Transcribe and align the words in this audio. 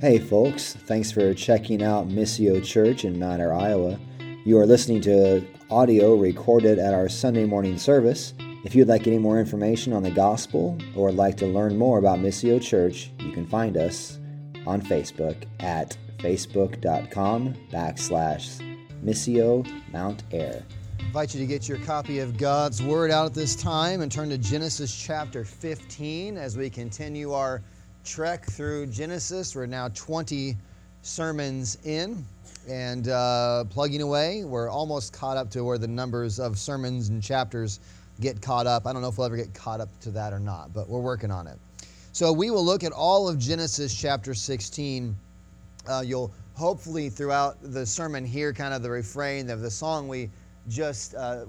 Hey, 0.00 0.20
folks, 0.20 0.74
thanks 0.74 1.10
for 1.10 1.34
checking 1.34 1.82
out 1.82 2.08
Missio 2.08 2.64
Church 2.64 3.04
in 3.04 3.20
Ayr, 3.20 3.52
Iowa. 3.52 3.98
You 4.44 4.56
are 4.58 4.64
listening 4.64 5.00
to 5.00 5.44
audio 5.72 6.14
recorded 6.14 6.78
at 6.78 6.94
our 6.94 7.08
Sunday 7.08 7.44
morning 7.44 7.76
service. 7.76 8.32
If 8.64 8.76
you'd 8.76 8.86
like 8.86 9.08
any 9.08 9.18
more 9.18 9.40
information 9.40 9.92
on 9.92 10.04
the 10.04 10.12
gospel 10.12 10.78
or 10.94 11.10
like 11.10 11.36
to 11.38 11.48
learn 11.48 11.76
more 11.76 11.98
about 11.98 12.20
Missio 12.20 12.62
Church, 12.62 13.10
you 13.18 13.32
can 13.32 13.44
find 13.44 13.76
us 13.76 14.20
on 14.68 14.80
Facebook 14.80 15.42
at 15.58 15.98
facebook.com 16.18 17.56
backslash 17.72 18.78
Missio 19.04 19.68
Mount 19.90 20.22
Ayr. 20.30 20.64
Invite 21.00 21.34
you 21.34 21.40
to 21.40 21.46
get 21.46 21.68
your 21.68 21.78
copy 21.78 22.20
of 22.20 22.38
God's 22.38 22.80
Word 22.80 23.10
out 23.10 23.26
at 23.26 23.34
this 23.34 23.56
time 23.56 24.02
and 24.02 24.12
turn 24.12 24.28
to 24.28 24.38
Genesis 24.38 24.96
chapter 24.96 25.44
15 25.44 26.36
as 26.36 26.56
we 26.56 26.70
continue 26.70 27.32
our 27.32 27.62
trek 28.08 28.46
through 28.46 28.86
Genesis. 28.86 29.54
We're 29.54 29.66
now 29.66 29.88
20 29.88 30.56
sermons 31.02 31.76
in 31.84 32.24
and 32.66 33.08
uh, 33.08 33.64
plugging 33.68 34.00
away. 34.00 34.44
We're 34.44 34.70
almost 34.70 35.12
caught 35.12 35.36
up 35.36 35.50
to 35.50 35.62
where 35.62 35.76
the 35.76 35.88
numbers 35.88 36.40
of 36.40 36.58
sermons 36.58 37.10
and 37.10 37.22
chapters 37.22 37.80
get 38.20 38.40
caught 38.40 38.66
up. 38.66 38.86
I 38.86 38.94
don't 38.94 39.02
know 39.02 39.08
if 39.08 39.18
we'll 39.18 39.26
ever 39.26 39.36
get 39.36 39.52
caught 39.52 39.80
up 39.80 39.90
to 40.00 40.10
that 40.12 40.32
or 40.32 40.40
not, 40.40 40.72
but 40.72 40.88
we're 40.88 41.00
working 41.00 41.30
on 41.30 41.46
it. 41.46 41.58
So 42.12 42.32
we 42.32 42.50
will 42.50 42.64
look 42.64 42.82
at 42.82 42.92
all 42.92 43.28
of 43.28 43.38
Genesis 43.38 43.94
chapter 43.94 44.32
16. 44.32 45.14
Uh, 45.86 46.02
you'll 46.04 46.32
hopefully 46.54 47.10
throughout 47.10 47.58
the 47.62 47.84
sermon 47.84 48.24
hear 48.24 48.54
kind 48.54 48.72
of 48.72 48.82
the 48.82 48.90
refrain 48.90 49.50
of 49.50 49.60
the 49.60 49.70
song 49.70 50.08
we 50.08 50.30
just 50.68 51.14
uh, 51.14 51.44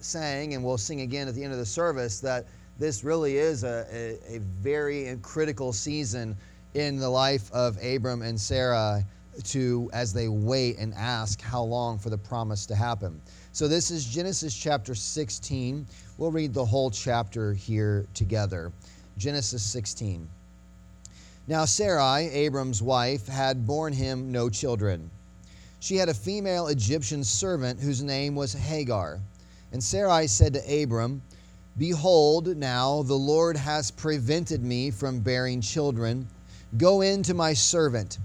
sang, 0.00 0.54
and 0.54 0.64
we'll 0.64 0.78
sing 0.78 1.02
again 1.02 1.28
at 1.28 1.34
the 1.34 1.44
end 1.44 1.52
of 1.52 1.58
the 1.58 1.66
service 1.66 2.20
that 2.20 2.46
this 2.80 3.04
really 3.04 3.36
is 3.36 3.62
a, 3.62 3.86
a, 3.92 4.36
a 4.36 4.38
very 4.38 5.16
critical 5.20 5.70
season 5.70 6.34
in 6.72 6.98
the 6.98 7.08
life 7.08 7.52
of 7.52 7.76
Abram 7.84 8.22
and 8.22 8.40
Sarah 8.40 9.04
to 9.44 9.90
as 9.92 10.14
they 10.14 10.28
wait 10.28 10.78
and 10.78 10.94
ask 10.94 11.42
how 11.42 11.62
long 11.62 11.98
for 11.98 12.08
the 12.08 12.16
promise 12.16 12.64
to 12.66 12.74
happen. 12.74 13.20
So 13.52 13.68
this 13.68 13.90
is 13.90 14.06
Genesis 14.06 14.56
chapter 14.56 14.94
16. 14.94 15.86
We'll 16.16 16.32
read 16.32 16.54
the 16.54 16.64
whole 16.64 16.90
chapter 16.90 17.52
here 17.52 18.06
together. 18.14 18.72
Genesis 19.18 19.62
16. 19.62 20.26
Now 21.48 21.66
Sarai, 21.66 22.30
Abram's 22.30 22.82
wife, 22.82 23.26
had 23.26 23.66
borne 23.66 23.92
him 23.92 24.32
no 24.32 24.48
children. 24.48 25.10
She 25.80 25.96
had 25.96 26.08
a 26.08 26.14
female 26.14 26.68
Egyptian 26.68 27.24
servant 27.24 27.78
whose 27.78 28.02
name 28.02 28.34
was 28.34 28.54
Hagar. 28.54 29.20
And 29.72 29.84
Sarai 29.84 30.26
said 30.26 30.54
to 30.54 30.82
Abram, 30.82 31.20
Behold, 31.80 32.58
now 32.58 33.02
the 33.04 33.14
Lord 33.14 33.56
has 33.56 33.90
prevented 33.90 34.62
me 34.62 34.90
from 34.90 35.20
bearing 35.20 35.62
children. 35.62 36.28
Go 36.76 37.00
in 37.00 37.22
to 37.22 37.32
my 37.32 37.54
servant. 37.54 38.18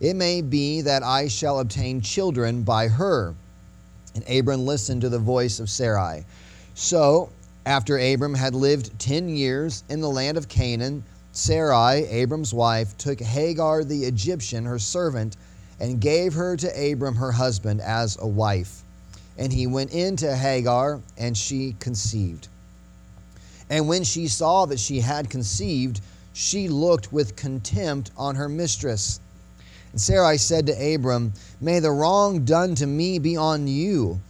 It 0.00 0.16
may 0.16 0.40
be 0.40 0.80
that 0.80 1.02
I 1.02 1.28
shall 1.28 1.60
obtain 1.60 2.00
children 2.00 2.62
by 2.62 2.88
her. 2.88 3.34
And 4.14 4.26
Abram 4.26 4.64
listened 4.64 5.02
to 5.02 5.10
the 5.10 5.18
voice 5.18 5.60
of 5.60 5.68
Sarai. 5.68 6.24
So, 6.72 7.28
after 7.66 7.98
Abram 7.98 8.32
had 8.32 8.54
lived 8.54 8.98
ten 8.98 9.28
years 9.28 9.84
in 9.90 10.00
the 10.00 10.08
land 10.08 10.38
of 10.38 10.48
Canaan, 10.48 11.04
Sarai, 11.32 12.06
Abram's 12.06 12.54
wife, 12.54 12.96
took 12.96 13.20
Hagar 13.20 13.84
the 13.84 14.06
Egyptian, 14.06 14.64
her 14.64 14.78
servant, 14.78 15.36
and 15.78 16.00
gave 16.00 16.32
her 16.32 16.56
to 16.56 16.92
Abram 16.92 17.16
her 17.16 17.32
husband 17.32 17.82
as 17.82 18.16
a 18.18 18.26
wife. 18.26 18.82
And 19.36 19.52
he 19.52 19.66
went 19.66 19.92
in 19.92 20.16
to 20.16 20.34
Hagar, 20.34 21.02
and 21.18 21.36
she 21.36 21.76
conceived. 21.80 22.48
And 23.74 23.88
when 23.88 24.04
she 24.04 24.28
saw 24.28 24.66
that 24.66 24.78
she 24.78 25.00
had 25.00 25.28
conceived, 25.28 26.00
she 26.32 26.68
looked 26.68 27.12
with 27.12 27.34
contempt 27.34 28.12
on 28.16 28.36
her 28.36 28.48
mistress. 28.48 29.18
And 29.90 30.00
Sarai 30.00 30.38
said 30.38 30.66
to 30.68 30.94
Abram, 30.94 31.32
May 31.60 31.80
the 31.80 31.90
wrong 31.90 32.44
done 32.44 32.76
to 32.76 32.86
me 32.86 33.18
be 33.18 33.36
on 33.36 33.66
you. 33.66 34.20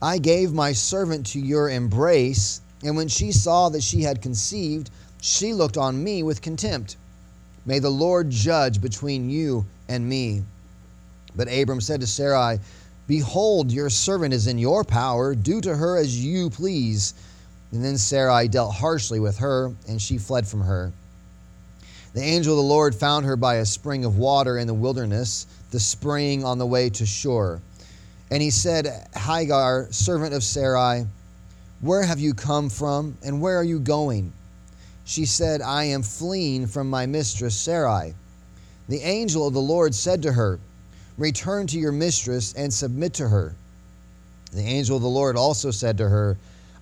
I 0.00 0.18
gave 0.18 0.52
my 0.52 0.72
servant 0.72 1.26
to 1.32 1.40
your 1.40 1.70
embrace, 1.70 2.60
and 2.84 2.96
when 2.96 3.08
she 3.08 3.32
saw 3.32 3.68
that 3.70 3.82
she 3.82 4.02
had 4.02 4.22
conceived, 4.22 4.90
she 5.20 5.52
looked 5.52 5.76
on 5.76 6.04
me 6.04 6.22
with 6.22 6.40
contempt. 6.40 6.94
May 7.66 7.80
the 7.80 7.90
Lord 7.90 8.30
judge 8.30 8.80
between 8.80 9.28
you 9.28 9.66
and 9.88 10.08
me. 10.08 10.44
But 11.34 11.52
Abram 11.52 11.80
said 11.80 12.00
to 12.02 12.06
Sarai, 12.06 12.60
Behold, 13.08 13.72
your 13.72 13.90
servant 13.90 14.32
is 14.32 14.46
in 14.46 14.56
your 14.56 14.84
power. 14.84 15.34
Do 15.34 15.60
to 15.62 15.74
her 15.74 15.96
as 15.96 16.24
you 16.24 16.48
please. 16.48 17.14
And 17.72 17.84
then 17.84 17.98
Sarai 17.98 18.48
dealt 18.48 18.74
harshly 18.74 19.20
with 19.20 19.38
her, 19.38 19.72
and 19.88 20.00
she 20.00 20.18
fled 20.18 20.46
from 20.46 20.60
her. 20.60 20.92
The 22.14 22.22
angel 22.22 22.52
of 22.52 22.58
the 22.58 22.68
Lord 22.68 22.94
found 22.94 23.26
her 23.26 23.36
by 23.36 23.56
a 23.56 23.66
spring 23.66 24.04
of 24.04 24.16
water 24.16 24.58
in 24.58 24.68
the 24.68 24.74
wilderness, 24.74 25.46
the 25.72 25.80
spring 25.80 26.44
on 26.44 26.58
the 26.58 26.66
way 26.66 26.88
to 26.90 27.04
Shur. 27.04 27.60
And 28.30 28.40
he 28.40 28.50
said, 28.50 29.08
Hagar, 29.16 29.88
servant 29.90 30.32
of 30.32 30.44
Sarai, 30.44 31.06
where 31.80 32.02
have 32.02 32.20
you 32.20 32.32
come 32.32 32.70
from, 32.70 33.18
and 33.22 33.40
where 33.40 33.58
are 33.58 33.64
you 33.64 33.80
going? 33.80 34.32
She 35.04 35.26
said, 35.26 35.60
I 35.60 35.84
am 35.84 36.02
fleeing 36.02 36.66
from 36.66 36.88
my 36.88 37.06
mistress 37.06 37.56
Sarai. 37.56 38.14
The 38.88 39.00
angel 39.00 39.46
of 39.46 39.54
the 39.54 39.60
Lord 39.60 39.94
said 39.94 40.22
to 40.22 40.32
her, 40.32 40.58
Return 41.18 41.66
to 41.68 41.78
your 41.78 41.92
mistress 41.92 42.54
and 42.54 42.72
submit 42.72 43.14
to 43.14 43.28
her. 43.28 43.54
The 44.52 44.62
angel 44.62 44.96
of 44.96 45.02
the 45.02 45.08
Lord 45.08 45.36
also 45.36 45.70
said 45.70 45.98
to 45.98 46.08
her, 46.08 46.36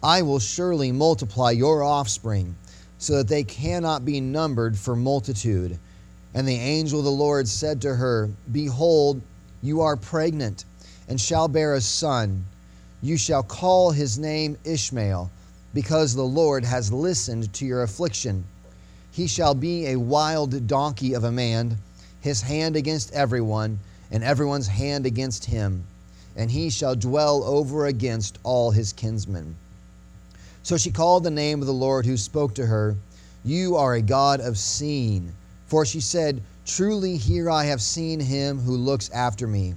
I 0.04 0.22
will 0.22 0.40
surely 0.40 0.90
multiply 0.90 1.52
your 1.52 1.84
offspring, 1.84 2.56
so 2.98 3.18
that 3.18 3.28
they 3.28 3.44
cannot 3.44 4.04
be 4.04 4.20
numbered 4.20 4.76
for 4.76 4.96
multitude. 4.96 5.78
And 6.34 6.48
the 6.48 6.56
angel 6.56 6.98
of 6.98 7.04
the 7.04 7.12
Lord 7.12 7.46
said 7.46 7.80
to 7.82 7.94
her, 7.94 8.30
Behold, 8.50 9.20
you 9.62 9.80
are 9.80 9.96
pregnant, 9.96 10.64
and 11.08 11.20
shall 11.20 11.46
bear 11.46 11.74
a 11.74 11.80
son. 11.80 12.44
You 13.00 13.16
shall 13.16 13.44
call 13.44 13.92
his 13.92 14.18
name 14.18 14.56
Ishmael, 14.64 15.30
because 15.72 16.14
the 16.14 16.24
Lord 16.24 16.64
has 16.64 16.92
listened 16.92 17.52
to 17.52 17.64
your 17.64 17.82
affliction. 17.82 18.44
He 19.12 19.28
shall 19.28 19.54
be 19.54 19.86
a 19.86 20.00
wild 20.00 20.66
donkey 20.66 21.12
of 21.12 21.22
a 21.22 21.30
man, 21.30 21.78
his 22.20 22.42
hand 22.42 22.74
against 22.74 23.12
everyone, 23.12 23.78
and 24.10 24.24
everyone's 24.24 24.66
hand 24.66 25.06
against 25.06 25.44
him, 25.44 25.84
and 26.34 26.50
he 26.50 26.70
shall 26.70 26.96
dwell 26.96 27.44
over 27.44 27.86
against 27.86 28.38
all 28.42 28.72
his 28.72 28.92
kinsmen. 28.92 29.54
So 30.64 30.76
she 30.76 30.92
called 30.92 31.24
the 31.24 31.30
name 31.30 31.60
of 31.60 31.66
the 31.66 31.72
Lord 31.72 32.06
who 32.06 32.16
spoke 32.16 32.54
to 32.54 32.66
her, 32.66 32.96
You 33.44 33.76
are 33.76 33.94
a 33.94 34.02
God 34.02 34.40
of 34.40 34.56
seeing. 34.56 35.32
For 35.66 35.84
she 35.84 36.00
said, 36.00 36.40
Truly 36.64 37.16
here 37.16 37.50
I 37.50 37.64
have 37.64 37.82
seen 37.82 38.20
him 38.20 38.60
who 38.60 38.76
looks 38.76 39.10
after 39.10 39.48
me. 39.48 39.74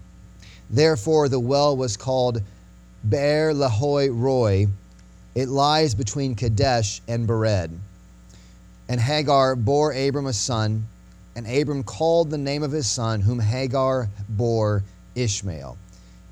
Therefore 0.69 1.27
the 1.27 1.39
well 1.39 1.75
was 1.75 1.97
called 1.97 2.41
Beer 3.07 3.51
Lahai 3.53 4.09
Roi. 4.11 4.67
It 5.33 5.49
lies 5.49 5.95
between 5.95 6.35
Kadesh 6.35 7.01
and 7.07 7.27
Bered. 7.27 7.71
And 8.87 9.01
Hagar 9.01 9.55
bore 9.55 9.91
Abram 9.91 10.27
a 10.27 10.33
son, 10.33 10.87
and 11.35 11.47
Abram 11.47 11.83
called 11.83 12.29
the 12.29 12.37
name 12.37 12.61
of 12.61 12.71
his 12.71 12.87
son, 12.87 13.21
whom 13.21 13.39
Hagar 13.39 14.09
bore 14.29 14.83
Ishmael. 15.15 15.77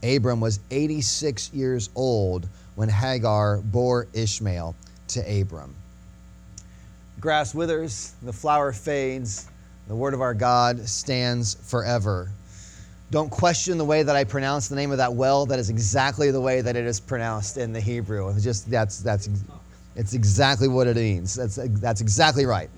Abram 0.04 0.40
was 0.40 0.60
86 0.70 1.52
years 1.54 1.90
old 1.96 2.48
when 2.76 2.90
Hagar 2.90 3.62
bore 3.62 4.08
Ishmael 4.14 4.76
to 5.10 5.42
Abram. 5.42 5.76
Grass 7.20 7.56
withers, 7.56 8.14
the 8.24 8.34
flower 8.34 8.74
fades, 8.74 9.48
the 9.88 9.96
word 9.96 10.14
of 10.14 10.22
our 10.22 10.34
God 10.34 10.80
stands 10.88 11.56
forever. 11.70 12.30
Don't 13.12 13.30
question 13.30 13.78
the 13.78 13.86
way 13.86 14.02
that 14.02 14.16
I 14.16 14.24
pronounce 14.24 14.68
the 14.68 14.76
name 14.76 14.92
of 14.92 14.98
that 14.98 15.14
well. 15.14 15.46
That 15.46 15.60
is 15.60 15.70
exactly 15.70 16.32
the 16.32 16.42
way 16.42 16.62
that 16.62 16.76
it 16.76 16.86
is 16.86 17.00
pronounced 17.00 17.58
in 17.58 17.72
the 17.72 17.80
Hebrew. 17.80 18.28
It's 18.30 18.44
just 18.44 18.70
that's 18.72 19.00
that's 19.00 19.30
it's 19.96 20.14
exactly 20.14 20.68
what 20.68 20.88
it 20.88 20.96
means. 20.96 21.36
That's 21.36 21.60
that's 21.80 22.02
exactly 22.02 22.46
right. 22.46 22.70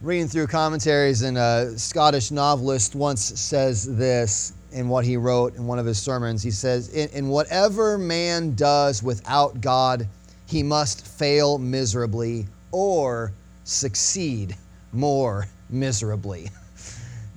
Reading 0.00 0.26
through 0.26 0.46
commentaries, 0.46 1.22
and 1.22 1.36
a 1.36 1.78
Scottish 1.78 2.30
novelist 2.30 2.94
once 2.94 3.22
says 3.22 3.96
this 3.96 4.54
in 4.74 4.88
what 4.88 5.04
he 5.04 5.16
wrote 5.16 5.54
in 5.54 5.66
one 5.66 5.78
of 5.78 5.86
his 5.86 6.02
sermons. 6.02 6.42
He 6.42 6.50
says, 6.50 6.88
in, 6.88 7.08
in 7.10 7.28
whatever 7.28 7.96
man 7.96 8.54
does 8.54 9.02
without 9.02 9.60
God, 9.60 10.06
he 10.46 10.62
must 10.62 11.06
fail 11.06 11.58
miserably 11.58 12.46
or 12.72 13.32
succeed 13.62 14.56
more 14.92 15.46
miserably. 15.70 16.50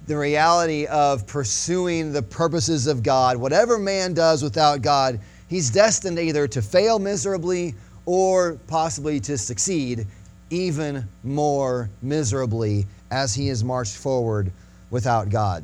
the 0.07 0.17
reality 0.17 0.87
of 0.87 1.27
pursuing 1.27 2.11
the 2.11 2.23
purposes 2.23 2.87
of 2.87 3.03
God, 3.03 3.37
whatever 3.37 3.77
man 3.77 4.13
does 4.13 4.41
without 4.41 4.81
God, 4.81 5.19
he's 5.47 5.69
destined 5.69 6.17
either 6.17 6.47
to 6.47 6.61
fail 6.61 6.97
miserably 6.97 7.75
or 8.05 8.57
possibly 8.67 9.19
to 9.19 9.37
succeed 9.37 10.07
even 10.49 11.07
more 11.23 11.89
miserably 12.01 12.85
as 13.11 13.35
he 13.35 13.49
is 13.49 13.63
marched 13.63 13.97
forward 13.97 14.51
without 14.89 15.29
God. 15.29 15.63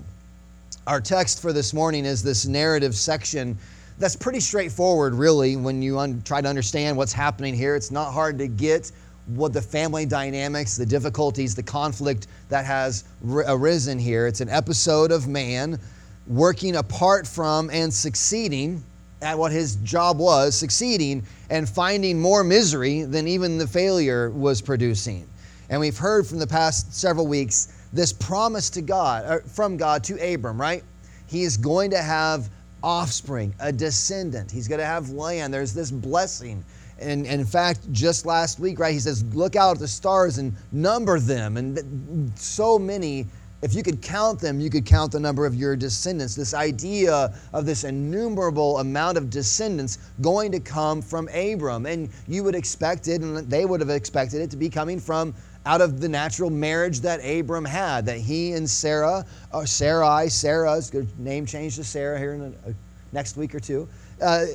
Our 0.86 1.00
text 1.00 1.42
for 1.42 1.54
this 1.54 1.74
morning 1.74 2.04
is 2.04 2.22
this 2.22 2.46
narrative 2.46 2.94
section 2.94 3.58
that's 4.00 4.18
pretty 4.18 4.42
straightforward, 4.42 5.14
really, 5.14 5.56
when 5.56 5.82
you 5.82 5.98
un- 5.98 6.22
try 6.26 6.42
to 6.42 6.48
understand 6.50 6.98
what's 6.98 7.14
happening 7.14 7.54
here. 7.54 7.78
It's 7.78 7.90
not 7.90 8.12
hard 8.12 8.38
to 8.40 8.50
get 8.50 8.92
what 9.28 9.54
the 9.54 9.62
family 9.62 10.06
dynamics, 10.06 10.76
the 10.76 10.86
difficulties, 10.86 11.56
the 11.56 11.64
conflict 11.64 12.28
that 12.50 12.66
has 12.66 13.06
arisen 13.24 13.98
here. 13.98 14.28
It's 14.28 14.42
an 14.42 14.50
episode 14.50 15.14
of 15.14 15.26
man 15.26 15.80
working 16.28 16.76
apart 16.76 17.26
from 17.28 17.70
and 17.70 17.94
succeeding 17.94 18.84
at 19.22 19.38
what 19.38 19.54
his 19.54 19.78
job 19.78 20.18
was, 20.18 20.54
succeeding 20.54 21.24
and 21.50 21.70
finding 21.70 22.20
more 22.20 22.44
misery 22.44 23.04
than 23.04 23.26
even 23.30 23.58
the 23.58 23.68
failure 23.68 24.32
was 24.32 24.62
producing. 24.62 25.26
And 25.70 25.80
we've 25.80 25.98
heard 25.98 26.28
from 26.28 26.40
the 26.40 26.48
past 26.48 26.94
several 26.94 27.26
weeks 27.26 27.72
this 27.94 28.12
promise 28.12 28.70
to 28.72 28.82
God, 28.82 29.24
uh, 29.26 29.40
from 29.48 29.78
God 29.78 30.04
to 30.06 30.34
Abram, 30.34 30.60
right? 30.60 30.84
He 31.28 31.44
is 31.44 31.58
going 31.58 31.92
to 31.92 32.02
have 32.02 32.50
offspring, 32.84 33.54
a 33.60 33.72
descendant. 33.72 34.52
He's 34.52 34.68
going 34.68 34.80
to 34.80 34.86
have 34.86 35.12
land. 35.12 35.54
There's 35.54 35.74
this 35.74 35.92
blessing. 35.92 36.66
And, 37.00 37.26
and, 37.26 37.42
in 37.42 37.48
fact, 37.48 37.92
just 37.92 38.26
last 38.26 38.60
week, 38.60 38.80
right, 38.80 38.94
he 38.94 39.00
says, 39.00 39.24
look 39.34 39.56
out 39.56 39.76
at 39.76 39.80
the 39.80 39.88
stars 39.88 40.38
and 40.38 40.54
number 40.72 41.20
them. 41.20 41.58
And 41.58 42.32
so 42.36 42.78
many, 42.78 43.26
if 43.62 43.74
you 43.74 43.84
could 43.84 44.02
count 44.02 44.40
them, 44.40 44.60
you 44.60 44.70
could 44.70 44.86
count 44.86 45.12
the 45.12 45.20
number 45.20 45.46
of 45.46 45.56
your 45.56 45.76
descendants. 45.76 46.36
This 46.36 46.54
idea 46.54 47.34
of 47.54 47.66
this 47.66 47.84
innumerable 47.84 48.80
amount 48.80 49.18
of 49.18 49.30
descendants 49.30 49.98
going 50.22 50.52
to 50.52 50.60
come 50.60 51.02
from 51.02 51.28
Abram. 51.30 51.86
And 51.86 52.10
you 52.28 52.44
would 52.44 52.56
expect 52.56 53.08
it, 53.08 53.22
and 53.22 53.38
they 53.50 53.66
would 53.66 53.80
have 53.80 53.90
expected 53.90 54.42
it 54.42 54.52
to 54.52 54.58
be 54.58 54.70
coming 54.70 55.00
from 55.00 55.34
out 55.66 55.82
of 55.82 56.02
the 56.02 56.10
natural 56.10 56.50
marriage 56.50 57.00
that 57.02 57.20
Abram 57.20 57.66
had, 57.66 58.06
that 58.06 58.18
he 58.18 58.54
and 58.54 58.70
Sarah, 58.70 59.26
or 59.54 59.66
Sarai, 59.66 60.30
Sarah's 60.30 60.92
name 61.18 61.46
changed 61.46 61.78
to 61.78 61.84
Sarah 61.84 62.20
here 62.20 62.34
in 62.34 62.52
the 62.52 62.76
next 63.14 63.38
week 63.38 63.56
or 63.56 63.60
two, 63.60 63.88
uh, 64.22 64.46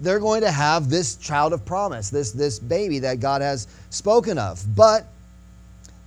they're 0.00 0.18
going 0.18 0.40
to 0.42 0.50
have 0.50 0.88
this 0.90 1.16
child 1.16 1.52
of 1.52 1.64
promise, 1.64 2.10
this, 2.10 2.32
this 2.32 2.58
baby 2.58 2.98
that 3.00 3.20
God 3.20 3.42
has 3.42 3.68
spoken 3.90 4.38
of. 4.38 4.62
But 4.74 5.06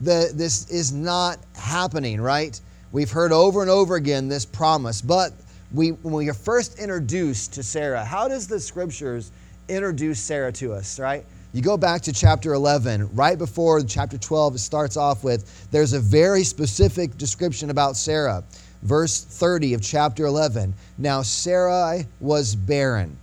the, 0.02 0.32
this 0.34 0.70
is 0.70 0.92
not 0.92 1.40
happening, 1.56 2.20
right? 2.22 2.60
We've 2.92 3.12
heard 3.12 3.32
over 3.32 3.62
and 3.62 3.70
over 3.70 3.96
again 3.96 4.28
this 4.28 4.46
promise, 4.46 5.02
but 5.02 5.34
we, 5.74 5.90
when 5.90 6.14
we 6.14 6.30
are 6.30 6.36
first 6.36 6.78
introduced 6.78 7.54
to 7.54 7.64
Sarah, 7.64 8.06
how 8.06 8.28
does 8.28 8.48
the 8.48 8.60
scriptures 8.60 9.32
introduce 9.68 10.20
Sarah 10.20 10.52
to 10.54 10.74
us, 10.74 11.00
right? 11.00 11.26
You 11.54 11.62
go 11.62 11.78
back 11.78 12.02
to 12.02 12.12
chapter 12.12 12.54
11, 12.54 13.14
right 13.14 13.38
before 13.38 13.80
chapter 13.84 14.18
12, 14.18 14.56
it 14.56 14.60
starts 14.60 14.98
off 14.98 15.24
with 15.24 15.70
there's 15.70 15.94
a 15.94 16.00
very 16.00 16.44
specific 16.44 17.16
description 17.16 17.70
about 17.70 17.96
Sarah. 17.96 18.44
Verse 18.82 19.24
30 19.24 19.76
of 19.76 19.82
chapter 19.84 20.26
11. 20.26 20.74
Now 20.98 21.22
Sarai 21.22 22.08
was 22.20 22.56
barren, 22.56 23.16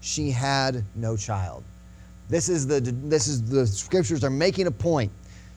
she 0.00 0.28
had 0.32 0.82
no 0.96 1.16
child. 1.16 1.62
This 2.28 2.48
is 2.48 2.66
the, 2.66 2.80
this 2.80 3.28
is 3.28 3.48
the 3.48 3.64
scriptures 3.64 4.24
are 4.24 4.30
making 4.30 4.66
a 4.66 4.72
point. 4.72 5.12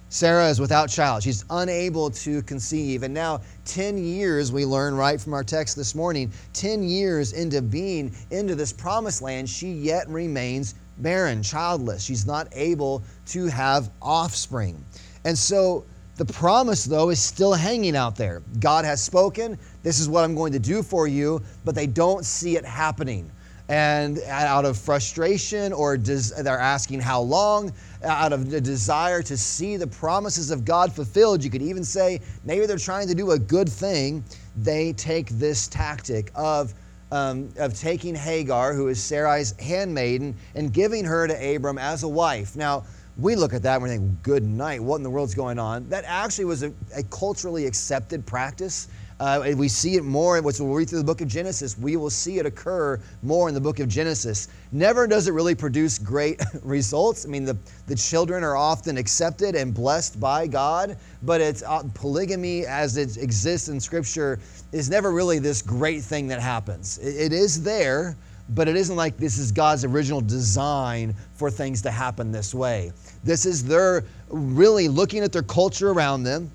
Sarah 0.09 0.49
is 0.49 0.59
without 0.59 0.89
child. 0.89 1.23
She's 1.23 1.43
unable 1.49 2.11
to 2.11 2.41
conceive. 2.43 3.03
And 3.03 3.13
now, 3.13 3.41
10 3.65 3.97
years, 3.97 4.51
we 4.51 4.65
learn 4.65 4.95
right 4.95 5.21
from 5.21 5.35
our 5.35 5.43
text 5.43 5.75
this 5.75 5.93
morning, 5.93 6.31
10 6.53 6.81
years 6.81 7.33
into 7.33 7.61
being 7.61 8.11
into 8.31 8.55
this 8.55 8.73
promised 8.73 9.21
land, 9.21 9.47
she 9.47 9.71
yet 9.71 10.09
remains 10.09 10.73
barren, 11.01 11.41
childless. 11.43 12.03
She's 12.03 12.25
not 12.25 12.47
able 12.51 13.03
to 13.27 13.47
have 13.47 13.89
offspring. 14.01 14.83
And 15.25 15.37
so 15.37 15.85
the 16.17 16.25
promise, 16.25 16.83
though, 16.83 17.09
is 17.09 17.21
still 17.21 17.53
hanging 17.53 17.95
out 17.95 18.15
there. 18.17 18.41
God 18.59 18.83
has 18.83 19.01
spoken, 19.01 19.57
this 19.83 19.99
is 19.99 20.09
what 20.09 20.23
I'm 20.25 20.35
going 20.35 20.51
to 20.51 20.59
do 20.59 20.83
for 20.83 21.07
you, 21.07 21.41
but 21.63 21.75
they 21.75 21.87
don't 21.87 22.25
see 22.25 22.57
it 22.57 22.65
happening. 22.65 23.31
And 23.69 24.19
out 24.27 24.65
of 24.65 24.77
frustration, 24.77 25.71
or 25.71 25.95
des- 25.95 26.41
they're 26.41 26.59
asking 26.59 27.01
how 27.01 27.21
long, 27.21 27.71
out 28.03 28.33
of 28.33 28.49
the 28.49 28.59
desire 28.59 29.21
to 29.23 29.37
see 29.37 29.77
the 29.77 29.87
promises 29.87 30.51
of 30.51 30.65
God 30.65 30.91
fulfilled, 30.91 31.43
you 31.43 31.49
could 31.49 31.61
even 31.61 31.83
say 31.83 32.19
maybe 32.43 32.65
they're 32.65 32.77
trying 32.77 33.07
to 33.07 33.15
do 33.15 33.31
a 33.31 33.39
good 33.39 33.69
thing, 33.69 34.23
they 34.57 34.91
take 34.93 35.29
this 35.29 35.67
tactic 35.67 36.31
of 36.35 36.73
um, 37.11 37.49
of 37.57 37.73
taking 37.73 38.15
Hagar, 38.15 38.73
who 38.73 38.87
is 38.87 38.99
Sarai's 38.99 39.53
handmaiden, 39.59 40.35
and 40.55 40.71
giving 40.71 41.05
her 41.05 41.27
to 41.27 41.55
Abram 41.55 41.77
as 41.77 42.03
a 42.03 42.07
wife. 42.07 42.55
Now, 42.55 42.83
we 43.17 43.35
look 43.35 43.53
at 43.53 43.63
that 43.63 43.75
and 43.75 43.83
we 43.83 43.89
think, 43.89 44.23
good 44.23 44.43
night, 44.43 44.81
what 44.81 44.97
in 44.97 45.03
the 45.03 45.09
world's 45.09 45.35
going 45.35 45.59
on? 45.59 45.89
That 45.89 46.05
actually 46.07 46.45
was 46.45 46.63
a, 46.63 46.71
a 46.95 47.03
culturally 47.03 47.65
accepted 47.65 48.25
practice. 48.25 48.87
Uh, 49.19 49.51
we 49.57 49.67
see 49.67 49.95
it 49.95 50.05
more, 50.05 50.41
which 50.41 50.61
we'll 50.61 50.73
read 50.73 50.89
through 50.89 50.99
the 50.99 51.03
book 51.03 51.19
of 51.19 51.27
Genesis. 51.27 51.77
We 51.77 51.97
will 51.97 52.09
see 52.09 52.39
it 52.39 52.45
occur 52.45 53.01
more 53.21 53.49
in 53.49 53.53
the 53.53 53.59
book 53.59 53.79
of 53.79 53.89
Genesis. 53.89 54.47
Never 54.71 55.07
does 55.07 55.27
it 55.27 55.33
really 55.33 55.55
produce 55.55 55.99
great 55.99 56.41
results. 56.63 57.25
I 57.25 57.29
mean, 57.29 57.43
the, 57.43 57.57
the 57.87 57.95
children 57.95 58.45
are 58.45 58.55
often 58.55 58.97
accepted 58.97 59.55
and 59.55 59.73
blessed 59.73 60.21
by 60.21 60.47
God, 60.47 60.95
but 61.23 61.41
it's 61.41 61.63
uh, 61.63 61.83
polygamy 61.93 62.65
as 62.65 62.95
it 62.95 63.17
exists 63.17 63.67
in 63.67 63.81
Scripture 63.81 64.39
is 64.71 64.89
never 64.89 65.11
really 65.11 65.39
this 65.39 65.61
great 65.61 66.03
thing 66.03 66.27
that 66.27 66.39
happens. 66.39 66.97
it, 66.99 67.15
it 67.15 67.33
is 67.33 67.63
there, 67.63 68.15
but 68.49 68.67
it 68.67 68.75
isn't 68.75 68.95
like 68.95 69.17
this 69.17 69.37
is 69.37 69.51
God's 69.51 69.85
original 69.85 70.21
design 70.21 71.15
for 71.35 71.51
things 71.51 71.81
to 71.83 71.91
happen 71.91 72.31
this 72.31 72.53
way. 72.53 72.91
This 73.23 73.45
is 73.45 73.63
their 73.63 74.03
really 74.29 74.87
looking 74.87 75.23
at 75.23 75.31
their 75.31 75.43
culture 75.43 75.91
around 75.91 76.23
them 76.23 76.49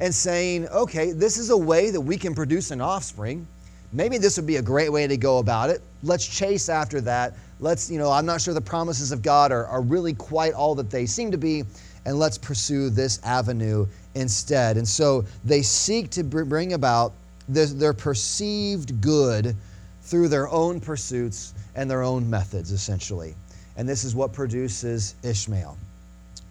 and 0.00 0.14
saying, 0.14 0.68
okay, 0.68 1.12
this 1.12 1.38
is 1.38 1.50
a 1.50 1.56
way 1.56 1.90
that 1.90 2.00
we 2.00 2.16
can 2.16 2.34
produce 2.34 2.70
an 2.70 2.80
offspring. 2.80 3.46
Maybe 3.92 4.18
this 4.18 4.36
would 4.36 4.46
be 4.46 4.56
a 4.56 4.62
great 4.62 4.90
way 4.90 5.06
to 5.06 5.16
go 5.16 5.38
about 5.38 5.70
it. 5.70 5.82
Let's 6.02 6.26
chase 6.26 6.68
after 6.68 7.00
that. 7.02 7.34
Let's, 7.58 7.90
you 7.90 7.98
know, 7.98 8.10
I'm 8.10 8.24
not 8.24 8.40
sure 8.40 8.54
the 8.54 8.60
promises 8.60 9.10
of 9.10 9.20
God 9.20 9.50
are, 9.50 9.66
are 9.66 9.82
really 9.82 10.14
quite 10.14 10.54
all 10.54 10.74
that 10.76 10.90
they 10.90 11.04
seem 11.04 11.30
to 11.32 11.36
be, 11.36 11.64
and 12.06 12.18
let's 12.18 12.38
pursue 12.38 12.88
this 12.88 13.20
avenue 13.24 13.86
instead. 14.14 14.76
And 14.76 14.86
so 14.86 15.24
they 15.44 15.60
seek 15.62 16.10
to 16.10 16.22
bring 16.22 16.72
about 16.72 17.12
their 17.54 17.92
perceived 17.92 19.00
good 19.00 19.56
through 20.02 20.28
their 20.28 20.48
own 20.48 20.80
pursuits 20.80 21.54
and 21.74 21.90
their 21.90 22.02
own 22.02 22.28
methods, 22.28 22.72
essentially. 22.72 23.34
And 23.76 23.88
this 23.88 24.04
is 24.04 24.14
what 24.14 24.32
produces 24.32 25.14
Ishmael. 25.22 25.78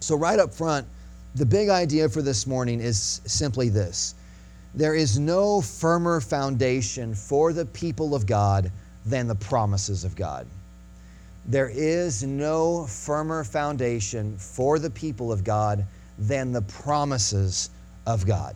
So, 0.00 0.16
right 0.16 0.38
up 0.38 0.52
front, 0.54 0.86
the 1.34 1.46
big 1.46 1.68
idea 1.68 2.08
for 2.08 2.22
this 2.22 2.46
morning 2.46 2.80
is 2.80 3.20
simply 3.24 3.68
this 3.68 4.14
there 4.74 4.94
is 4.94 5.18
no 5.18 5.60
firmer 5.60 6.20
foundation 6.20 7.14
for 7.14 7.52
the 7.52 7.66
people 7.66 8.14
of 8.14 8.26
God 8.26 8.70
than 9.04 9.26
the 9.26 9.34
promises 9.34 10.04
of 10.04 10.14
God. 10.14 10.46
There 11.46 11.68
is 11.68 12.22
no 12.22 12.86
firmer 12.86 13.42
foundation 13.44 14.36
for 14.38 14.78
the 14.78 14.90
people 14.90 15.32
of 15.32 15.42
God 15.42 15.84
than 16.18 16.52
the 16.52 16.62
promises 16.62 17.70
of 18.06 18.26
God. 18.26 18.54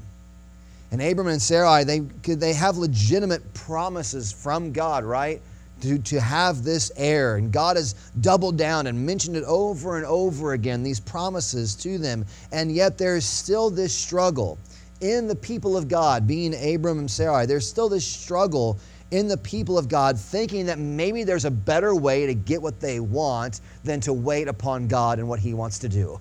And 0.94 1.02
Abram 1.02 1.26
and 1.26 1.42
Sarai, 1.42 1.82
they, 1.82 1.98
they 2.22 2.52
have 2.52 2.76
legitimate 2.76 3.52
promises 3.52 4.30
from 4.30 4.70
God, 4.70 5.02
right? 5.02 5.42
to, 5.80 5.98
to 5.98 6.20
have 6.20 6.62
this 6.62 6.92
heir. 6.96 7.34
And 7.34 7.52
God 7.52 7.76
has 7.76 7.94
doubled 8.20 8.56
down 8.56 8.86
and 8.86 9.04
mentioned 9.04 9.36
it 9.36 9.42
over 9.42 9.96
and 9.96 10.06
over 10.06 10.52
again, 10.52 10.84
these 10.84 11.00
promises 11.00 11.74
to 11.78 11.98
them. 11.98 12.24
And 12.52 12.70
yet 12.70 12.96
there's 12.96 13.24
still 13.24 13.70
this 13.70 13.92
struggle 13.92 14.56
in 15.00 15.26
the 15.26 15.34
people 15.34 15.76
of 15.76 15.88
God, 15.88 16.28
being 16.28 16.54
Abram 16.54 17.00
and 17.00 17.10
Sarai. 17.10 17.44
There's 17.44 17.68
still 17.68 17.88
this 17.88 18.06
struggle 18.06 18.78
in 19.10 19.26
the 19.26 19.36
people 19.38 19.76
of 19.76 19.88
God 19.88 20.16
thinking 20.16 20.64
that 20.66 20.78
maybe 20.78 21.24
there's 21.24 21.44
a 21.44 21.50
better 21.50 21.96
way 21.96 22.24
to 22.24 22.34
get 22.34 22.62
what 22.62 22.78
they 22.78 23.00
want 23.00 23.62
than 23.82 23.98
to 24.02 24.12
wait 24.12 24.46
upon 24.46 24.86
God 24.86 25.18
and 25.18 25.28
what 25.28 25.40
He 25.40 25.54
wants 25.54 25.80
to 25.80 25.88
do. 25.88 26.20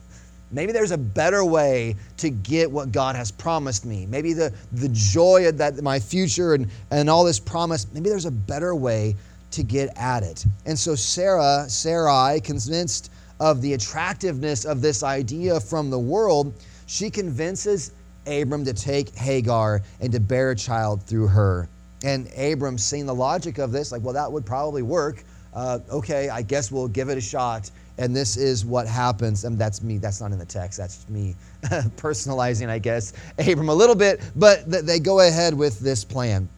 Maybe 0.53 0.71
there's 0.71 0.91
a 0.91 0.97
better 0.97 1.43
way 1.43 1.95
to 2.17 2.29
get 2.29 2.69
what 2.69 2.91
God 2.91 3.15
has 3.15 3.31
promised 3.31 3.85
me. 3.85 4.05
Maybe 4.05 4.33
the, 4.33 4.53
the 4.71 4.89
joy 4.89 5.47
of 5.47 5.57
that 5.57 5.81
my 5.81 5.99
future 5.99 6.53
and, 6.53 6.69
and 6.91 7.09
all 7.09 7.23
this 7.23 7.39
promise, 7.39 7.87
maybe 7.91 8.09
there's 8.09 8.25
a 8.25 8.31
better 8.31 8.75
way 8.75 9.15
to 9.51 9.63
get 9.63 9.89
at 9.97 10.23
it. 10.23 10.45
And 10.65 10.77
so 10.77 10.95
Sarah, 10.95 11.65
Sarai, 11.67 12.39
convinced 12.39 13.11
of 13.39 13.61
the 13.61 13.73
attractiveness 13.73 14.63
of 14.63 14.81
this 14.81 15.03
idea 15.03 15.59
from 15.59 15.89
the 15.89 15.99
world, 15.99 16.53
she 16.85 17.09
convinces 17.09 17.91
Abram 18.27 18.63
to 18.65 18.73
take 18.73 19.15
Hagar 19.15 19.81
and 19.99 20.11
to 20.11 20.19
bear 20.19 20.51
a 20.51 20.55
child 20.55 21.03
through 21.03 21.27
her. 21.27 21.67
And 22.03 22.29
Abram, 22.37 22.77
seeing 22.77 23.05
the 23.05 23.15
logic 23.15 23.57
of 23.57 23.71
this, 23.71 23.91
like, 23.91 24.03
well, 24.03 24.13
that 24.13 24.31
would 24.31 24.45
probably 24.45 24.81
work. 24.81 25.23
Uh, 25.53 25.79
okay, 25.89 26.29
I 26.29 26.41
guess 26.41 26.71
we'll 26.71 26.87
give 26.87 27.09
it 27.09 27.17
a 27.17 27.21
shot. 27.21 27.69
And 27.97 28.15
this 28.15 28.37
is 28.37 28.65
what 28.65 28.87
happens. 28.87 29.43
And 29.43 29.57
that's 29.57 29.83
me. 29.83 29.97
That's 29.97 30.19
not 30.19 30.31
in 30.31 30.39
the 30.39 30.45
text. 30.45 30.77
That's 30.77 31.07
me 31.09 31.35
personalizing, 31.97 32.69
I 32.69 32.79
guess, 32.79 33.13
Abram 33.37 33.69
a 33.69 33.73
little 33.73 33.95
bit. 33.95 34.21
But 34.35 34.69
th- 34.69 34.83
they 34.83 34.99
go 34.99 35.19
ahead 35.19 35.53
with 35.53 35.79
this 35.79 36.03
plan. 36.03 36.49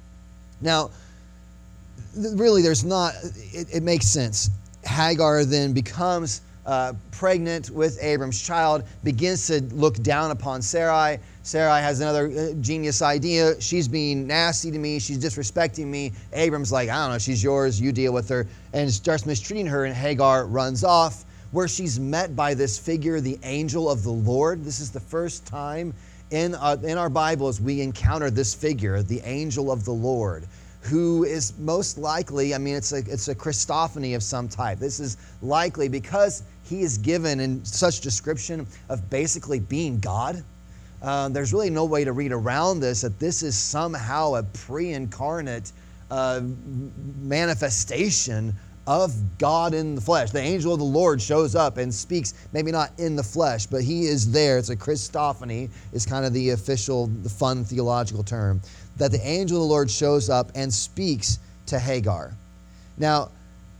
Now, 0.61 0.91
really, 2.15 2.61
there's 2.61 2.85
not, 2.85 3.13
it, 3.51 3.67
it 3.73 3.83
makes 3.83 4.07
sense. 4.07 4.49
Hagar 4.85 5.43
then 5.43 5.73
becomes 5.73 6.41
uh, 6.65 6.93
pregnant 7.11 7.69
with 7.69 8.01
Abram's 8.01 8.41
child, 8.41 8.83
begins 9.03 9.45
to 9.47 9.61
look 9.75 9.95
down 10.01 10.31
upon 10.31 10.61
Sarai. 10.61 11.19
Sarai 11.43 11.81
has 11.81 11.99
another 11.99 12.27
uh, 12.27 12.53
genius 12.61 13.01
idea. 13.01 13.59
She's 13.61 13.87
being 13.87 14.25
nasty 14.25 14.71
to 14.71 14.79
me. 14.79 14.99
She's 14.99 15.19
disrespecting 15.19 15.85
me. 15.85 16.11
Abram's 16.33 16.71
like, 16.71 16.89
I 16.89 16.95
don't 17.03 17.11
know, 17.13 17.19
she's 17.19 17.43
yours. 17.43 17.79
You 17.79 17.91
deal 17.91 18.13
with 18.13 18.27
her. 18.29 18.47
And 18.75 18.91
starts 18.91 19.25
mistreating 19.25 19.65
her, 19.67 19.85
and 19.85 19.95
Hagar 19.95 20.45
runs 20.45 20.83
off. 20.83 21.25
where 21.51 21.67
she's 21.69 21.97
met 21.97 22.35
by 22.35 22.53
this 22.53 22.77
figure, 22.77 23.21
the 23.21 23.39
angel 23.43 23.89
of 23.89 24.03
the 24.03 24.11
Lord. 24.11 24.65
This 24.65 24.81
is 24.81 24.91
the 24.91 24.99
first 24.99 25.45
time 25.45 25.93
in, 26.31 26.55
uh, 26.55 26.75
in 26.83 26.97
our 26.97 27.09
Bibles 27.09 27.61
we 27.61 27.79
encounter 27.79 28.29
this 28.29 28.53
figure, 28.53 29.01
the 29.01 29.21
angel 29.21 29.71
of 29.71 29.85
the 29.85 29.93
Lord, 29.93 30.45
who 30.81 31.23
is 31.23 31.53
most 31.57 31.97
likely, 31.97 32.53
I 32.53 32.57
mean, 32.57 32.75
it's 32.75 32.91
a, 32.91 32.97
it's 32.97 33.29
a 33.29 33.35
Christophany 33.35 34.15
of 34.15 34.23
some 34.23 34.49
type. 34.49 34.79
This 34.79 34.99
is 34.99 35.15
likely 35.41 35.87
because 35.87 36.43
he 36.63 36.81
is 36.81 36.97
given 36.97 37.39
in 37.39 37.63
such 37.63 38.01
description 38.01 38.67
of 38.89 39.09
basically 39.09 39.61
being 39.61 39.99
God. 40.01 40.43
Uh, 41.01 41.29
there's 41.29 41.53
really 41.53 41.69
no 41.69 41.85
way 41.85 42.03
to 42.03 42.11
read 42.11 42.33
around 42.33 42.81
this 42.81 43.01
that 43.01 43.19
this 43.19 43.43
is 43.43 43.57
somehow 43.57 44.33
a 44.33 44.43
pre 44.43 44.91
incarnate 44.91 45.71
uh, 46.11 46.41
manifestation 47.21 48.53
of 48.87 49.13
God 49.37 49.73
in 49.73 49.95
the 49.95 50.01
flesh. 50.01 50.29
The 50.29 50.39
angel 50.39 50.73
of 50.73 50.79
the 50.79 50.85
Lord 50.85 51.21
shows 51.21 51.55
up 51.55 51.77
and 51.77 51.93
speaks, 51.93 52.33
maybe 52.53 52.71
not 52.71 52.91
in 52.99 53.15
the 53.15 53.23
flesh, 53.23 53.65
but 53.65 53.83
he 53.83 54.05
is 54.05 54.31
there. 54.31 54.57
It's 54.57 54.69
a 54.69 54.75
Christophany, 54.75 55.69
is 55.91 56.05
kind 56.05 56.25
of 56.25 56.33
the 56.33 56.51
official, 56.51 57.07
the 57.07 57.29
fun 57.29 57.63
theological 57.63 58.23
term. 58.23 58.61
That 58.97 59.11
the 59.11 59.25
angel 59.25 59.57
of 59.57 59.63
the 59.63 59.67
Lord 59.67 59.89
shows 59.89 60.29
up 60.29 60.51
and 60.55 60.71
speaks 60.71 61.39
to 61.67 61.79
Hagar. 61.79 62.33
Now, 62.97 63.31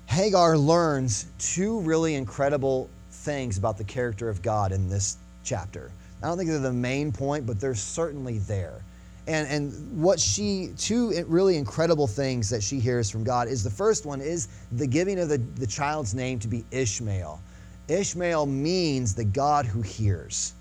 Hagar 0.08 0.58
learns 0.58 1.28
two 1.38 1.80
really 1.82 2.16
incredible 2.16 2.90
things 3.12 3.58
about 3.58 3.78
the 3.78 3.84
character 3.84 4.30
of 4.30 4.42
God 4.42 4.72
in 4.72 4.90
this 4.90 5.18
chapter. 5.44 5.92
I 6.22 6.28
don't 6.28 6.38
think 6.38 6.50
they're 6.50 6.60
the 6.60 6.74
main 6.74 7.12
point, 7.12 7.46
but 7.46 7.60
they're 7.60 7.76
certainly 7.76 8.40
there. 8.40 8.84
And, 9.28 9.48
and 9.48 10.02
what 10.02 10.20
she, 10.20 10.72
two 10.78 11.24
really 11.28 11.58
incredible 11.58 12.06
things 12.06 12.50
that 12.50 12.62
she 12.62 12.80
hears 12.80 13.10
from 13.10 13.24
God 13.24 13.48
is 13.48 13.64
the 13.64 13.72
first 13.72 14.06
one 14.06 14.22
is 14.22 14.48
the 14.72 14.86
giving 14.86 15.20
of 15.20 15.30
the, 15.30 15.38
the 15.38 15.66
child's 15.66 16.14
name 16.14 16.38
to 16.40 16.48
be 16.48 16.64
Ishmael. 16.72 17.40
Ishmael 17.88 18.46
means 18.46 19.16
the 19.16 19.24
God 19.24 19.66
who 19.66 19.82
hears. 19.82 20.54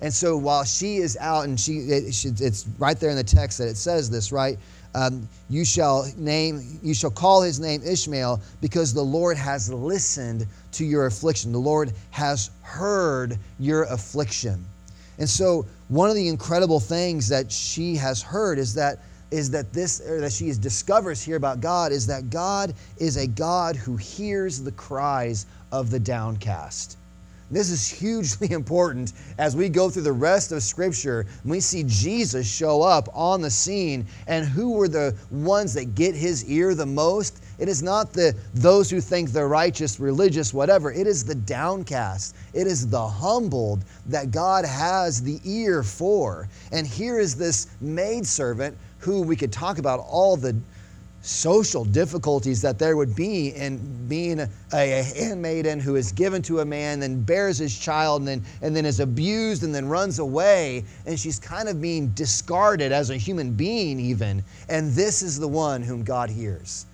And 0.00 0.12
so 0.12 0.36
while 0.36 0.64
she 0.64 0.98
is 0.98 1.16
out, 1.20 1.44
and 1.44 1.58
she, 1.58 1.78
it, 1.78 2.24
it's 2.40 2.66
right 2.78 2.98
there 2.98 3.10
in 3.10 3.16
the 3.16 3.24
text 3.24 3.58
that 3.58 3.68
it 3.68 3.76
says 3.76 4.08
this, 4.10 4.30
right? 4.30 4.58
Um, 4.94 5.28
you 5.50 5.64
shall 5.64 6.06
name, 6.16 6.80
you 6.82 6.94
shall 6.94 7.10
call 7.10 7.42
his 7.42 7.60
name 7.60 7.82
Ishmael, 7.84 8.40
because 8.60 8.94
the 8.94 9.02
Lord 9.02 9.36
has 9.36 9.72
listened 9.72 10.46
to 10.72 10.84
your 10.84 11.06
affliction. 11.06 11.52
The 11.52 11.58
Lord 11.58 11.92
has 12.10 12.50
heard 12.62 13.38
your 13.58 13.84
affliction. 13.84 14.64
And 15.18 15.28
so 15.28 15.66
one 15.88 16.08
of 16.08 16.16
the 16.16 16.28
incredible 16.28 16.80
things 16.80 17.28
that 17.28 17.50
she 17.50 17.96
has 17.96 18.22
heard 18.22 18.58
is 18.58 18.74
that 18.74 19.00
is 19.30 19.50
that 19.50 19.72
this 19.74 20.00
or 20.00 20.20
that 20.20 20.32
she 20.32 20.50
discovers 20.52 21.22
here 21.22 21.36
about 21.36 21.60
God 21.60 21.92
is 21.92 22.06
that 22.06 22.30
God 22.30 22.74
is 22.96 23.18
a 23.18 23.26
God 23.26 23.76
who 23.76 23.96
hears 23.96 24.62
the 24.62 24.72
cries 24.72 25.44
of 25.70 25.90
the 25.90 25.98
downcast. 25.98 26.96
This 27.50 27.70
is 27.70 27.88
hugely 27.88 28.50
important 28.52 29.12
as 29.38 29.56
we 29.56 29.68
go 29.68 29.90
through 29.90 30.02
the 30.02 30.12
rest 30.12 30.52
of 30.52 30.62
Scripture. 30.62 31.26
We 31.44 31.60
see 31.60 31.84
Jesus 31.86 32.46
show 32.46 32.82
up 32.82 33.08
on 33.14 33.40
the 33.40 33.50
scene, 33.50 34.06
and 34.26 34.46
who 34.46 34.72
were 34.72 34.88
the 34.88 35.14
ones 35.30 35.74
that 35.74 35.94
get 35.94 36.14
his 36.14 36.44
ear 36.46 36.74
the 36.74 36.86
most? 36.86 37.42
It 37.58 37.68
is 37.68 37.82
not 37.82 38.12
the 38.12 38.36
those 38.54 38.88
who 38.88 39.00
think 39.00 39.30
they're 39.30 39.48
righteous, 39.48 39.98
religious, 39.98 40.54
whatever. 40.54 40.92
It 40.92 41.08
is 41.08 41.24
the 41.24 41.34
downcast. 41.34 42.36
It 42.52 42.68
is 42.68 42.86
the 42.86 43.06
humbled 43.06 43.84
that 44.06 44.30
God 44.30 44.64
has 44.64 45.20
the 45.20 45.40
ear 45.44 45.82
for. 45.82 46.48
And 46.70 46.86
here 46.86 47.18
is 47.18 47.34
this 47.34 47.66
maidservant 47.80 48.76
who 48.98 49.22
we 49.22 49.34
could 49.34 49.52
talk 49.52 49.78
about 49.78 50.00
all 50.00 50.36
the 50.36 50.56
social 51.20 51.84
difficulties 51.84 52.62
that 52.62 52.78
there 52.78 52.96
would 52.96 53.16
be 53.16 53.48
in 53.48 54.06
being 54.06 54.38
a, 54.38 54.48
a, 54.72 55.02
handmaiden 55.02 55.80
who 55.80 55.96
is 55.96 56.12
given 56.12 56.40
to 56.40 56.60
a 56.60 56.64
man, 56.64 57.00
then 57.00 57.20
bears 57.22 57.58
his 57.58 57.76
child, 57.76 58.20
and 58.20 58.28
then, 58.28 58.44
and 58.62 58.74
then 58.74 58.86
is 58.86 59.00
abused 59.00 59.64
and 59.64 59.74
then 59.74 59.88
runs 59.88 60.20
away. 60.20 60.84
And 61.06 61.18
she's 61.18 61.40
kind 61.40 61.68
of 61.68 61.82
being 61.82 62.08
discarded 62.10 62.92
as 62.92 63.10
a 63.10 63.16
human 63.16 63.52
being, 63.52 63.98
even. 63.98 64.44
And 64.68 64.92
this 64.92 65.22
is 65.22 65.40
the 65.40 65.48
one 65.48 65.82
whom 65.82 66.04
God 66.04 66.30
hears 66.30 66.86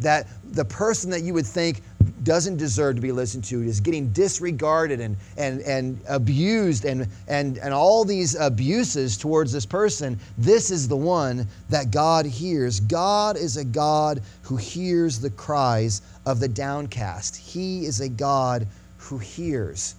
that 0.00 0.26
the 0.52 0.64
person 0.64 1.10
that 1.10 1.22
you 1.22 1.34
would 1.34 1.46
think 1.46 1.82
doesn't 2.22 2.56
deserve 2.56 2.96
to 2.96 3.00
be 3.00 3.12
listened 3.12 3.44
to 3.44 3.62
is 3.62 3.80
getting 3.80 4.08
disregarded 4.10 5.00
and, 5.00 5.16
and, 5.36 5.60
and 5.62 6.00
abused 6.08 6.84
and, 6.84 7.06
and, 7.28 7.58
and 7.58 7.72
all 7.72 8.04
these 8.04 8.34
abuses 8.34 9.16
towards 9.16 9.52
this 9.52 9.66
person, 9.66 10.18
this 10.38 10.70
is 10.70 10.88
the 10.88 10.96
one 10.96 11.46
that 11.68 11.90
God 11.90 12.26
hears. 12.26 12.80
God 12.80 13.36
is 13.36 13.56
a 13.56 13.64
God 13.64 14.22
who 14.42 14.56
hears 14.56 15.20
the 15.20 15.30
cries 15.30 16.02
of 16.26 16.40
the 16.40 16.48
downcast. 16.48 17.36
He 17.36 17.86
is 17.86 18.00
a 18.00 18.08
God 18.08 18.66
who 18.98 19.18
hears 19.18 19.94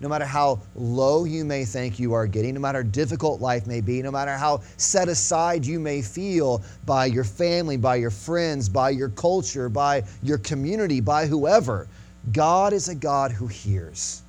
no 0.00 0.08
matter 0.08 0.24
how 0.24 0.60
low 0.74 1.24
you 1.24 1.44
may 1.44 1.64
think 1.64 1.98
you 1.98 2.12
are 2.12 2.26
getting, 2.26 2.54
no 2.54 2.60
matter 2.60 2.82
how 2.82 2.90
difficult 2.90 3.40
life 3.40 3.66
may 3.66 3.80
be, 3.80 4.02
no 4.02 4.10
matter 4.10 4.36
how 4.36 4.60
set 4.76 5.08
aside 5.08 5.64
you 5.64 5.78
may 5.78 6.02
feel 6.02 6.62
by 6.84 7.06
your 7.06 7.24
family, 7.24 7.76
by 7.76 7.96
your 7.96 8.10
friends, 8.10 8.68
by 8.68 8.90
your 8.90 9.10
culture, 9.10 9.68
by 9.68 10.02
your 10.22 10.38
community, 10.38 11.00
by 11.00 11.26
whoever, 11.26 11.86
God 12.32 12.72
is 12.72 12.88
a 12.88 12.94
God 12.94 13.30
who 13.30 13.46
hears. 13.46 14.23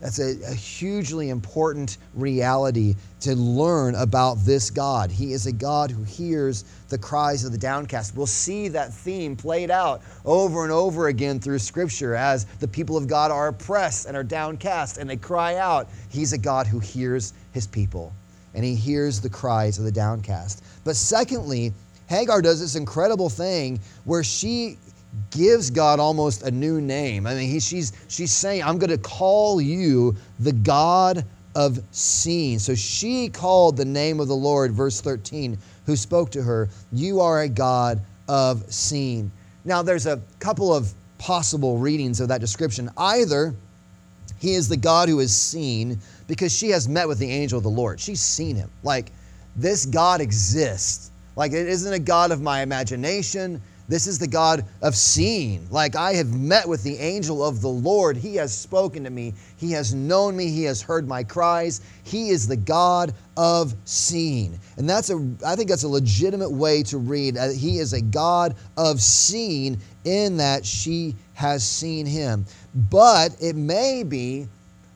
That's 0.00 0.18
a, 0.18 0.36
a, 0.50 0.54
hugely 0.54 1.28
important 1.28 1.98
reality 2.14 2.94
to 3.20 3.34
learn 3.34 3.94
about 3.96 4.38
this 4.38 4.70
God. 4.70 5.10
He 5.10 5.34
is 5.34 5.46
a 5.46 5.52
God 5.52 5.90
who 5.90 6.02
hears 6.02 6.64
the 6.88 6.96
cries 6.96 7.44
of 7.44 7.52
the 7.52 7.58
downcast. 7.58 8.16
We'll 8.16 8.26
see 8.26 8.68
that 8.68 8.94
theme 8.94 9.36
played 9.36 9.70
out 9.70 10.00
over 10.24 10.62
and 10.62 10.72
over 10.72 11.08
again 11.08 11.38
through 11.38 11.58
Scripture 11.58 12.14
as 12.14 12.46
the 12.60 12.68
people 12.68 12.96
of 12.96 13.08
God 13.08 13.30
are 13.30 13.48
oppressed 13.48 14.06
and 14.06 14.16
are 14.16 14.24
downcast 14.24 14.96
and 14.96 15.08
they 15.08 15.16
cry 15.16 15.56
out. 15.56 15.88
He's 16.08 16.32
a 16.32 16.38
God 16.38 16.66
who 16.66 16.78
hears 16.78 17.34
his 17.52 17.66
people 17.66 18.12
and 18.54 18.64
he 18.64 18.74
hears 18.74 19.20
the 19.20 19.30
cries 19.30 19.78
of 19.78 19.84
the 19.84 19.92
downcast. 19.92 20.64
But 20.82 20.96
secondly, 20.96 21.72
Hagar 22.08 22.42
does 22.42 22.58
this 22.58 22.74
incredible 22.74 23.28
thing 23.28 23.78
where 24.04 24.24
she 24.24 24.78
gives 25.30 25.70
God 25.70 26.00
almost 26.00 26.42
a 26.42 26.50
new 26.50 26.80
name. 26.80 27.26
I 27.26 27.34
mean, 27.34 27.48
he, 27.48 27.60
she's, 27.60 27.92
she's 28.08 28.32
saying, 28.32 28.62
I'm 28.62 28.78
going 28.78 28.90
to 28.90 28.98
call 28.98 29.60
you 29.60 30.16
the 30.38 30.52
God 30.52 31.24
of 31.54 31.82
seeing. 31.90 32.58
So 32.58 32.74
she 32.74 33.28
called 33.28 33.76
the 33.76 33.84
name 33.84 34.20
of 34.20 34.28
the 34.28 34.36
Lord, 34.36 34.72
verse 34.72 35.00
13, 35.00 35.58
who 35.86 35.96
spoke 35.96 36.30
to 36.32 36.42
her, 36.42 36.68
You 36.92 37.20
are 37.20 37.42
a 37.42 37.48
God 37.48 38.00
of 38.28 38.72
seeing. 38.72 39.30
Now, 39.64 39.82
there's 39.82 40.06
a 40.06 40.20
couple 40.38 40.74
of 40.74 40.92
possible 41.18 41.78
readings 41.78 42.20
of 42.20 42.28
that 42.28 42.40
description. 42.40 42.88
Either 42.96 43.54
he 44.38 44.54
is 44.54 44.68
the 44.68 44.76
God 44.76 45.08
who 45.08 45.20
is 45.20 45.34
seen 45.34 45.98
because 46.26 46.56
she 46.56 46.70
has 46.70 46.88
met 46.88 47.08
with 47.08 47.18
the 47.18 47.30
angel 47.30 47.58
of 47.58 47.64
the 47.64 47.70
Lord. 47.70 48.00
She's 48.00 48.20
seen 48.20 48.56
him. 48.56 48.70
Like, 48.82 49.12
this 49.56 49.84
God 49.84 50.20
exists. 50.20 51.10
Like, 51.36 51.52
it 51.52 51.68
isn't 51.68 51.92
a 51.92 51.98
God 51.98 52.30
of 52.30 52.40
my 52.40 52.62
imagination. 52.62 53.60
This 53.90 54.06
is 54.06 54.20
the 54.20 54.28
God 54.28 54.64
of 54.82 54.94
seeing. 54.94 55.66
Like 55.68 55.96
I 55.96 56.12
have 56.12 56.32
met 56.32 56.68
with 56.68 56.84
the 56.84 56.96
angel 56.98 57.44
of 57.44 57.60
the 57.60 57.68
Lord. 57.68 58.16
He 58.16 58.36
has 58.36 58.56
spoken 58.56 59.02
to 59.02 59.10
me. 59.10 59.34
He 59.56 59.72
has 59.72 59.92
known 59.92 60.36
me. 60.36 60.48
He 60.48 60.62
has 60.62 60.80
heard 60.80 61.08
my 61.08 61.24
cries. 61.24 61.80
He 62.04 62.28
is 62.28 62.46
the 62.46 62.56
God 62.56 63.12
of 63.36 63.74
seeing. 63.86 64.56
And 64.76 64.88
that's 64.88 65.10
a 65.10 65.16
I 65.44 65.56
think 65.56 65.68
that's 65.68 65.82
a 65.82 65.88
legitimate 65.88 66.52
way 66.52 66.84
to 66.84 66.98
read. 66.98 67.36
Uh, 67.36 67.48
he 67.48 67.78
is 67.78 67.92
a 67.92 68.00
God 68.00 68.54
of 68.76 69.00
seeing 69.02 69.76
in 70.04 70.36
that 70.36 70.64
she 70.64 71.16
has 71.34 71.66
seen 71.66 72.06
him. 72.06 72.46
But 72.90 73.34
it 73.40 73.56
may 73.56 74.04
be 74.04 74.46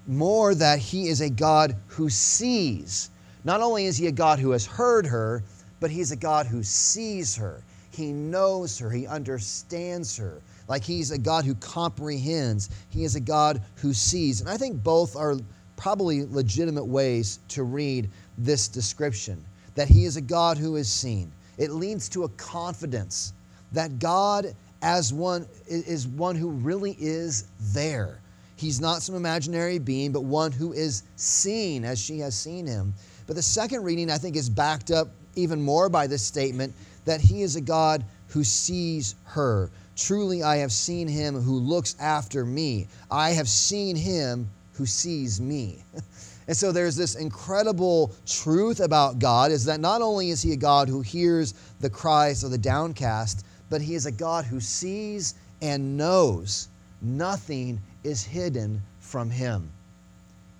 more 0.06 0.54
that 0.54 0.78
he 0.78 1.08
is 1.08 1.20
a 1.20 1.30
God 1.30 1.74
who 1.88 2.08
sees. 2.08 3.10
Not 3.42 3.60
only 3.60 3.86
is 3.86 3.96
he 3.96 4.06
a 4.06 4.12
God 4.12 4.38
who 4.38 4.52
has 4.52 4.64
heard 4.64 5.04
her, 5.04 5.42
but 5.80 5.90
he's 5.90 6.12
a 6.12 6.16
God 6.16 6.46
who 6.46 6.62
sees 6.62 7.34
her. 7.34 7.60
He 7.94 8.12
knows 8.12 8.78
her, 8.78 8.90
He 8.90 9.06
understands 9.06 10.16
her. 10.16 10.42
Like 10.68 10.82
He's 10.82 11.10
a 11.10 11.18
God 11.18 11.44
who 11.44 11.54
comprehends, 11.56 12.70
He 12.90 13.04
is 13.04 13.14
a 13.14 13.20
God 13.20 13.62
who 13.76 13.92
sees. 13.92 14.40
And 14.40 14.50
I 14.50 14.56
think 14.56 14.82
both 14.82 15.16
are 15.16 15.36
probably 15.76 16.24
legitimate 16.26 16.84
ways 16.84 17.38
to 17.48 17.62
read 17.62 18.10
this 18.38 18.68
description 18.68 19.44
that 19.74 19.88
He 19.88 20.04
is 20.04 20.16
a 20.16 20.20
God 20.20 20.58
who 20.58 20.76
is 20.76 20.88
seen. 20.88 21.32
It 21.58 21.70
leads 21.70 22.08
to 22.10 22.24
a 22.24 22.28
confidence 22.30 23.32
that 23.72 23.98
God, 23.98 24.54
as 24.82 25.12
one, 25.12 25.46
is 25.66 26.06
one 26.06 26.36
who 26.36 26.50
really 26.50 26.96
is 26.98 27.46
there. 27.72 28.20
He's 28.56 28.80
not 28.80 29.02
some 29.02 29.14
imaginary 29.14 29.78
being, 29.78 30.12
but 30.12 30.22
one 30.22 30.52
who 30.52 30.72
is 30.72 31.02
seen 31.16 31.84
as 31.84 31.98
she 31.98 32.18
has 32.20 32.36
seen 32.36 32.66
him. 32.66 32.94
But 33.26 33.36
the 33.36 33.42
second 33.42 33.82
reading, 33.82 34.10
I 34.10 34.18
think, 34.18 34.36
is 34.36 34.48
backed 34.48 34.90
up 34.90 35.08
even 35.34 35.60
more 35.60 35.88
by 35.88 36.06
this 36.06 36.22
statement 36.22 36.72
that 37.04 37.20
he 37.20 37.42
is 37.42 37.56
a 37.56 37.60
God 37.60 38.04
who 38.28 38.44
sees 38.44 39.14
her. 39.24 39.70
Truly, 39.96 40.42
I 40.42 40.56
have 40.56 40.72
seen 40.72 41.06
him 41.06 41.40
who 41.40 41.58
looks 41.58 41.96
after 42.00 42.44
me. 42.44 42.88
I 43.10 43.30
have 43.30 43.48
seen 43.48 43.96
him 43.96 44.48
who 44.74 44.86
sees 44.86 45.40
me. 45.40 45.84
And 46.46 46.56
so 46.56 46.72
there's 46.72 46.96
this 46.96 47.14
incredible 47.14 48.12
truth 48.26 48.80
about 48.80 49.18
God 49.18 49.50
is 49.50 49.64
that 49.64 49.80
not 49.80 50.02
only 50.02 50.30
is 50.30 50.42
he 50.42 50.52
a 50.52 50.56
God 50.56 50.88
who 50.88 51.00
hears 51.00 51.54
the 51.80 51.88
cries 51.88 52.44
of 52.44 52.50
the 52.50 52.58
downcast, 52.58 53.46
but 53.70 53.80
he 53.80 53.94
is 53.94 54.06
a 54.06 54.12
God 54.12 54.44
who 54.44 54.60
sees 54.60 55.34
and 55.62 55.96
knows. 55.96 56.68
Nothing 57.00 57.80
is 58.02 58.22
hidden 58.22 58.82
from 59.00 59.30
him. 59.30 59.70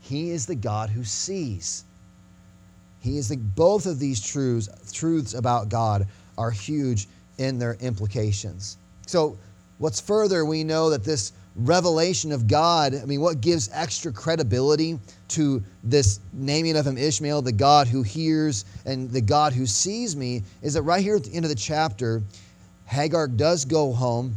He 0.00 0.30
is 0.30 0.46
the 0.46 0.54
God 0.54 0.88
who 0.90 1.04
sees. 1.04 1.84
He 3.00 3.18
is 3.18 3.28
the, 3.28 3.36
both 3.36 3.84
of 3.84 3.98
these 3.98 4.20
truths, 4.20 4.68
truths 4.92 5.34
about 5.34 5.68
God 5.68 6.06
are 6.38 6.50
huge 6.50 7.09
in 7.38 7.59
their 7.59 7.75
implications. 7.81 8.76
So, 9.07 9.37
what's 9.79 10.00
further, 10.00 10.45
we 10.45 10.64
know 10.64 10.91
that 10.91 11.05
this 11.05 11.33
revelation 11.57 12.33
of 12.33 12.49
God, 12.49 12.95
I 12.95 13.05
mean, 13.05 13.21
what 13.21 13.41
gives 13.41 13.71
extra 13.73 14.12
credibility 14.12 14.99
to 15.29 15.62
this 15.85 16.21
naming 16.33 16.76
of 16.76 16.87
him 16.87 16.99
Ishmael, 16.99 17.43
the 17.43 17.53
God 17.53 17.87
who 17.87 18.03
hears 18.03 18.64
and 18.85 19.11
the 19.11 19.21
God 19.21 19.53
who 19.53 19.67
sees 19.67 20.17
me, 20.17 20.43
is 20.62 20.75
that 20.75 20.83
right 20.83 21.03
here 21.03 21.17
at 21.17 21.25
the 21.25 21.35
end 21.35 21.45
of 21.45 21.49
the 21.49 21.55
chapter, 21.55 22.23
Hagar 22.87 23.29
does 23.29 23.64
go 23.64 23.93
home. 23.93 24.37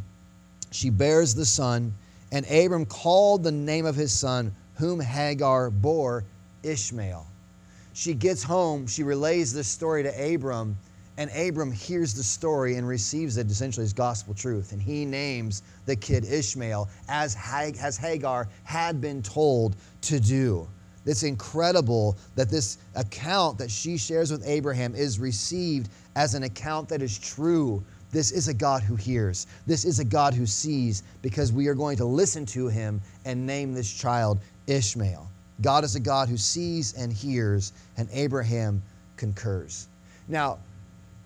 She 0.71 0.89
bears 0.89 1.33
the 1.33 1.45
son, 1.45 1.93
and 2.31 2.45
Abram 2.51 2.85
called 2.85 3.43
the 3.43 3.51
name 3.51 3.85
of 3.85 3.95
his 3.95 4.11
son, 4.11 4.53
whom 4.75 4.99
Hagar 4.99 5.69
bore, 5.69 6.23
Ishmael. 6.63 7.25
She 7.93 8.13
gets 8.13 8.43
home, 8.43 8.85
she 8.85 9.03
relays 9.03 9.53
this 9.53 9.67
story 9.67 10.03
to 10.03 10.33
Abram, 10.33 10.77
and 11.17 11.31
Abram 11.31 11.71
hears 11.71 12.13
the 12.13 12.23
story 12.23 12.75
and 12.75 12.87
receives 12.87 13.37
it 13.37 13.49
essentially 13.49 13.83
as 13.83 13.93
gospel 13.93 14.33
truth. 14.33 14.71
And 14.71 14.81
he 14.81 15.03
names 15.03 15.63
the 15.85 15.95
kid 15.95 16.25
Ishmael 16.25 16.87
as, 17.09 17.33
Hag- 17.33 17.77
as 17.77 17.97
Hagar 17.97 18.47
had 18.63 19.01
been 19.01 19.23
told 19.23 19.75
to 20.01 20.19
do. 20.19 20.67
It's 21.05 21.23
incredible 21.23 22.17
that 22.35 22.49
this 22.49 22.77
account 22.95 23.57
that 23.57 23.71
she 23.71 23.97
shares 23.97 24.29
with 24.29 24.45
Abraham 24.45 24.93
is 24.93 25.19
received 25.19 25.89
as 26.15 26.35
an 26.35 26.43
account 26.43 26.89
that 26.89 27.01
is 27.01 27.17
true. 27.17 27.83
This 28.11 28.31
is 28.31 28.47
a 28.49 28.53
God 28.53 28.83
who 28.83 28.95
hears. 28.95 29.47
This 29.65 29.85
is 29.85 29.99
a 29.99 30.05
God 30.05 30.33
who 30.33 30.45
sees 30.45 31.03
because 31.21 31.51
we 31.51 31.67
are 31.67 31.73
going 31.73 31.97
to 31.97 32.05
listen 32.05 32.45
to 32.47 32.67
him 32.67 33.01
and 33.25 33.45
name 33.45 33.73
this 33.73 33.91
child 33.91 34.39
Ishmael. 34.67 35.27
God 35.61 35.83
is 35.83 35.95
a 35.95 35.99
God 35.99 36.29
who 36.29 36.37
sees 36.37 36.93
and 36.93 37.11
hears, 37.11 37.73
and 37.95 38.07
Abraham 38.11 38.83
concurs. 39.15 39.87
Now, 40.27 40.59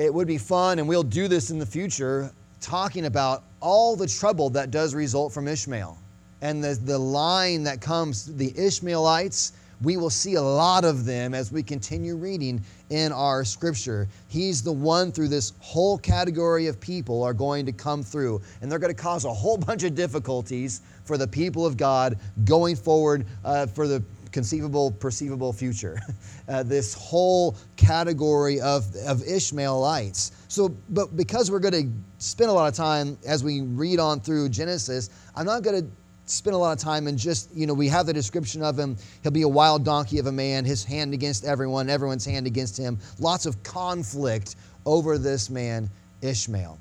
it 0.01 0.13
would 0.13 0.27
be 0.27 0.37
fun, 0.37 0.79
and 0.79 0.87
we'll 0.87 1.03
do 1.03 1.27
this 1.27 1.51
in 1.51 1.59
the 1.59 1.65
future, 1.65 2.31
talking 2.59 3.05
about 3.05 3.43
all 3.59 3.95
the 3.95 4.07
trouble 4.07 4.49
that 4.49 4.71
does 4.71 4.95
result 4.95 5.31
from 5.31 5.47
Ishmael 5.47 5.97
and 6.41 6.63
the, 6.63 6.77
the 6.83 6.97
line 6.97 7.63
that 7.63 7.81
comes, 7.81 8.25
the 8.35 8.51
Ishmaelites. 8.57 9.53
We 9.83 9.97
will 9.97 10.09
see 10.09 10.35
a 10.35 10.41
lot 10.41 10.85
of 10.85 11.05
them 11.05 11.33
as 11.33 11.51
we 11.51 11.63
continue 11.63 12.15
reading 12.15 12.63
in 12.89 13.11
our 13.11 13.43
scripture. 13.43 14.07
He's 14.27 14.61
the 14.61 14.71
one 14.71 15.11
through 15.11 15.29
this 15.29 15.53
whole 15.59 15.97
category 15.97 16.67
of 16.67 16.79
people 16.79 17.23
are 17.23 17.33
going 17.33 17.65
to 17.65 17.71
come 17.71 18.03
through, 18.03 18.41
and 18.61 18.71
they're 18.71 18.79
going 18.79 18.93
to 18.93 19.01
cause 19.01 19.25
a 19.25 19.33
whole 19.33 19.57
bunch 19.67 19.83
of 19.83 19.95
difficulties 19.95 20.81
for 21.03 21.17
the 21.17 21.27
people 21.27 21.65
of 21.65 21.77
God 21.77 22.17
going 22.45 22.75
forward 22.75 23.25
uh, 23.43 23.65
for 23.67 23.87
the 23.87 24.03
conceivable, 24.31 24.91
perceivable 24.91 25.53
future. 25.53 25.99
Uh, 26.49 26.63
this 26.63 26.93
whole 26.93 27.55
category 27.77 28.59
of, 28.59 28.93
of 29.07 29.23
Ishmaelites. 29.23 30.33
So, 30.49 30.75
but 30.89 31.15
because 31.15 31.49
we're 31.49 31.59
going 31.59 31.73
to 31.73 31.89
spend 32.17 32.49
a 32.49 32.53
lot 32.53 32.67
of 32.67 32.73
time 32.73 33.17
as 33.25 33.41
we 33.41 33.61
read 33.61 33.99
on 33.99 34.19
through 34.19 34.49
Genesis, 34.49 35.11
I'm 35.33 35.45
not 35.45 35.63
going 35.63 35.81
to 35.81 35.89
spend 36.25 36.55
a 36.55 36.57
lot 36.57 36.73
of 36.73 36.79
time 36.79 37.07
and 37.07 37.17
just, 37.17 37.55
you 37.55 37.65
know, 37.67 37.73
we 37.73 37.87
have 37.87 38.05
the 38.05 38.11
description 38.13 38.63
of 38.63 38.77
him. 38.77 38.97
He'll 39.23 39.31
be 39.31 39.43
a 39.43 39.47
wild 39.47 39.85
donkey 39.85 40.19
of 40.19 40.25
a 40.25 40.31
man, 40.31 40.65
his 40.65 40.83
hand 40.83 41.13
against 41.13 41.45
everyone, 41.45 41.89
everyone's 41.89 42.25
hand 42.25 42.47
against 42.47 42.77
him. 42.77 42.99
Lots 43.19 43.45
of 43.45 43.61
conflict 43.63 44.57
over 44.85 45.17
this 45.17 45.49
man, 45.49 45.89
Ishmael. 46.21 46.77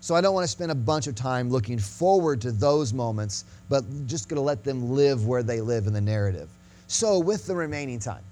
So 0.00 0.16
I 0.16 0.20
don't 0.20 0.34
want 0.34 0.44
to 0.44 0.48
spend 0.48 0.72
a 0.72 0.74
bunch 0.76 1.06
of 1.06 1.14
time 1.14 1.48
looking 1.48 1.78
forward 1.78 2.40
to 2.40 2.50
those 2.50 2.92
moments, 2.92 3.44
but 3.68 3.84
just 4.06 4.28
going 4.28 4.36
to 4.36 4.42
let 4.42 4.64
them 4.64 4.90
live 4.90 5.26
where 5.26 5.44
they 5.44 5.60
live 5.60 5.86
in 5.86 5.92
the 5.92 6.00
narrative. 6.00 6.48
So, 6.92 7.18
with 7.18 7.46
the 7.46 7.54
remaining 7.56 7.98
time, 7.98 8.22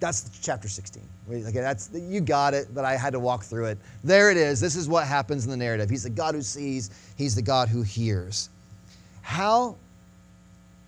that's 0.00 0.28
chapter 0.42 0.68
16. 0.68 1.02
Okay, 1.30 1.50
that's 1.50 1.88
you 1.94 2.20
got 2.20 2.52
it, 2.52 2.74
but 2.74 2.84
I 2.84 2.94
had 2.94 3.14
to 3.14 3.18
walk 3.18 3.42
through 3.42 3.64
it. 3.64 3.78
There 4.04 4.30
it 4.30 4.36
is. 4.36 4.60
This 4.60 4.76
is 4.76 4.86
what 4.86 5.06
happens 5.06 5.46
in 5.46 5.50
the 5.50 5.56
narrative. 5.56 5.88
He's 5.88 6.02
the 6.02 6.10
God 6.10 6.34
who 6.34 6.42
sees, 6.42 6.90
he's 7.16 7.34
the 7.34 7.40
God 7.40 7.70
who 7.70 7.80
hears. 7.80 8.50
How 9.22 9.76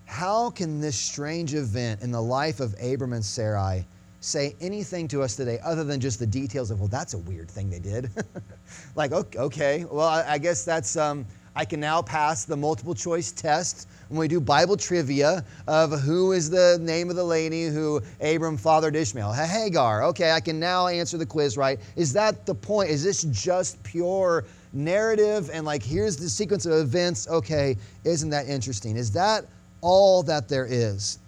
how 0.04 0.50
can 0.50 0.82
this 0.82 0.96
strange 0.96 1.54
event 1.54 2.02
in 2.02 2.12
the 2.12 2.20
life 2.20 2.60
of 2.60 2.74
Abram 2.82 3.14
and 3.14 3.24
Sarai 3.24 3.86
say 4.20 4.54
anything 4.60 5.08
to 5.08 5.22
us 5.22 5.34
today 5.34 5.58
other 5.64 5.82
than 5.82 5.98
just 5.98 6.18
the 6.18 6.26
details 6.26 6.70
of, 6.70 6.78
well, 6.78 6.88
that's 6.88 7.14
a 7.14 7.18
weird 7.18 7.50
thing 7.50 7.70
they 7.70 7.78
did? 7.78 8.10
like, 8.96 9.12
okay, 9.12 9.86
well, 9.90 10.08
I 10.08 10.36
guess 10.36 10.62
that's, 10.62 10.96
um, 10.98 11.24
I 11.56 11.64
can 11.64 11.80
now 11.80 12.02
pass 12.02 12.44
the 12.44 12.56
multiple 12.56 12.94
choice 12.94 13.32
test 13.32 13.88
when 14.08 14.18
we 14.18 14.28
do 14.28 14.40
Bible 14.40 14.76
trivia 14.76 15.44
of 15.66 16.00
who 16.00 16.32
is 16.32 16.48
the 16.48 16.78
name 16.80 17.10
of 17.10 17.16
the 17.16 17.24
lady 17.24 17.66
who 17.66 18.00
Abram 18.20 18.56
fathered 18.56 18.96
Ishmael. 18.96 19.32
Hagar. 19.32 20.02
Okay, 20.04 20.32
I 20.32 20.40
can 20.40 20.58
now 20.58 20.86
answer 20.86 21.18
the 21.18 21.26
quiz 21.26 21.56
right. 21.56 21.78
Is 21.96 22.12
that 22.14 22.46
the 22.46 22.54
point? 22.54 22.90
Is 22.90 23.04
this 23.04 23.22
just 23.24 23.82
pure 23.82 24.44
narrative 24.72 25.50
and 25.52 25.64
like 25.64 25.82
here's 25.82 26.16
the 26.16 26.28
sequence 26.28 26.66
of 26.66 26.72
events? 26.72 27.28
Okay, 27.28 27.76
isn't 28.04 28.30
that 28.30 28.48
interesting? 28.48 28.96
Is 28.96 29.10
that 29.12 29.44
all 29.80 30.22
that 30.24 30.48
there 30.48 30.66
is? 30.66 31.18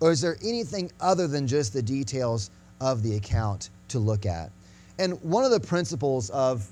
Or 0.00 0.10
is 0.10 0.20
there 0.20 0.36
anything 0.42 0.90
other 1.00 1.26
than 1.26 1.46
just 1.46 1.72
the 1.72 1.82
details 1.82 2.50
of 2.80 3.02
the 3.02 3.16
account 3.16 3.70
to 3.88 3.98
look 3.98 4.26
at? 4.26 4.50
And 4.98 5.22
one 5.22 5.44
of 5.44 5.50
the 5.50 5.60
principles 5.60 6.30
of 6.30 6.66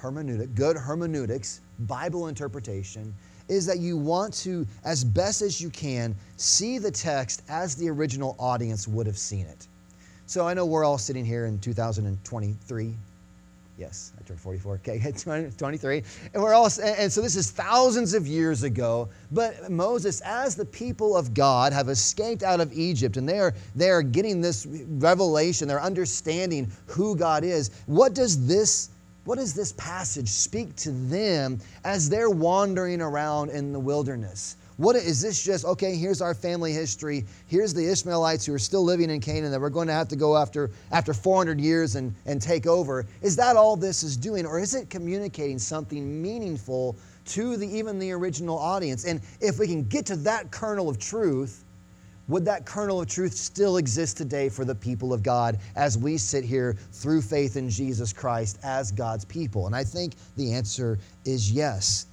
hermeneutic, 0.00 0.54
good 0.54 0.76
hermeneutics, 0.76 1.60
Bible 1.80 2.28
interpretation, 2.28 3.14
is 3.48 3.66
that 3.66 3.78
you 3.78 3.96
want 3.96 4.34
to, 4.34 4.66
as 4.84 5.04
best 5.04 5.42
as 5.42 5.60
you 5.60 5.70
can, 5.70 6.14
see 6.36 6.78
the 6.78 6.90
text 6.90 7.42
as 7.48 7.74
the 7.76 7.88
original 7.88 8.36
audience 8.38 8.88
would 8.88 9.06
have 9.06 9.18
seen 9.18 9.46
it. 9.46 9.68
So 10.26 10.46
I 10.46 10.54
know 10.54 10.66
we're 10.66 10.84
all 10.84 10.98
sitting 10.98 11.24
here 11.24 11.46
in 11.46 11.58
2023, 11.60 12.94
Yes, 13.78 14.12
I 14.18 14.22
turned 14.22 14.40
44. 14.40 14.74
Okay, 14.76 14.98
23. 15.58 16.02
And 16.32 16.42
we're 16.42 16.54
all, 16.54 16.70
and 16.82 17.12
so 17.12 17.20
this 17.20 17.36
is 17.36 17.50
thousands 17.50 18.14
of 18.14 18.26
years 18.26 18.62
ago. 18.62 19.10
But 19.32 19.70
Moses, 19.70 20.22
as 20.22 20.56
the 20.56 20.64
people 20.64 21.14
of 21.16 21.34
God 21.34 21.74
have 21.74 21.90
escaped 21.90 22.42
out 22.42 22.60
of 22.60 22.72
Egypt 22.72 23.18
and 23.18 23.28
they 23.28 23.38
are, 23.38 23.54
they 23.74 23.90
are 23.90 24.02
getting 24.02 24.40
this 24.40 24.66
revelation, 24.66 25.68
they're 25.68 25.82
understanding 25.82 26.72
who 26.86 27.14
God 27.16 27.44
is. 27.44 27.70
What 27.84 28.14
does 28.14 28.46
this 28.46 28.88
what 29.26 29.38
does 29.38 29.52
this 29.52 29.72
passage 29.72 30.28
speak 30.28 30.74
to 30.76 30.92
them 30.92 31.58
as 31.84 32.08
they're 32.08 32.30
wandering 32.30 33.02
around 33.02 33.50
in 33.50 33.72
the 33.72 33.80
wilderness? 33.80 34.56
What 34.76 34.94
is 34.94 35.20
this 35.20 35.42
just, 35.42 35.64
okay, 35.64 35.96
here's 35.96 36.20
our 36.20 36.34
family 36.34 36.72
history. 36.72 37.24
Here's 37.48 37.74
the 37.74 37.90
Ishmaelites 37.90 38.46
who 38.46 38.54
are 38.54 38.58
still 38.58 38.84
living 38.84 39.10
in 39.10 39.20
Canaan 39.20 39.50
that 39.50 39.60
we're 39.60 39.70
going 39.70 39.88
to 39.88 39.94
have 39.94 40.08
to 40.08 40.16
go 40.16 40.36
after 40.36 40.70
after 40.92 41.12
400 41.12 41.60
years 41.60 41.96
and, 41.96 42.14
and 42.26 42.40
take 42.40 42.66
over. 42.66 43.06
Is 43.20 43.34
that 43.36 43.56
all 43.56 43.74
this 43.74 44.02
is 44.02 44.16
doing? 44.16 44.46
Or 44.46 44.60
is 44.60 44.74
it 44.74 44.90
communicating 44.90 45.58
something 45.58 46.22
meaningful 46.22 46.96
to 47.26 47.56
the, 47.56 47.66
even 47.66 47.98
the 47.98 48.12
original 48.12 48.58
audience? 48.58 49.06
And 49.06 49.20
if 49.40 49.58
we 49.58 49.66
can 49.66 49.82
get 49.84 50.06
to 50.06 50.16
that 50.16 50.50
kernel 50.50 50.88
of 50.88 50.98
truth, 50.98 51.64
would 52.28 52.44
that 52.44 52.66
kernel 52.66 53.00
of 53.00 53.08
truth 53.08 53.34
still 53.34 53.76
exist 53.76 54.16
today 54.16 54.48
for 54.48 54.64
the 54.64 54.74
people 54.74 55.12
of 55.12 55.22
God 55.22 55.58
as 55.76 55.96
we 55.96 56.18
sit 56.18 56.44
here 56.44 56.76
through 56.92 57.22
faith 57.22 57.56
in 57.56 57.70
Jesus 57.70 58.12
Christ 58.12 58.58
as 58.64 58.90
God's 58.90 59.24
people? 59.24 59.66
And 59.66 59.76
I 59.76 59.84
think 59.84 60.14
the 60.36 60.52
answer 60.52 60.98
is 61.24 61.52
yes. 61.52 62.06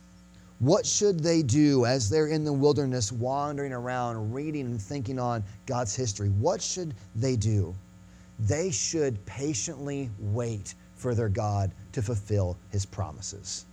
What 0.59 0.85
should 0.85 1.19
they 1.19 1.41
do 1.41 1.85
as 1.85 2.09
they're 2.09 2.27
in 2.27 2.43
the 2.43 2.53
wilderness, 2.53 3.11
wandering 3.11 3.73
around, 3.73 4.33
reading 4.33 4.67
and 4.67 4.81
thinking 4.81 5.19
on 5.19 5.43
God's 5.65 5.95
history? 5.95 6.29
What 6.29 6.61
should 6.61 6.93
they 7.15 7.35
do? 7.35 7.75
They 8.39 8.71
should 8.71 9.25
patiently 9.25 10.09
wait 10.19 10.75
for 10.95 11.15
their 11.15 11.29
God 11.29 11.71
to 11.91 12.01
fulfill 12.01 12.55
his 12.69 12.85
promises. 12.85 13.65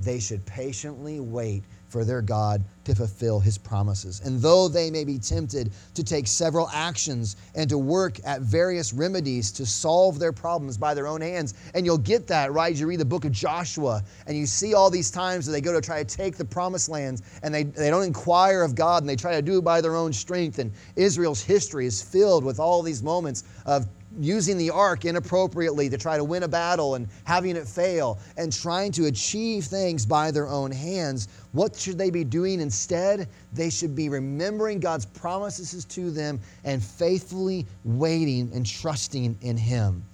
They 0.00 0.20
should 0.20 0.44
patiently 0.46 1.18
wait 1.18 1.64
for 1.92 2.04
their 2.04 2.22
God 2.22 2.64
to 2.84 2.94
fulfill 2.94 3.38
his 3.38 3.58
promises. 3.58 4.20
And 4.24 4.40
though 4.40 4.66
they 4.66 4.90
may 4.90 5.04
be 5.04 5.18
tempted 5.18 5.72
to 5.94 6.02
take 6.02 6.26
several 6.26 6.68
actions 6.72 7.36
and 7.54 7.68
to 7.68 7.76
work 7.78 8.18
at 8.24 8.40
various 8.40 8.92
remedies 8.92 9.52
to 9.52 9.66
solve 9.66 10.18
their 10.18 10.32
problems 10.32 10.78
by 10.78 10.94
their 10.94 11.06
own 11.06 11.20
hands, 11.20 11.54
and 11.74 11.84
you'll 11.84 11.98
get 11.98 12.26
that, 12.28 12.52
right? 12.52 12.74
You 12.74 12.86
read 12.86 12.98
the 12.98 13.04
book 13.04 13.26
of 13.26 13.32
Joshua 13.32 14.02
and 14.26 14.36
you 14.36 14.46
see 14.46 14.74
all 14.74 14.90
these 14.90 15.10
times 15.10 15.44
that 15.46 15.52
they 15.52 15.60
go 15.60 15.72
to 15.72 15.80
try 15.80 16.02
to 16.02 16.16
take 16.16 16.36
the 16.36 16.44
promised 16.44 16.88
lands 16.88 17.22
and 17.42 17.54
they, 17.54 17.64
they 17.64 17.90
don't 17.90 18.04
inquire 18.04 18.62
of 18.62 18.74
God 18.74 19.02
and 19.02 19.08
they 19.08 19.16
try 19.16 19.32
to 19.32 19.42
do 19.42 19.58
it 19.58 19.64
by 19.64 19.80
their 19.80 19.94
own 19.94 20.12
strength. 20.12 20.58
And 20.58 20.72
Israel's 20.96 21.42
history 21.42 21.86
is 21.86 22.02
filled 22.02 22.42
with 22.42 22.58
all 22.58 22.82
these 22.82 23.02
moments 23.02 23.44
of 23.66 23.86
using 24.18 24.58
the 24.58 24.70
ark 24.70 25.04
inappropriately 25.04 25.88
to 25.88 25.98
try 25.98 26.16
to 26.16 26.24
win 26.24 26.42
a 26.42 26.48
battle 26.48 26.94
and 26.94 27.08
having 27.24 27.56
it 27.56 27.66
fail 27.66 28.18
and 28.36 28.52
trying 28.52 28.92
to 28.92 29.06
achieve 29.06 29.64
things 29.64 30.04
by 30.04 30.30
their 30.30 30.48
own 30.48 30.70
hands, 30.70 31.28
what 31.52 31.76
should 31.76 31.98
they 31.98 32.10
be 32.10 32.24
doing 32.24 32.60
instead? 32.60 33.28
They 33.52 33.70
should 33.70 33.94
be 33.94 34.08
remembering 34.08 34.80
God's 34.80 35.06
promises 35.06 35.84
to 35.84 36.10
them 36.10 36.40
and 36.64 36.82
faithfully 36.82 37.66
waiting 37.84 38.50
and 38.54 38.66
trusting 38.66 39.36
in 39.40 39.56
Him. 39.56 40.04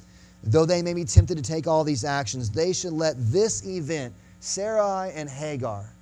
Though 0.44 0.64
they 0.64 0.82
may 0.82 0.94
be 0.94 1.04
tempted 1.04 1.36
to 1.36 1.42
take 1.42 1.66
all 1.66 1.84
these 1.84 2.04
actions, 2.04 2.50
they 2.50 2.72
should 2.72 2.92
let 2.92 3.16
this 3.18 3.66
event, 3.66 4.14
Sarai 4.40 5.12
and 5.14 5.28
Hagar, 5.28 5.92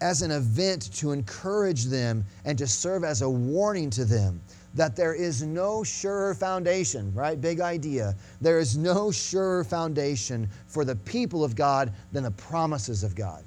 as 0.00 0.22
an 0.22 0.30
event 0.30 0.92
to 0.94 1.10
encourage 1.10 1.84
them 1.86 2.24
and 2.44 2.56
to 2.56 2.68
serve 2.68 3.02
as 3.02 3.22
a 3.22 3.28
warning 3.28 3.90
to 3.90 4.04
them 4.04 4.40
that 4.74 4.96
there 4.96 5.14
is 5.14 5.42
no 5.42 5.82
surer 5.82 6.34
foundation, 6.34 7.12
right? 7.14 7.40
Big 7.40 7.60
idea. 7.60 8.14
There 8.40 8.58
is 8.58 8.76
no 8.76 9.10
surer 9.10 9.64
foundation 9.64 10.48
for 10.66 10.84
the 10.84 10.96
people 10.96 11.42
of 11.44 11.56
God 11.56 11.92
than 12.12 12.24
the 12.24 12.30
promises 12.32 13.02
of 13.02 13.14
God. 13.14 13.42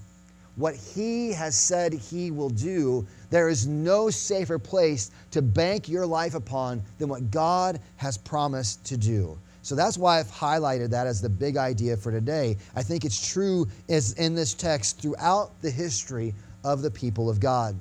What 0.55 0.75
He 0.75 1.31
has 1.31 1.57
said 1.57 1.93
He 1.93 2.31
will 2.31 2.49
do, 2.49 3.07
there 3.29 3.49
is 3.49 3.67
no 3.67 4.09
safer 4.09 4.59
place 4.59 5.11
to 5.31 5.41
bank 5.41 5.87
your 5.87 6.05
life 6.05 6.35
upon 6.35 6.83
than 6.97 7.07
what 7.07 7.31
God 7.31 7.79
has 7.97 8.17
promised 8.17 8.83
to 8.85 8.97
do. 8.97 9.37
So 9.63 9.75
that's 9.75 9.97
why 9.97 10.19
I've 10.19 10.31
highlighted 10.31 10.89
that 10.89 11.07
as 11.07 11.21
the 11.21 11.29
big 11.29 11.55
idea 11.55 11.95
for 11.95 12.11
today. 12.11 12.57
I 12.75 12.81
think 12.83 13.05
it's 13.05 13.31
true 13.31 13.67
as 13.89 14.13
in 14.13 14.33
this 14.33 14.53
text 14.53 14.99
throughout 14.99 15.51
the 15.61 15.69
history 15.69 16.33
of 16.63 16.81
the 16.81 16.91
people 16.91 17.29
of 17.29 17.39
God. 17.39 17.75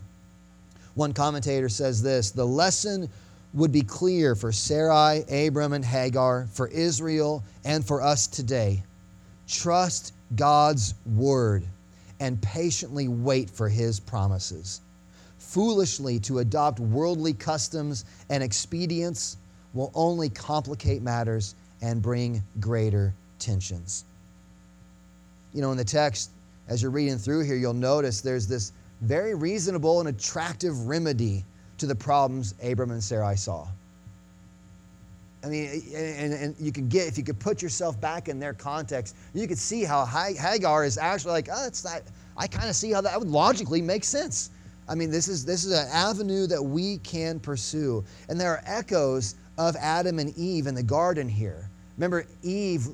One 0.94 1.12
commentator 1.12 1.68
says 1.68 2.03
this 2.03 2.31
the 2.31 2.46
lesson 2.46 3.09
would 3.53 3.73
be 3.73 3.83
clear 3.83 4.35
for 4.35 4.53
Sarai, 4.53 5.25
Abram, 5.47 5.73
and 5.73 5.85
Hagar, 5.85 6.47
for 6.53 6.69
Israel, 6.69 7.43
and 7.65 7.85
for 7.85 8.01
us 8.01 8.27
today. 8.27 8.83
Trust 9.49 10.13
God's 10.37 10.95
word 11.15 11.65
and 12.21 12.41
patiently 12.41 13.09
wait 13.09 13.51
for 13.51 13.69
his 13.69 13.99
promises. 13.99 14.81
Foolishly 15.39 16.21
to 16.21 16.39
adopt 16.39 16.79
worldly 16.79 17.33
customs 17.33 18.05
and 18.29 18.43
expedients 18.43 19.37
will 19.73 19.91
only 19.95 20.29
complicate 20.29 21.03
matters 21.03 21.55
and 21.83 22.03
bring 22.03 22.43
greater 22.61 23.15
tensions. 23.39 24.05
You 25.53 25.63
know, 25.63 25.73
in 25.73 25.77
the 25.77 25.85
text, 25.85 26.31
as 26.69 26.83
you're 26.83 26.91
reading 26.93 27.19
through 27.19 27.45
here, 27.45 27.57
you'll 27.57 27.75
notice 27.75 28.21
there's 28.21 28.47
this 28.47 28.73
very 29.01 29.35
reasonable 29.35 29.99
and 29.99 30.09
attractive 30.09 30.87
remedy 30.87 31.45
to 31.81 31.87
the 31.87 31.95
problems 31.95 32.55
Abram 32.62 32.90
and 32.90 33.03
Sarai 33.03 33.37
saw. 33.37 33.66
I 35.43 35.49
mean, 35.49 35.83
and, 35.95 36.33
and 36.35 36.55
you 36.61 36.71
could 36.71 36.88
get, 36.90 37.09
if 37.09 37.16
you 37.16 37.25
could 37.25 37.38
put 37.38 37.62
yourself 37.62 37.99
back 38.01 38.29
in 38.29 38.38
their 38.38 38.53
context, 38.53 39.16
you 39.33 39.49
could 39.49 39.59
see 39.59 39.85
how 39.85 40.05
Hagar 40.05 40.85
is 40.85 40.99
actually 40.99 41.33
like, 41.33 41.49
oh, 41.51 41.66
it's 41.66 41.85
not, 41.85 42.03
I 42.37 42.47
kind 42.47 42.69
of 42.69 42.77
see 42.77 42.93
how 42.93 43.01
that 43.01 43.19
would 43.19 43.29
logically 43.29 43.81
make 43.81 44.05
sense. 44.05 44.51
I 44.88 44.95
mean, 44.95 45.11
this 45.11 45.29
is, 45.29 45.45
this 45.45 45.64
is 45.64 45.73
an 45.73 45.88
avenue 45.90 46.47
that 46.49 46.62
we 46.62 46.99
can 46.99 47.40
pursue. 47.40 48.05
And 48.29 48.38
there 48.38 48.51
are 48.51 48.62
echoes 48.66 49.37
of 49.57 49.77
Adam 49.77 50.19
and 50.19 50.37
Eve 50.37 50.66
in 50.66 50.75
the 50.75 50.83
garden 50.83 51.29
here. 51.29 51.71
Remember, 51.97 52.27
Eve 52.43 52.88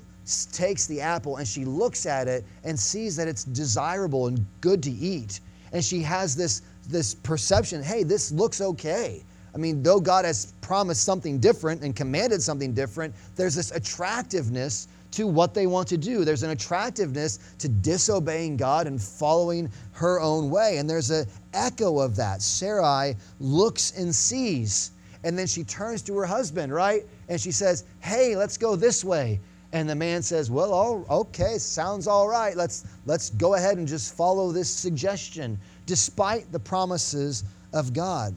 takes 0.53 0.87
the 0.87 1.01
apple 1.01 1.37
and 1.37 1.47
she 1.47 1.65
looks 1.65 2.07
at 2.07 2.29
it 2.29 2.45
and 2.65 2.79
sees 2.79 3.17
that 3.17 3.29
it's 3.29 3.45
desirable 3.45 4.27
and 4.29 4.45
good 4.61 4.83
to 4.83 4.91
eat. 4.91 5.41
And 5.73 5.85
she 5.85 6.01
has 6.03 6.37
this 6.37 6.63
this 6.87 7.15
perception 7.15 7.83
hey, 7.83 8.03
this 8.03 8.33
looks 8.33 8.61
okay. 8.61 9.25
I 9.55 9.59
mean, 9.59 9.83
though 9.83 10.01
God 10.01 10.27
has 10.27 10.53
promised 10.61 11.05
something 11.05 11.39
different 11.39 11.83
and 11.83 11.97
commanded 11.97 12.43
something 12.43 12.75
different, 12.75 13.15
there's 13.37 13.55
this 13.55 13.71
attractiveness 13.71 14.87
to 15.13 15.27
what 15.27 15.55
they 15.55 15.67
want 15.67 15.89
to 15.89 15.97
do. 15.97 16.27
There's 16.27 16.43
an 16.43 16.51
attractiveness 16.51 17.39
to 17.59 17.69
disobeying 17.69 18.59
God 18.59 18.87
and 18.87 19.03
following 19.03 19.71
her 19.93 20.21
own 20.21 20.51
way. 20.51 20.77
And 20.77 20.89
there's 20.89 21.11
an 21.11 21.27
echo 21.55 22.01
of 22.01 22.17
that. 22.17 22.43
Sarai 22.43 23.17
looks 23.41 23.97
and 23.97 24.15
sees, 24.15 24.91
and 25.25 25.39
then 25.39 25.47
she 25.47 25.65
turns 25.65 26.03
to 26.03 26.17
her 26.19 26.27
husband, 26.27 26.71
right? 26.73 27.05
And 27.31 27.41
she 27.41 27.51
says, 27.51 27.85
Hey, 28.01 28.37
let's 28.37 28.59
go 28.59 28.77
this 28.77 29.03
way. 29.05 29.41
And 29.73 29.89
the 29.89 29.95
man 29.95 30.23
says, 30.23 30.51
Well, 30.51 30.73
all, 30.73 31.07
okay, 31.09 31.57
sounds 31.57 32.07
all 32.07 32.29
right. 32.29 32.55
Let's, 32.57 32.85
let's 33.07 33.31
go 33.31 33.55
ahead 33.55 33.79
and 33.79 33.89
just 33.89 34.15
follow 34.15 34.53
this 34.53 34.69
suggestion 34.69 35.59
despite 35.87 36.51
the 36.53 36.59
promises 36.59 37.45
of 37.73 37.93
God. 37.93 38.35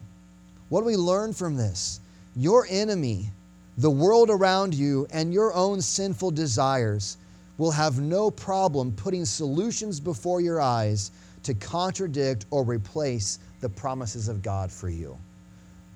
What 0.68 0.80
do 0.80 0.86
we 0.86 0.96
learn 0.96 1.32
from 1.32 1.56
this? 1.56 2.00
Your 2.36 2.66
enemy, 2.70 3.30
the 3.78 3.90
world 3.90 4.30
around 4.30 4.74
you, 4.74 5.06
and 5.12 5.32
your 5.32 5.52
own 5.52 5.80
sinful 5.80 6.30
desires 6.30 7.16
will 7.58 7.70
have 7.72 8.00
no 8.00 8.30
problem 8.30 8.92
putting 8.92 9.24
solutions 9.24 10.00
before 10.00 10.40
your 10.40 10.60
eyes 10.60 11.10
to 11.42 11.54
contradict 11.54 12.46
or 12.50 12.64
replace 12.64 13.38
the 13.60 13.68
promises 13.68 14.28
of 14.28 14.42
God 14.42 14.70
for 14.70 14.88
you. 14.88 15.18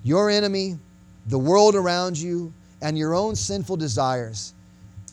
Your 0.03 0.29
enemy, 0.29 0.77
the 1.27 1.39
world 1.39 1.73
around 1.75 2.17
you, 2.17 2.53
and 2.81 2.97
your 2.97 3.15
own 3.15 3.35
sinful 3.35 3.77
desires 3.77 4.53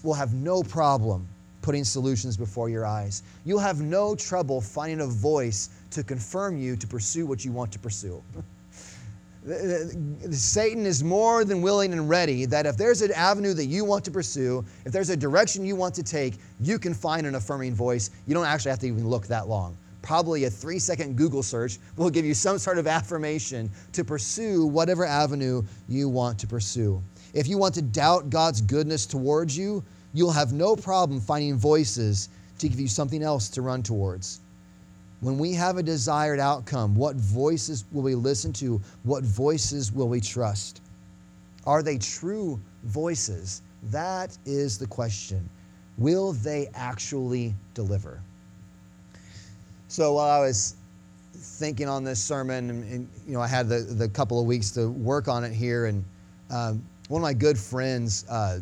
will 0.03 0.15
have 0.15 0.35
no 0.35 0.63
problem 0.63 1.27
putting 1.63 1.85
solutions 1.85 2.37
before 2.37 2.69
your 2.69 2.85
eyes. 2.85 3.23
You'll 3.45 3.61
have 3.61 3.81
no 3.81 4.15
trouble 4.15 4.61
finding 4.61 5.01
a 5.01 5.07
voice 5.07 5.71
to 5.93 6.03
confirm 6.03 6.57
you 6.57 6.77
to 6.77 6.87
pursue 6.87 7.27
what 7.27 7.45
you 7.45 7.53
want 7.53 7.73
to 7.73 7.79
pursue. 7.79 8.23
Satan 10.31 10.87
is 10.87 11.03
more 11.03 11.45
than 11.45 11.63
willing 11.63 11.93
and 11.93 12.09
ready 12.09 12.45
that 12.45 12.65
if 12.65 12.77
there's 12.77 13.03
an 13.03 13.11
avenue 13.13 13.55
that 13.55 13.67
you 13.67 13.85
want 13.85 14.05
to 14.05 14.11
pursue, 14.11 14.65
if 14.85 14.93
there's 14.93 15.11
a 15.11 15.17
direction 15.17 15.65
you 15.65 15.75
want 15.75 15.95
to 15.97 16.03
take, 16.03 16.35
you 16.61 16.79
can 16.79 16.95
find 16.95 17.27
an 17.27 17.35
affirming 17.35 17.75
voice. 17.75 18.11
You 18.27 18.35
don't 18.35 18.47
actually 18.47 18.71
have 18.71 18.79
to 18.81 18.87
even 18.87 19.09
look 19.09 19.27
that 19.27 19.49
long. 19.49 19.77
Probably 20.01 20.45
a 20.45 20.51
three 20.51 20.79
second 20.79 21.17
Google 21.17 21.43
search 21.43 21.79
will 21.97 22.11
give 22.11 22.25
you 22.25 22.35
some 22.35 22.59
sort 22.59 22.79
of 22.79 22.87
affirmation 22.87 23.71
to 23.93 24.05
pursue 24.05 24.67
whatever 24.67 25.05
avenue 25.05 25.63
you 25.89 26.09
want 26.09 26.39
to 26.41 26.47
pursue. 26.47 27.03
If 27.35 27.49
you 27.49 27.59
want 27.59 27.75
to 27.75 27.83
doubt 27.83 28.31
God's 28.31 28.61
goodness 28.61 29.07
towards 29.07 29.57
you, 29.57 29.83
you'll 30.13 30.33
have 30.33 30.53
no 30.53 30.77
problem 30.77 31.21
finding 31.21 31.57
voices 31.57 32.29
to 32.59 32.69
give 32.69 32.79
you 32.79 32.89
something 32.89 33.23
else 33.23 33.49
to 33.51 33.63
run 33.63 33.83
towards. 33.83 34.41
When 35.23 35.39
we 35.39 35.53
have 35.55 35.77
a 35.79 35.85
desired 35.85 36.41
outcome, 36.41 36.97
what 36.97 37.15
voices 37.15 37.85
will 37.93 38.03
we 38.03 38.17
listen 38.17 38.53
to? 38.55 38.81
What 39.05 39.23
voices 39.23 39.93
will 39.93 40.09
we 40.09 40.21
trust? 40.21 40.83
Are 41.65 41.81
they 41.81 41.97
true 41.97 42.61
voices? 42.83 43.63
That 43.85 44.37
is 44.45 44.79
the 44.79 44.87
question. 44.87 45.49
Will 45.97 46.33
they 46.33 46.69
actually 46.75 47.55
deliver? 47.73 48.21
So 49.87 50.15
while 50.15 50.29
I 50.29 50.41
was 50.41 50.75
thinking 51.33 51.89
on 51.89 52.03
this 52.03 52.21
sermon, 52.21 52.71
and, 52.71 52.93
and 52.93 53.09
you 53.25 53.35
know, 53.35 53.41
I 53.41 53.47
had 53.47 53.69
the, 53.69 53.79
the 53.79 54.09
couple 54.09 54.41
of 54.41 54.47
weeks 54.47 54.73
to 54.73 54.89
work 54.91 55.29
on 55.29 55.45
it 55.45 55.53
here, 55.53 55.87
and 55.87 56.05
um, 56.51 56.85
one 57.07 57.21
of 57.21 57.23
my 57.23 57.33
good 57.33 57.57
friends 57.57 58.25
uh, 58.29 58.59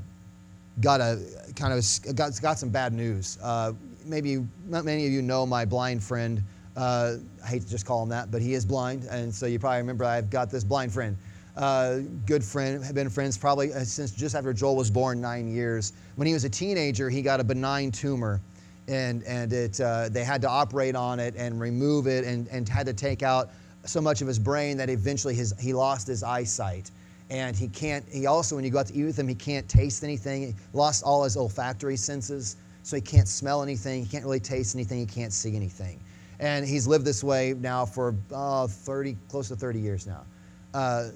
got 0.83 1.01
a 1.01 1.25
kind 1.57 1.73
of 1.73 2.17
got, 2.17 2.39
got 2.43 2.59
some 2.59 2.69
bad 2.69 2.93
news. 2.93 3.39
Uh, 3.43 3.73
maybe 4.05 4.45
not 4.67 4.85
many 4.85 5.07
of 5.07 5.13
you 5.13 5.23
know 5.23 5.47
my 5.47 5.65
blind 5.65 6.03
friend. 6.03 6.43
Uh, 6.77 7.17
I 7.45 7.49
hate 7.49 7.63
to 7.63 7.69
just 7.69 7.85
call 7.85 8.03
him 8.03 8.09
that, 8.11 8.31
but 8.31 8.41
he 8.41 8.55
is 8.55 8.65
blind, 8.65 9.05
and 9.11 9.35
so 9.35 9.47
you 9.47 9.59
probably 9.59 9.79
remember 9.79 10.05
I've 10.05 10.31
got 10.31 10.51
this 10.51 10.65
blind 10.65 10.93
friend. 10.93 11.17
Uh, 11.57 11.99
good 12.27 12.45
friend, 12.45 12.83
have 12.85 12.95
been 12.95 13.11
friends 13.11 13.37
probably 13.37 13.73
uh, 13.73 13.81
since 13.81 14.13
just 14.13 14.35
after 14.35 14.53
Joel 14.53 14.77
was 14.77 14.91
born, 14.91 15.21
nine 15.21 15.53
years. 15.53 15.93
When 16.17 16.27
he 16.27 16.33
was 16.33 16.45
a 16.45 16.49
teenager, 16.49 17.11
he 17.11 17.23
got 17.23 17.41
a 17.41 17.45
benign 17.45 17.91
tumor, 17.91 18.41
and 18.89 19.23
and 19.25 19.53
it 19.53 19.81
uh, 19.81 20.09
they 20.09 20.25
had 20.25 20.41
to 20.43 20.49
operate 20.49 20.95
on 20.95 21.19
it 21.19 21.35
and 21.37 21.61
remove 21.61 22.07
it, 22.07 22.25
and 22.25 22.47
and 22.49 22.69
had 22.69 22.87
to 22.87 22.93
take 22.95 23.23
out 23.23 23.51
so 23.85 24.01
much 24.01 24.21
of 24.21 24.29
his 24.29 24.39
brain 24.39 24.77
that 24.77 24.91
eventually 24.91 25.35
his 25.35 25.55
he 25.59 25.73
lost 25.73 26.07
his 26.07 26.23
eyesight 26.23 26.91
and 27.31 27.57
he 27.57 27.69
can't 27.69 28.05
he 28.11 28.27
also 28.27 28.57
when 28.57 28.65
you 28.65 28.71
go 28.71 28.81
out 28.81 28.87
to 28.87 28.95
eat 28.95 29.05
with 29.05 29.19
him 29.19 29.29
he 29.29 29.35
can't 29.35 29.69
taste 29.69 30.05
anything 30.05 30.43
he 30.43 30.55
lost 30.73 31.03
all 31.05 31.25
his 31.25 31.37
olfactory 31.37 31.97
senses 31.97 32.57
so 32.83 32.97
he 32.97 33.03
can't 33.03 33.29
smell 33.29 33.63
anything, 33.63 34.05
he 34.05 34.11
can't 34.11 34.25
really 34.25 34.41
taste 34.41 34.75
anything, 34.75 34.99
he 34.99 35.07
can't 35.07 35.33
see 35.33 35.55
anything. 35.57 36.01
And 36.39 36.67
he's 36.67 36.87
lived 36.87 37.05
this 37.05 37.23
way 37.23 37.55
now 37.59 37.85
for 37.85 38.15
uh, 38.33 38.67
30, 38.67 39.17
close 39.29 39.49
to 39.49 39.57
30 39.57 39.79
years 39.79 40.07
now. 40.07 40.25
Uh, 40.73 41.09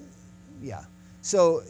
yeah. 0.61 0.83
So 1.21 1.63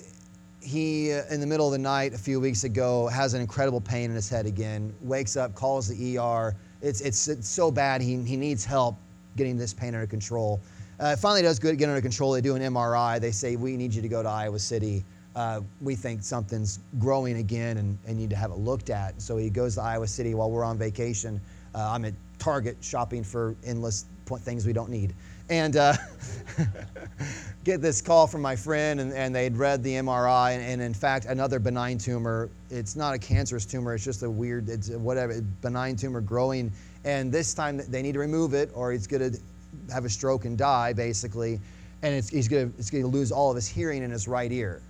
he, 0.61 1.13
uh, 1.13 1.23
in 1.29 1.39
the 1.39 1.47
middle 1.47 1.65
of 1.65 1.71
the 1.71 1.77
night 1.77 2.13
a 2.13 2.17
few 2.17 2.39
weeks 2.39 2.65
ago, 2.65 3.07
has 3.07 3.33
an 3.33 3.41
incredible 3.41 3.79
pain 3.79 4.09
in 4.09 4.15
his 4.15 4.27
head 4.27 4.45
again, 4.45 4.93
wakes 5.01 5.37
up, 5.37 5.55
calls 5.55 5.87
the 5.87 6.17
ER. 6.17 6.53
It's, 6.81 6.99
it's, 7.01 7.27
it's 7.27 7.47
so 7.47 7.71
bad, 7.71 8.01
he, 8.01 8.21
he 8.23 8.35
needs 8.35 8.65
help 8.65 8.95
getting 9.37 9.57
this 9.57 9.73
pain 9.73 9.93
under 9.93 10.07
control. 10.07 10.59
Uh, 10.99 11.15
finally 11.15 11.41
does 11.41 11.59
good, 11.59 11.77
get 11.77 11.89
under 11.89 12.01
control. 12.01 12.31
They 12.31 12.41
do 12.41 12.55
an 12.55 12.61
MRI. 12.61 13.19
They 13.19 13.31
say, 13.31 13.55
We 13.55 13.75
need 13.75 13.93
you 13.93 14.01
to 14.01 14.07
go 14.07 14.23
to 14.23 14.29
Iowa 14.29 14.59
City 14.59 15.03
uh, 15.35 15.61
we 15.81 15.95
think 15.95 16.23
something's 16.23 16.79
growing 16.97 17.37
again 17.37 17.77
and, 17.77 17.97
and, 18.07 18.17
need 18.17 18.29
to 18.29 18.35
have 18.35 18.51
it 18.51 18.57
looked 18.57 18.89
at. 18.89 19.21
So 19.21 19.35
he 19.35 19.49
goes 19.49 19.75
to 19.75 19.81
Iowa 19.81 20.07
City 20.07 20.33
while 20.33 20.49
we're 20.49 20.63
on 20.63 20.77
vacation. 20.77 21.41
Uh, 21.73 21.89
I'm 21.91 22.05
at 22.05 22.13
Target 22.39 22.77
shopping 22.79 23.23
for 23.23 23.55
endless 23.65 24.05
things 24.39 24.65
we 24.65 24.71
don't 24.71 24.89
need. 24.89 25.13
And 25.49 25.75
uh, 25.75 25.93
get 27.63 27.81
this 27.81 28.01
call 28.01 28.27
from 28.27 28.41
my 28.41 28.55
friend, 28.55 28.99
and, 28.99 29.13
and 29.13 29.35
they'd 29.35 29.55
read 29.57 29.83
the 29.83 29.93
MRI, 29.95 30.55
and, 30.55 30.63
and, 30.63 30.81
in 30.81 30.93
fact, 30.93 31.25
another 31.25 31.59
benign 31.59 31.97
tumor. 31.97 32.49
It's 32.71 32.95
not 32.95 33.13
a 33.13 33.19
cancerous 33.19 33.65
tumor, 33.65 33.93
it's 33.93 34.03
just 34.03 34.23
a 34.23 34.29
weird, 34.29 34.69
it's 34.69 34.89
whatever, 34.89 35.41
benign 35.61 35.97
tumor 35.97 36.21
growing. 36.21 36.71
And 37.03 37.31
this 37.31 37.53
time 37.53 37.79
they 37.89 38.01
need 38.01 38.13
to 38.13 38.19
remove 38.19 38.53
it, 38.53 38.71
or 38.73 38.91
he's 38.91 39.05
going 39.05 39.33
to 39.33 39.39
have 39.93 40.05
a 40.05 40.09
stroke 40.09 40.45
and 40.45 40.57
die, 40.57 40.93
basically. 40.93 41.59
And 42.01 42.23
he's 42.23 42.47
going 42.47 42.73
to 42.73 43.07
lose 43.07 43.31
all 43.31 43.51
of 43.51 43.55
his 43.55 43.67
hearing 43.67 44.01
in 44.01 44.11
his 44.11 44.27
right 44.27 44.51
ear 44.51 44.81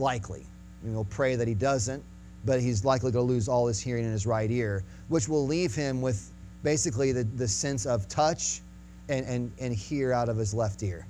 likely. 0.00 0.46
And 0.82 0.94
we'll 0.94 1.04
pray 1.04 1.36
that 1.36 1.46
he 1.46 1.54
doesn't, 1.54 2.02
but 2.44 2.60
he's 2.60 2.84
likely 2.84 3.12
going 3.12 3.26
to 3.26 3.32
lose 3.32 3.48
all 3.48 3.66
his 3.66 3.78
hearing 3.78 4.04
in 4.04 4.10
his 4.10 4.26
right 4.26 4.50
ear, 4.50 4.82
which 5.08 5.28
will 5.28 5.46
leave 5.46 5.74
him 5.74 6.00
with 6.00 6.32
basically 6.62 7.12
the, 7.12 7.24
the 7.36 7.46
sense 7.46 7.86
of 7.86 8.08
touch 8.08 8.60
and, 9.08 9.26
and, 9.26 9.52
and 9.60 9.74
hear 9.74 10.12
out 10.12 10.28
of 10.28 10.36
his 10.36 10.54
left 10.54 10.82
ear. 10.82 11.06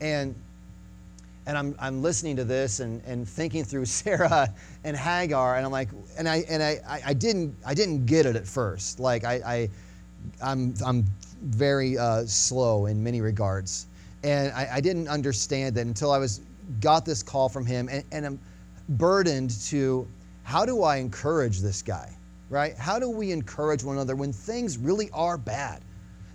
And 0.00 0.34
and 1.46 1.58
I'm, 1.58 1.74
I'm 1.80 2.02
listening 2.02 2.36
to 2.36 2.44
this 2.44 2.80
and, 2.80 3.02
and 3.04 3.28
thinking 3.28 3.64
through 3.64 3.84
Sarah 3.86 4.54
and 4.84 4.96
Hagar, 4.96 5.56
and 5.56 5.64
I'm 5.66 5.72
like, 5.72 5.88
and 6.16 6.28
I 6.28 6.44
and 6.48 6.62
I, 6.62 6.80
I 7.04 7.12
didn't 7.12 7.56
I 7.66 7.74
didn't 7.74 8.06
get 8.06 8.26
it 8.26 8.36
at 8.36 8.46
first. 8.46 9.00
Like 9.00 9.24
I, 9.24 9.34
I 9.44 9.68
I'm 10.42 10.74
I'm 10.84 11.04
very 11.42 11.98
uh, 11.98 12.24
slow 12.26 12.86
in 12.86 13.02
many 13.02 13.20
regards, 13.20 13.86
and 14.22 14.52
I, 14.52 14.68
I, 14.74 14.80
didn't 14.80 15.08
understand 15.08 15.74
that 15.76 15.86
until 15.86 16.12
I 16.12 16.18
was 16.18 16.42
got 16.80 17.04
this 17.04 17.22
call 17.22 17.48
from 17.48 17.66
him, 17.66 17.88
and, 17.90 18.04
and 18.12 18.26
I'm 18.26 18.40
burdened 18.90 19.50
to 19.66 20.06
how 20.42 20.64
do 20.64 20.82
I 20.82 20.96
encourage 20.96 21.60
this 21.60 21.82
guy, 21.82 22.14
right? 22.48 22.76
How 22.76 22.98
do 22.98 23.10
we 23.10 23.32
encourage 23.32 23.84
one 23.84 23.96
another 23.96 24.16
when 24.16 24.32
things 24.32 24.78
really 24.78 25.10
are 25.12 25.38
bad? 25.38 25.82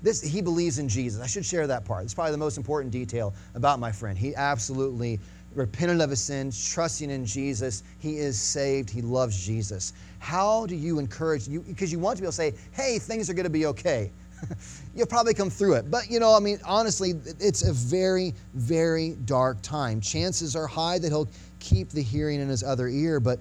This, 0.02 0.22
he 0.22 0.42
believes 0.42 0.78
in 0.78 0.88
Jesus. 0.88 1.22
I 1.22 1.28
should 1.28 1.46
share 1.46 1.68
that 1.68 1.84
part. 1.84 2.04
It's 2.04 2.14
probably 2.14 2.32
the 2.32 2.38
most 2.38 2.58
important 2.58 2.92
detail 2.92 3.34
about 3.56 3.80
my 3.80 3.92
friend. 3.92 4.18
He 4.18 4.36
absolutely 4.36 5.20
repented 5.56 6.02
of 6.02 6.10
his 6.10 6.22
sins, 6.22 6.70
trusting 6.70 7.10
in 7.10 7.26
Jesus. 7.26 7.84
He 8.00 8.18
is 8.18 8.40
saved. 8.40 8.90
He 8.90 9.02
loves 9.02 9.44
Jesus. 9.44 9.94
How 10.20 10.66
do 10.66 10.76
you 10.76 11.00
encourage 11.00 11.48
you? 11.48 11.62
Because 11.62 11.92
you 11.92 12.00
want 12.00 12.18
to 12.18 12.22
be 12.22 12.26
able 12.26 12.34
to 12.34 12.36
say, 12.36 12.54
hey, 12.72 13.00
things 13.00 13.30
are 13.30 13.34
going 13.34 13.46
to 13.46 13.50
be 13.50 13.66
okay. 13.68 14.12
You'll 14.96 15.08
probably 15.08 15.34
come 15.34 15.50
through 15.50 15.76
it. 15.76 15.90
But, 15.92 16.10
you 16.10 16.20
know, 16.20 16.36
I 16.36 16.40
mean, 16.40 16.60
honestly, 16.66 17.14
it's 17.40 17.64
a 17.64 17.74
very, 17.74 18.34
very 18.54 19.16
dark 19.26 19.62
time. 19.62 20.02
Chances 20.02 20.56
are 20.56 20.68
high 20.68 21.00
that 21.00 21.10
he'll 21.10 21.30
keep 21.60 21.90
the 21.90 22.02
hearing 22.02 22.40
in 22.40 22.48
his 22.48 22.64
other 22.64 22.88
ear, 22.88 23.20
but 23.20 23.40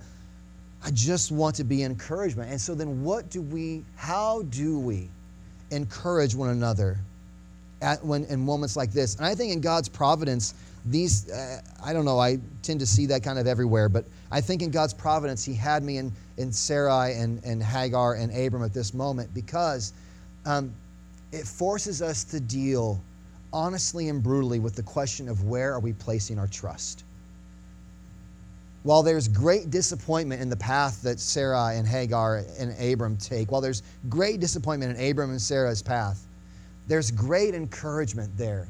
I 0.84 0.90
just 0.90 1.32
want 1.32 1.54
to 1.56 1.64
be 1.64 1.82
encouragement. 1.82 2.50
And 2.50 2.60
so 2.60 2.74
then 2.74 3.02
what 3.02 3.30
do 3.30 3.40
we, 3.40 3.84
how 3.96 4.42
do 4.42 4.78
we 4.78 5.08
encourage 5.70 6.34
one 6.34 6.50
another 6.50 6.98
at 7.82 8.04
when 8.04 8.24
in 8.24 8.40
moments 8.40 8.76
like 8.76 8.92
this. 8.92 9.16
And 9.16 9.26
I 9.26 9.34
think 9.34 9.52
in 9.52 9.60
God's 9.60 9.88
providence, 9.88 10.54
these 10.86 11.30
uh, 11.30 11.60
I 11.82 11.92
don't 11.92 12.04
know, 12.04 12.18
I 12.18 12.38
tend 12.62 12.80
to 12.80 12.86
see 12.86 13.06
that 13.06 13.22
kind 13.22 13.38
of 13.38 13.46
everywhere, 13.46 13.88
but 13.88 14.04
I 14.30 14.40
think 14.40 14.62
in 14.62 14.70
God's 14.70 14.94
providence, 14.94 15.44
He 15.44 15.54
had 15.54 15.82
me 15.82 15.98
in 15.98 16.12
in 16.38 16.52
Sarai 16.52 17.14
and 17.14 17.42
and 17.44 17.62
Hagar 17.62 18.14
and 18.14 18.34
Abram 18.34 18.64
at 18.64 18.72
this 18.72 18.94
moment 18.94 19.32
because 19.34 19.92
um, 20.46 20.72
it 21.34 21.46
forces 21.46 22.00
us 22.00 22.22
to 22.24 22.38
deal 22.38 23.02
honestly 23.52 24.08
and 24.08 24.22
brutally 24.22 24.60
with 24.60 24.76
the 24.76 24.82
question 24.82 25.28
of 25.28 25.44
where 25.44 25.72
are 25.72 25.80
we 25.80 25.92
placing 25.92 26.38
our 26.38 26.46
trust. 26.46 27.04
While 28.84 29.02
there's 29.02 29.28
great 29.28 29.70
disappointment 29.70 30.42
in 30.42 30.48
the 30.48 30.56
path 30.56 31.02
that 31.02 31.18
Sarah 31.18 31.72
and 31.74 31.86
Hagar 31.86 32.44
and 32.58 32.78
Abram 32.78 33.16
take, 33.16 33.50
while 33.50 33.60
there's 33.60 33.82
great 34.08 34.40
disappointment 34.40 34.96
in 34.96 35.10
Abram 35.10 35.30
and 35.30 35.40
Sarah's 35.40 35.82
path, 35.82 36.26
there's 36.86 37.10
great 37.10 37.54
encouragement 37.54 38.36
there 38.36 38.68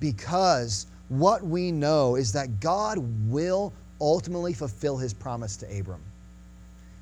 because 0.00 0.86
what 1.08 1.42
we 1.42 1.72
know 1.72 2.14
is 2.14 2.30
that 2.32 2.60
God 2.60 2.98
will 3.28 3.72
ultimately 4.00 4.52
fulfill 4.52 4.98
his 4.98 5.14
promise 5.14 5.56
to 5.56 5.78
Abram. 5.78 6.02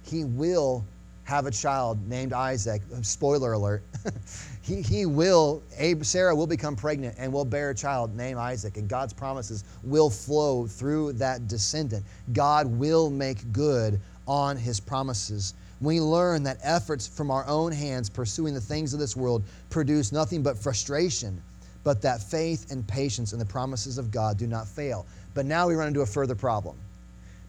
He 0.05 0.25
will 0.25 0.85
have 1.27 1.47
a 1.47 1.51
child 1.51 1.99
named 2.09 2.33
Isaac. 2.33 2.83
Spoiler 3.03 3.55
alert. 3.55 3.83
he, 4.63 4.81
he 4.81 5.07
will, 5.07 5.61
Sarah 6.03 6.35
will 6.35 6.47
become 6.47 6.77
pregnant 6.77 7.17
and 7.19 7.33
will 7.33 7.45
bear 7.45 7.71
a 7.71 7.75
child 7.75 8.15
named 8.15 8.39
Isaac, 8.39 8.77
and 8.77 8.89
God's 8.89 9.13
promises 9.13 9.65
will 9.83 10.09
flow 10.09 10.69
through 10.69 11.15
that 11.15 11.49
descendant. 11.49 12.05
God 12.33 12.69
will 12.69 13.11
make 13.11 13.53
good 13.53 14.01
on 14.29 14.57
his 14.57 14.79
promises. 14.79 15.55
We 15.81 16.01
learn 16.01 16.45
that 16.45 16.59
efforts 16.63 17.09
from 17.09 17.33
our 17.33 17.45
own 17.49 17.73
hands 17.73 18.09
pursuing 18.09 18.55
the 18.55 18.61
things 18.61 18.95
of 18.95 19.01
this 19.01 19.17
world 19.17 19.43
produce 19.69 20.13
nothing 20.13 20.45
but 20.45 20.57
frustration, 20.57 21.43
but 21.83 22.01
that 22.03 22.23
faith 22.23 22.71
and 22.71 22.87
patience 22.87 23.33
in 23.33 23.41
the 23.41 23.45
promises 23.45 23.99
of 23.99 24.13
God 24.13 24.39
do 24.39 24.47
not 24.47 24.69
fail. 24.69 25.05
But 25.35 25.45
now 25.45 25.67
we 25.67 25.75
run 25.75 25.89
into 25.89 26.03
a 26.03 26.07
further 26.07 26.37
problem 26.37 26.77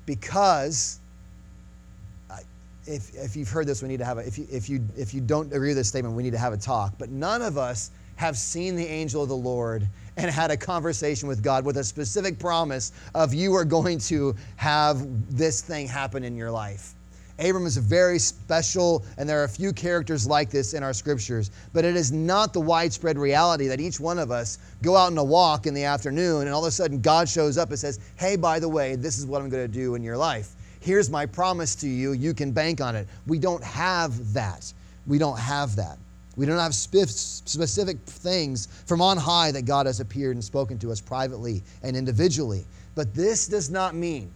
because 0.07 0.99
if, 2.87 3.13
if 3.15 3.35
you've 3.35 3.49
heard 3.49 3.67
this, 3.67 3.81
we 3.81 3.87
need 3.87 3.97
to 3.97 4.05
have 4.05 4.17
a, 4.17 4.25
if 4.25 4.37
you, 4.37 4.47
if, 4.49 4.69
you, 4.69 4.83
if 4.97 5.13
you 5.13 5.21
don't 5.21 5.51
agree 5.53 5.69
with 5.69 5.77
this 5.77 5.89
statement, 5.89 6.15
we 6.15 6.23
need 6.23 6.31
to 6.31 6.37
have 6.37 6.53
a 6.53 6.57
talk. 6.57 6.93
But 6.97 7.09
none 7.09 7.41
of 7.41 7.57
us 7.57 7.91
have 8.15 8.37
seen 8.37 8.75
the 8.75 8.85
angel 8.85 9.21
of 9.21 9.29
the 9.29 9.35
Lord 9.35 9.87
and 10.15 10.31
had 10.31 10.49
a 10.49 10.57
conversation 10.57 11.27
with 11.27 11.43
God 11.43 11.65
with 11.65 11.77
a 11.77 11.83
specific 11.83 12.39
promise 12.39 12.91
of 13.13 13.33
you 13.33 13.53
are 13.53 13.65
going 13.65 13.99
to 13.99 14.35
have 14.55 15.05
this 15.37 15.61
thing 15.61 15.87
happen 15.87 16.23
in 16.23 16.35
your 16.35 16.49
life. 16.49 16.93
Abram 17.39 17.67
is 17.67 17.77
a 17.77 17.81
very 17.81 18.17
special, 18.17 19.05
and 19.19 19.29
there 19.29 19.39
are 19.39 19.43
a 19.43 19.49
few 19.49 19.71
characters 19.71 20.25
like 20.25 20.49
this 20.49 20.73
in 20.73 20.81
our 20.81 20.93
scriptures, 20.93 21.51
but 21.71 21.85
it 21.85 21.95
is 21.95 22.11
not 22.11 22.51
the 22.51 22.59
widespread 22.59 23.15
reality 23.15 23.67
that 23.67 23.79
each 23.79 23.99
one 23.99 24.17
of 24.17 24.31
us 24.31 24.57
go 24.81 24.95
out 24.95 25.11
on 25.11 25.17
a 25.19 25.23
walk 25.23 25.67
in 25.67 25.75
the 25.75 25.83
afternoon 25.83 26.47
and 26.47 26.49
all 26.49 26.65
of 26.65 26.67
a 26.67 26.71
sudden 26.71 26.99
God 26.99 27.29
shows 27.29 27.59
up 27.59 27.69
and 27.69 27.77
says, 27.77 27.99
Hey, 28.15 28.37
by 28.37 28.59
the 28.59 28.67
way, 28.67 28.95
this 28.95 29.19
is 29.19 29.27
what 29.27 29.43
I'm 29.43 29.49
going 29.49 29.63
to 29.63 29.71
do 29.71 29.93
in 29.93 30.01
your 30.01 30.17
life 30.17 30.55
here's 30.87 31.09
my 31.09 31.25
promise 31.25 31.75
to 31.75 31.87
you, 31.87 32.13
you 32.13 32.33
can 32.33 32.51
bank 32.51 32.79
on 32.79 32.95
it. 32.95 33.07
We 33.27 33.37
don't 33.37 33.63
have 33.63 34.33
that. 34.33 34.71
We 35.05 35.17
don't 35.17 35.37
have 35.37 35.75
that. 35.75 35.97
We 36.37 36.45
don't 36.45 36.57
have 36.59 36.73
specific 36.73 37.99
things 38.05 38.67
from 38.85 39.01
on 39.01 39.17
high 39.17 39.51
that 39.51 39.65
God 39.65 39.85
has 39.85 39.99
appeared 39.99 40.35
and 40.35 40.43
spoken 40.43 40.79
to 40.79 40.91
us 40.91 41.01
privately 41.01 41.61
and 41.83 41.97
individually. 41.97 42.65
But 42.95 43.13
this 43.13 43.47
does 43.47 43.69
not 43.69 43.95
mean 43.95 44.31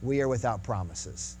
we 0.00 0.22
are 0.22 0.28
without 0.28 0.62
promises. 0.62 1.36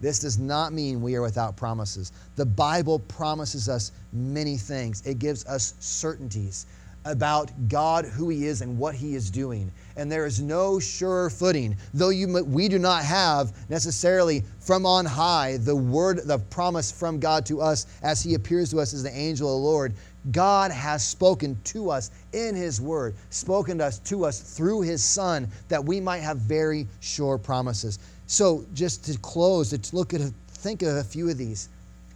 This 0.00 0.20
does 0.20 0.38
not 0.38 0.72
mean 0.72 1.02
we 1.02 1.16
are 1.16 1.22
without 1.22 1.56
promises. 1.56 2.12
The 2.36 2.46
Bible 2.46 3.00
promises 3.00 3.68
us 3.68 3.90
many 4.12 4.56
things, 4.56 5.02
it 5.06 5.18
gives 5.18 5.44
us 5.46 5.74
certainties 5.80 6.66
about 7.06 7.50
God, 7.68 8.04
who 8.04 8.28
He 8.28 8.46
is, 8.46 8.60
and 8.60 8.78
what 8.78 8.94
He 8.94 9.14
is 9.14 9.30
doing. 9.30 9.70
And 9.96 10.10
there 10.10 10.26
is 10.26 10.40
no 10.40 10.78
sure 10.78 11.30
footing, 11.30 11.76
though 11.94 12.10
you, 12.10 12.44
we 12.44 12.68
do 12.68 12.78
not 12.78 13.04
have 13.04 13.52
necessarily 13.70 14.42
from 14.60 14.84
on 14.84 15.06
high 15.06 15.56
the 15.58 15.74
word, 15.74 16.20
the 16.24 16.38
promise 16.38 16.90
from 16.90 17.18
God 17.18 17.46
to 17.46 17.60
us 17.60 17.86
as 18.02 18.22
He 18.22 18.34
appears 18.34 18.70
to 18.70 18.80
us 18.80 18.92
as 18.92 19.02
the 19.02 19.16
angel 19.16 19.48
of 19.48 19.62
the 19.62 19.66
Lord. 19.68 19.94
God 20.32 20.72
has 20.72 21.06
spoken 21.06 21.56
to 21.64 21.90
us 21.90 22.10
in 22.32 22.56
His 22.56 22.80
Word, 22.80 23.14
spoken 23.30 23.78
to 23.78 23.84
us, 23.84 24.00
to 24.00 24.24
us 24.24 24.40
through 24.40 24.82
His 24.82 25.02
Son, 25.02 25.48
that 25.68 25.84
we 25.84 26.00
might 26.00 26.18
have 26.18 26.38
very 26.38 26.88
sure 27.00 27.38
promises. 27.38 28.00
So, 28.26 28.66
just 28.74 29.04
to 29.04 29.16
close, 29.20 29.70
to 29.70 29.96
look 29.96 30.14
at, 30.14 30.20
think 30.48 30.82
of 30.82 30.96
a 30.96 31.04
few 31.04 31.28
of 31.30 31.38
these. 31.38 31.68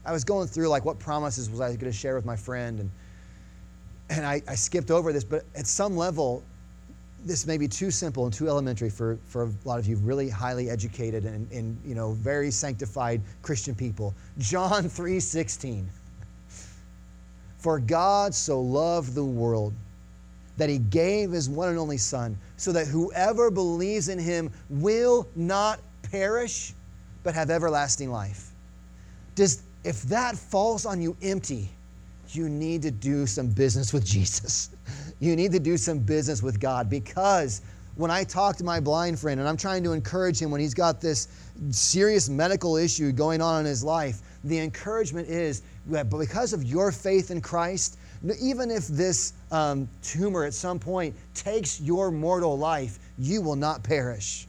I 0.05 0.13
was 0.13 0.25
going 0.25 0.49
through 0.49 0.69
like 0.69 0.85
what 0.85 0.99
promises 0.99 1.49
was 1.49 1.61
I 1.61 1.69
going 1.69 1.81
to 1.81 1.93
share 1.93 2.17
with 2.17 2.25
my 2.25 2.35
friend, 2.35 2.81
and 2.81 2.91
and 4.11 4.27
I, 4.27 4.43
I, 4.49 4.57
skipped 4.57 4.91
over 4.91 5.13
this, 5.13 5.25
but 5.25 5.45
at 5.55 5.67
some 5.67 5.97
level, 5.97 6.43
this 7.25 7.47
may 7.47 7.57
be 7.57 7.69
too 7.69 7.91
simple 7.91 8.25
and 8.25 8.33
too 8.33 8.49
elementary 8.49 8.91
for, 8.91 9.19
for 9.27 9.45
a 9.45 9.51
lot 9.65 9.79
of 9.79 9.87
you 9.87 9.97
really 9.97 10.29
highly 10.29 10.69
educated 10.69 11.25
and, 11.25 11.51
and 11.53 11.79
you 11.85 11.95
know 11.95 12.13
very 12.13 12.51
sanctified 12.51 13.21
Christian 13.43 13.75
people. 13.75 14.15
John 14.39 14.85
3:16. 14.85 15.85
For 17.59 17.79
God 17.79 18.35
so 18.35 18.61
loved 18.61 19.15
the 19.15 19.25
world 19.25 19.75
that 20.57 20.69
he 20.69 20.79
gave 20.79 21.31
his 21.31 21.49
one 21.49 21.69
and 21.69 21.79
only 21.79 21.99
Son, 21.99 22.37
so 22.57 22.73
that 22.73 22.87
whoever 22.87 23.51
believes 23.51 24.09
in 24.09 24.19
him 24.19 24.51
will 24.69 25.29
not 25.37 25.81
perish, 26.03 26.75
but 27.23 27.35
have 27.35 27.51
everlasting 27.51 28.11
life. 28.11 28.51
Does 29.35 29.63
if 29.85 30.03
that 30.05 30.37
falls 30.37 30.85
on 30.85 31.01
you 31.01 31.17
empty, 31.23 31.71
you 32.35 32.49
need 32.49 32.83
to 32.83 32.91
do 32.91 33.27
some 33.27 33.49
business 33.49 33.93
with 33.93 34.05
Jesus. 34.05 34.71
You 35.23 35.37
need 35.37 35.53
to 35.53 35.61
do 35.61 35.77
some 35.77 35.99
business 35.99 36.43
with 36.43 36.59
God 36.59 36.89
because 36.89 37.61
when 37.95 38.11
I 38.11 38.25
talk 38.25 38.57
to 38.57 38.65
my 38.65 38.81
blind 38.81 39.21
friend 39.21 39.39
and 39.39 39.47
I'm 39.47 39.59
trying 39.59 39.85
to 39.85 39.93
encourage 39.93 40.41
him 40.41 40.51
when 40.51 40.63
he's 40.63 40.73
got 40.73 40.99
this 40.99 41.29
serious 41.71 42.31
medical 42.31 42.79
issue 42.79 43.13
going 43.13 43.43
on 43.43 43.61
in 43.61 43.67
his 43.67 43.85
life, 43.85 44.23
the 44.45 44.59
encouragement 44.59 45.29
is 45.29 45.61
that 45.89 46.09
because 46.09 46.55
of 46.55 46.65
your 46.65 46.91
faith 46.91 47.31
in 47.31 47.43
Christ, 47.43 47.99
even 48.41 48.71
if 48.71 48.87
this 48.87 49.35
um, 49.53 49.87
tumor 50.03 50.45
at 50.45 50.55
some 50.55 50.79
point 50.79 51.15
takes 51.35 51.83
your 51.83 52.11
mortal 52.11 52.57
life, 52.57 52.99
you 53.19 53.43
will 53.43 53.57
not 53.57 53.83
perish 53.83 54.47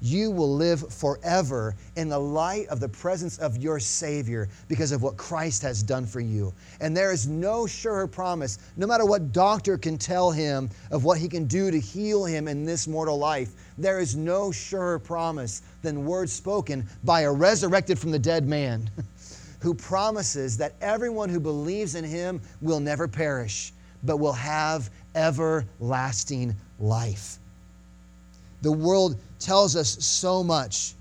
you 0.00 0.30
will 0.30 0.54
live 0.54 0.92
forever 0.92 1.74
in 1.96 2.08
the 2.08 2.18
light 2.18 2.66
of 2.68 2.80
the 2.80 2.88
presence 2.88 3.38
of 3.38 3.56
your 3.56 3.80
Savior 3.80 4.48
because 4.68 4.92
of 4.92 5.02
what 5.02 5.16
Christ 5.16 5.62
has 5.62 5.82
done 5.82 6.06
for 6.06 6.20
you. 6.20 6.52
And 6.80 6.96
there 6.96 7.12
is 7.12 7.26
no 7.26 7.66
surer 7.66 8.06
promise, 8.06 8.58
no 8.76 8.86
matter 8.86 9.06
what 9.06 9.32
doctor 9.32 9.78
can 9.78 9.96
tell 9.96 10.30
him 10.30 10.68
of 10.90 11.04
what 11.04 11.18
he 11.18 11.28
can 11.28 11.46
do 11.46 11.70
to 11.70 11.80
heal 11.80 12.24
him 12.24 12.46
in 12.48 12.64
this 12.64 12.86
mortal 12.86 13.18
life, 13.18 13.52
there 13.78 13.98
is 13.98 14.16
no 14.16 14.52
surer 14.52 14.98
promise 14.98 15.62
than 15.82 16.04
words 16.04 16.32
spoken 16.32 16.86
by 17.04 17.22
a 17.22 17.32
resurrected 17.32 17.98
from 17.98 18.10
the 18.10 18.18
dead 18.18 18.46
man 18.46 18.90
who 19.60 19.74
promises 19.74 20.56
that 20.58 20.74
everyone 20.80 21.28
who 21.28 21.40
believes 21.40 21.94
in 21.94 22.04
him 22.04 22.40
will 22.60 22.80
never 22.80 23.08
perish, 23.08 23.72
but 24.04 24.18
will 24.18 24.32
have 24.32 24.90
everlasting 25.14 26.54
life. 26.78 27.38
The 28.62 28.72
world 28.72 29.16
tells 29.38 29.76
us 29.76 30.02
so 30.04 30.42
much 30.42 30.94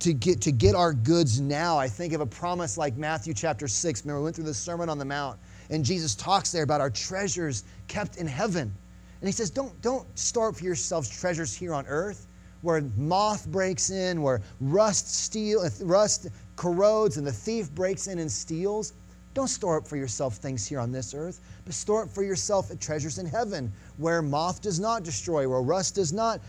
to 0.00 0.12
get, 0.12 0.40
to 0.40 0.52
get 0.52 0.74
our 0.74 0.92
goods 0.92 1.40
now. 1.40 1.78
I 1.78 1.88
think 1.88 2.12
of 2.12 2.20
a 2.20 2.26
promise 2.26 2.76
like 2.76 2.96
Matthew 2.96 3.34
chapter 3.34 3.68
6. 3.68 4.04
Remember, 4.04 4.20
we 4.20 4.24
went 4.24 4.36
through 4.36 4.46
the 4.46 4.54
Sermon 4.54 4.88
on 4.88 4.98
the 4.98 5.04
Mount. 5.04 5.38
And 5.70 5.84
Jesus 5.84 6.14
talks 6.14 6.50
there 6.50 6.64
about 6.64 6.80
our 6.80 6.90
treasures 6.90 7.64
kept 7.88 8.16
in 8.16 8.26
heaven. 8.26 8.74
And 9.20 9.28
he 9.28 9.32
says, 9.32 9.50
don't, 9.50 9.80
don't 9.80 10.06
store 10.18 10.48
up 10.48 10.56
for 10.56 10.64
yourselves 10.64 11.08
treasures 11.08 11.54
here 11.54 11.72
on 11.72 11.86
earth 11.86 12.26
where 12.62 12.80
moth 12.96 13.46
breaks 13.48 13.90
in, 13.90 14.22
where 14.22 14.40
rust, 14.60 15.14
steel, 15.14 15.68
rust 15.82 16.28
corrodes, 16.56 17.16
and 17.16 17.26
the 17.26 17.32
thief 17.32 17.70
breaks 17.72 18.06
in 18.06 18.18
and 18.18 18.30
steals. 18.30 18.94
Don't 19.34 19.48
store 19.48 19.78
up 19.78 19.88
for 19.88 19.96
yourself 19.96 20.36
things 20.36 20.66
here 20.66 20.78
on 20.78 20.92
this 20.92 21.14
earth, 21.14 21.40
but 21.64 21.72
store 21.72 22.02
up 22.02 22.10
for 22.10 22.22
yourself 22.22 22.70
treasures 22.80 23.18
in 23.18 23.24
heaven, 23.24 23.72
where 23.96 24.20
moth 24.20 24.60
does 24.60 24.78
not 24.78 25.04
destroy, 25.04 25.48
where 25.48 25.62
rust 25.62 25.94
does 25.94 26.12
not 26.12 26.40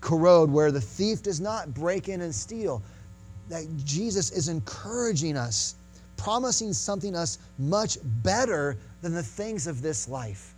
corrode, 0.00 0.50
where 0.50 0.72
the 0.72 0.80
thief 0.80 1.22
does 1.22 1.40
not 1.40 1.74
break 1.74 2.08
in 2.08 2.22
and 2.22 2.34
steal. 2.34 2.82
That 3.48 3.66
Jesus 3.84 4.30
is 4.30 4.48
encouraging 4.48 5.36
us, 5.36 5.74
promising 6.16 6.72
something 6.72 7.14
us 7.14 7.38
much 7.58 7.98
better 8.22 8.78
than 9.02 9.12
the 9.12 9.22
things 9.22 9.66
of 9.66 9.82
this 9.82 10.08
life. 10.08 10.54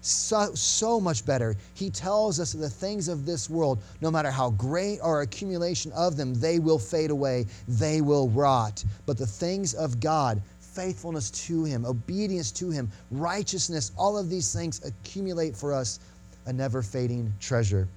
So, 0.00 0.54
so 0.54 1.00
much 1.00 1.26
better. 1.26 1.56
He 1.74 1.90
tells 1.90 2.38
us 2.38 2.52
that 2.52 2.58
the 2.58 2.70
things 2.70 3.08
of 3.08 3.26
this 3.26 3.50
world, 3.50 3.80
no 4.00 4.12
matter 4.12 4.30
how 4.30 4.50
great 4.50 5.00
our 5.00 5.22
accumulation 5.22 5.90
of 5.92 6.16
them, 6.16 6.34
they 6.34 6.60
will 6.60 6.78
fade 6.78 7.10
away, 7.10 7.46
they 7.66 8.00
will 8.00 8.28
rot. 8.28 8.84
But 9.06 9.18
the 9.18 9.26
things 9.26 9.74
of 9.74 9.98
God, 9.98 10.40
faithfulness 10.78 11.30
to 11.30 11.64
Him, 11.64 11.84
obedience 11.84 12.52
to 12.52 12.70
Him, 12.70 12.88
righteousness, 13.10 13.90
all 13.98 14.16
of 14.16 14.30
these 14.30 14.52
things 14.54 14.80
accumulate 14.84 15.56
for 15.56 15.72
us 15.72 15.98
a 16.46 16.52
never 16.52 16.82
fading 16.82 17.32
treasure. 17.40 17.88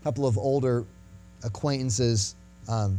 A 0.00 0.04
couple 0.04 0.26
of 0.26 0.36
older 0.36 0.84
acquaintances, 1.44 2.34
um, 2.68 2.98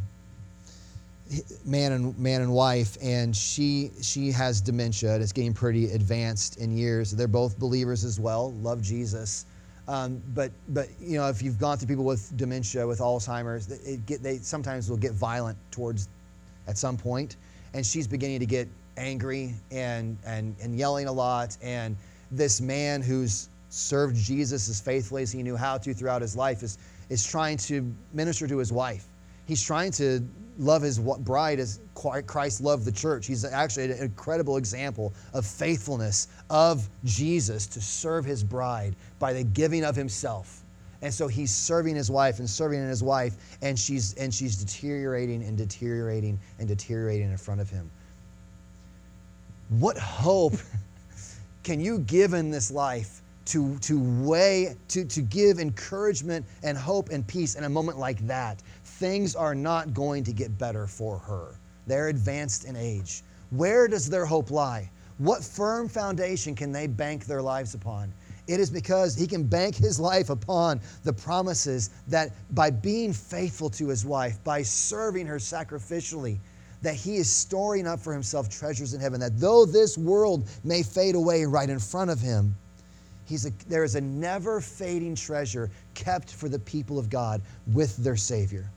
man 1.66 1.92
and 1.92 2.18
man 2.18 2.42
and 2.42 2.54
wife, 2.54 2.98
and 3.02 3.36
she 3.36 3.92
she 4.02 4.32
has 4.32 4.62
dementia. 4.62 5.18
It's 5.18 5.34
getting 5.34 5.54
pretty 5.54 5.92
advanced 5.92 6.56
in 6.58 6.78
years. 6.78 7.12
They're 7.12 7.28
both 7.28 7.60
believers 7.60 8.06
as 8.06 8.18
well, 8.18 8.54
love 8.62 8.82
Jesus. 8.82 9.46
Um, 9.90 10.22
but 10.34 10.52
but 10.70 10.88
you 11.02 11.18
know, 11.18 11.28
if 11.28 11.42
you've 11.42 11.60
gone 11.60 11.78
through 11.78 11.90
people 11.90 12.06
with 12.06 12.32
dementia, 12.38 12.88
with 12.88 13.00
Alzheimer's, 13.00 13.68
get, 14.06 14.24
they 14.24 14.38
sometimes 14.38 14.90
will 14.90 14.98
get 14.98 15.12
violent 15.12 15.58
towards 15.70 16.08
at 16.68 16.78
some 16.78 16.96
point 16.96 17.36
and 17.74 17.86
she's 17.86 18.08
beginning 18.08 18.40
to 18.40 18.46
get 18.46 18.68
angry 18.98 19.54
and, 19.72 20.18
and, 20.26 20.56
and 20.62 20.78
yelling 20.78 21.08
a 21.08 21.12
lot. 21.12 21.58
And 21.62 21.96
this 22.32 22.62
man 22.62 23.02
who's 23.02 23.50
served 23.70 24.16
Jesus 24.16 24.68
as 24.70 24.82
faithfully 24.82 25.24
as 25.24 25.32
he 25.32 25.44
knew 25.44 25.56
how 25.56 25.78
to 25.78 25.94
throughout 25.94 26.22
his 26.22 26.36
life 26.36 26.64
is, 26.64 26.78
is 27.10 27.26
trying 27.26 27.58
to 27.58 27.94
minister 28.14 28.48
to 28.48 28.58
his 28.58 28.72
wife. 28.72 29.06
He's 29.48 29.64
trying 29.64 29.92
to 29.94 30.26
love 30.58 30.82
his 30.82 31.00
bride 31.00 31.60
as 31.60 31.80
Christ 31.96 32.62
loved 32.62 32.86
the 32.86 32.92
church. 32.92 33.26
He's 33.26 33.44
actually 33.44 33.86
an 33.86 34.00
incredible 34.00 34.58
example 34.58 35.14
of 35.34 35.46
faithfulness 35.46 36.28
of 36.50 36.88
Jesus 37.04 37.66
to 37.68 37.82
serve 37.82 38.26
his 38.26 38.44
bride 38.44 38.96
by 39.20 39.34
the 39.34 39.44
giving 39.44 39.84
of 39.84 39.96
himself. 39.96 40.61
And 41.02 41.14
so 41.14 41.28
he's 41.28 41.52
serving 41.52 41.96
his 41.96 42.12
wife 42.12 42.40
and 42.40 42.50
serving 42.50 42.88
his 42.88 43.02
wife, 43.02 43.36
and 43.62 43.78
she's, 43.78 44.14
and 44.16 44.34
she's 44.34 44.56
deteriorating 44.56 45.44
and 45.44 45.58
deteriorating 45.58 46.40
and 46.60 46.68
deteriorating 46.68 47.32
in 47.32 47.38
front 47.38 47.60
of 47.60 47.70
him. 47.70 47.90
What 49.70 49.98
hope 49.98 50.54
can 51.64 51.80
you 51.80 52.00
give 52.00 52.34
in 52.34 52.52
this 52.52 52.72
life 52.72 53.22
to, 53.46 53.78
to 53.80 54.00
weigh, 54.24 54.76
to, 54.90 55.06
to 55.06 55.22
give 55.22 55.60
encouragement 55.60 56.46
and 56.62 56.78
hope 56.78 57.10
and 57.10 57.26
peace 57.26 57.56
in 57.56 57.64
a 57.64 57.70
moment 57.70 57.98
like 57.98 58.20
that? 58.28 58.62
Things 58.84 59.36
are 59.36 59.56
not 59.56 59.94
going 59.94 60.24
to 60.26 60.34
get 60.34 60.56
better 60.58 60.86
for 60.86 61.18
her. 61.18 61.56
They're 61.88 62.10
advanced 62.10 62.66
in 62.66 62.76
age. 62.76 63.24
Where 63.50 63.88
does 63.88 64.10
their 64.10 64.26
hope 64.26 64.52
lie? 64.52 64.90
What 65.18 65.44
firm 65.44 65.88
foundation 65.90 66.56
can 66.56 66.72
they 66.72 66.88
bank 66.88 67.26
their 67.26 67.42
lives 67.42 67.74
upon? 67.74 68.14
It 68.52 68.60
is 68.60 68.70
because 68.70 69.16
he 69.16 69.28
can 69.28 69.44
bank 69.44 69.76
his 69.76 69.98
life 69.98 70.30
upon 70.30 70.82
the 71.06 71.14
promises 71.14 71.90
that 72.10 72.34
by 72.54 72.70
being 72.70 73.14
faithful 73.14 73.70
to 73.72 73.88
his 73.88 74.06
wife, 74.06 74.44
by 74.44 74.62
serving 74.62 75.26
her 75.28 75.38
sacrificially, 75.38 76.38
that 76.82 76.96
he 76.96 77.16
is 77.16 77.30
storing 77.30 77.88
up 77.88 78.02
for 78.02 78.12
himself 78.12 78.50
treasures 78.50 78.94
in 78.94 79.00
heaven. 79.00 79.22
That 79.22 79.40
though 79.40 79.66
this 79.66 79.98
world 79.98 80.50
may 80.66 80.84
fade 80.84 81.16
away 81.16 81.46
right 81.46 81.70
in 81.70 81.80
front 81.80 82.12
of 82.12 82.20
him, 82.20 82.54
he's 83.26 83.46
a, 83.46 83.52
there 83.70 83.86
is 83.86 83.96
a 83.96 84.02
never 84.02 84.60
fading 84.60 85.16
treasure 85.16 85.70
kept 85.94 86.30
for 86.30 86.50
the 86.50 86.60
people 86.60 87.00
of 87.00 87.10
God 87.10 87.42
with 87.68 87.96
their 87.98 88.18
Savior. 88.18 88.70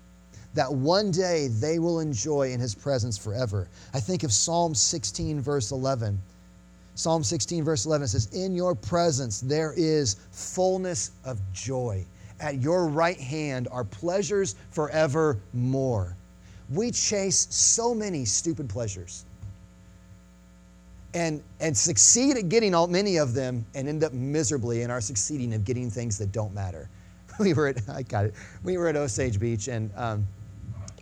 That 0.55 0.73
one 0.73 1.11
day 1.11 1.49
they 1.49 1.81
will 1.81 1.99
enjoy 1.99 2.53
in 2.53 2.61
his 2.61 2.77
presence 2.77 3.19
forever. 3.19 3.67
I 3.93 3.99
think 3.99 4.23
of 4.23 4.33
Psalm 4.33 4.73
16, 4.73 5.41
verse 5.41 5.73
11 5.73 6.21
Psalm 6.95 7.25
16, 7.25 7.65
verse 7.65 7.87
11 7.87 8.09
says, 8.09 8.27
In 8.33 8.55
your 8.55 8.75
presence 8.75 9.41
there 9.41 9.75
is 9.77 10.17
fullness 10.31 11.11
of 11.25 11.41
joy. 11.53 12.07
At 12.41 12.61
your 12.61 12.87
right 12.87 13.19
hand 13.19 13.69
are 13.71 13.85
pleasures 13.85 14.55
forevermore. 14.71 16.17
We 16.71 16.91
chase 16.93 17.47
so 17.51 17.95
many 17.95 18.25
stupid 18.25 18.69
pleasures 18.69 19.25
and, 21.15 21.43
and 21.61 21.77
succeed 21.77 22.37
at 22.37 22.49
getting 22.49 22.75
all 22.75 22.87
many 22.87 23.17
of 23.17 23.35
them 23.35 23.65
and 23.75 23.89
end 23.89 24.03
up 24.03 24.13
miserably 24.13 24.83
in 24.83 24.91
our 24.91 25.01
succeeding 25.01 25.55
of 25.55 25.65
getting 25.65 25.91
things 25.91 26.17
that 26.19 26.33
don't 26.33 26.55
matter. 26.55 26.89
We 27.41 27.53
were 27.53 27.67
at, 27.67 27.89
I 27.89 28.03
got 28.03 28.27
it, 28.27 28.35
we 28.63 28.79
were 28.79 28.87
at 28.87 28.95
Osage 28.95 29.41
Beach 29.41 29.67
and 29.67 29.91
um, 29.97 30.25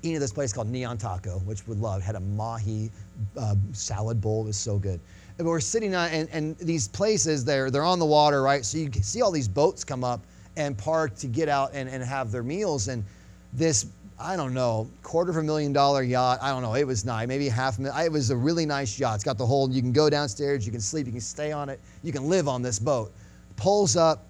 eating 0.00 0.16
at 0.16 0.20
this 0.20 0.32
place 0.32 0.50
called 0.50 0.66
Neon 0.66 0.96
Taco, 0.96 1.40
which 1.40 1.68
we 1.68 1.74
loved, 1.74 2.02
had 2.02 2.14
a 2.14 2.20
mahi 2.20 2.90
uh, 3.36 3.54
salad 3.72 4.18
bowl, 4.18 4.44
it 4.44 4.46
was 4.46 4.56
so 4.56 4.78
good 4.78 4.98
we're 5.38 5.60
sitting 5.60 5.94
on, 5.94 6.10
and, 6.10 6.28
and 6.32 6.56
these 6.58 6.88
places, 6.88 7.44
they're, 7.44 7.70
they're 7.70 7.84
on 7.84 7.98
the 7.98 8.06
water, 8.06 8.42
right? 8.42 8.64
So 8.64 8.78
you 8.78 8.90
see 8.92 9.22
all 9.22 9.30
these 9.30 9.48
boats 9.48 9.84
come 9.84 10.04
up 10.04 10.20
and 10.56 10.76
park 10.76 11.16
to 11.16 11.26
get 11.26 11.48
out 11.48 11.70
and, 11.72 11.88
and 11.88 12.02
have 12.02 12.30
their 12.30 12.42
meals. 12.42 12.88
And 12.88 13.04
this, 13.52 13.86
I 14.18 14.36
don't 14.36 14.54
know, 14.54 14.88
quarter 15.02 15.30
of 15.30 15.38
a 15.38 15.42
million 15.42 15.72
dollar 15.72 16.02
yacht, 16.02 16.38
I 16.42 16.50
don't 16.50 16.62
know, 16.62 16.74
it 16.74 16.84
was 16.84 17.04
nice, 17.04 17.26
maybe 17.26 17.48
half 17.48 17.78
a 17.78 17.82
million. 17.82 18.04
It 18.04 18.12
was 18.12 18.30
a 18.30 18.36
really 18.36 18.66
nice 18.66 18.98
yacht. 18.98 19.16
It's 19.16 19.24
got 19.24 19.38
the 19.38 19.46
whole, 19.46 19.70
you 19.70 19.80
can 19.80 19.92
go 19.92 20.10
downstairs, 20.10 20.66
you 20.66 20.72
can 20.72 20.80
sleep, 20.80 21.06
you 21.06 21.12
can 21.12 21.20
stay 21.20 21.52
on 21.52 21.68
it, 21.68 21.80
you 22.02 22.12
can 22.12 22.28
live 22.28 22.48
on 22.48 22.62
this 22.62 22.78
boat. 22.78 23.12
Pulls 23.56 23.96
up, 23.96 24.26